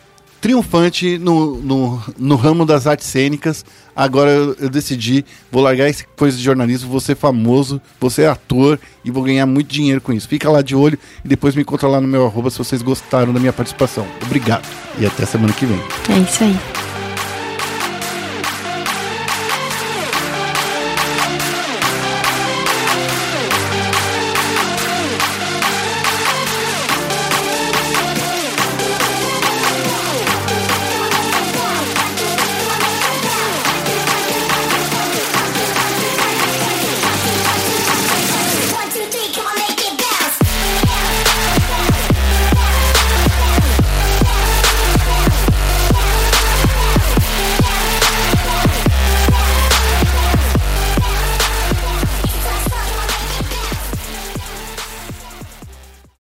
triunfante 0.45 1.17
no, 1.17 1.55
no, 1.55 2.03
no 2.19 2.35
ramo 2.35 2.67
das 2.67 2.85
artes 2.85 3.07
cênicas. 3.07 3.65
Agora 3.95 4.29
eu, 4.29 4.55
eu 4.59 4.69
decidi, 4.69 5.25
vou 5.51 5.63
largar 5.63 5.89
essa 5.89 6.05
coisa 6.15 6.37
de 6.37 6.43
jornalismo, 6.43 6.87
vou 6.87 6.99
ser 6.99 7.15
famoso, 7.15 7.81
vou 7.99 8.11
ser 8.11 8.29
ator 8.29 8.79
e 9.03 9.09
vou 9.09 9.23
ganhar 9.23 9.47
muito 9.47 9.73
dinheiro 9.73 9.99
com 9.99 10.13
isso. 10.13 10.27
Fica 10.27 10.47
lá 10.47 10.61
de 10.61 10.75
olho 10.75 10.99
e 11.23 11.27
depois 11.27 11.55
me 11.55 11.63
encontra 11.63 11.87
lá 11.87 11.99
no 11.99 12.07
meu 12.07 12.27
arroba 12.27 12.51
se 12.51 12.59
vocês 12.59 12.83
gostaram 12.83 13.33
da 13.33 13.39
minha 13.39 13.51
participação. 13.51 14.05
Obrigado 14.21 14.67
e 14.99 15.05
até 15.07 15.25
semana 15.25 15.51
que 15.51 15.65
vem. 15.65 15.81
É 16.09 16.19
isso 16.19 16.43
aí. 16.43 16.94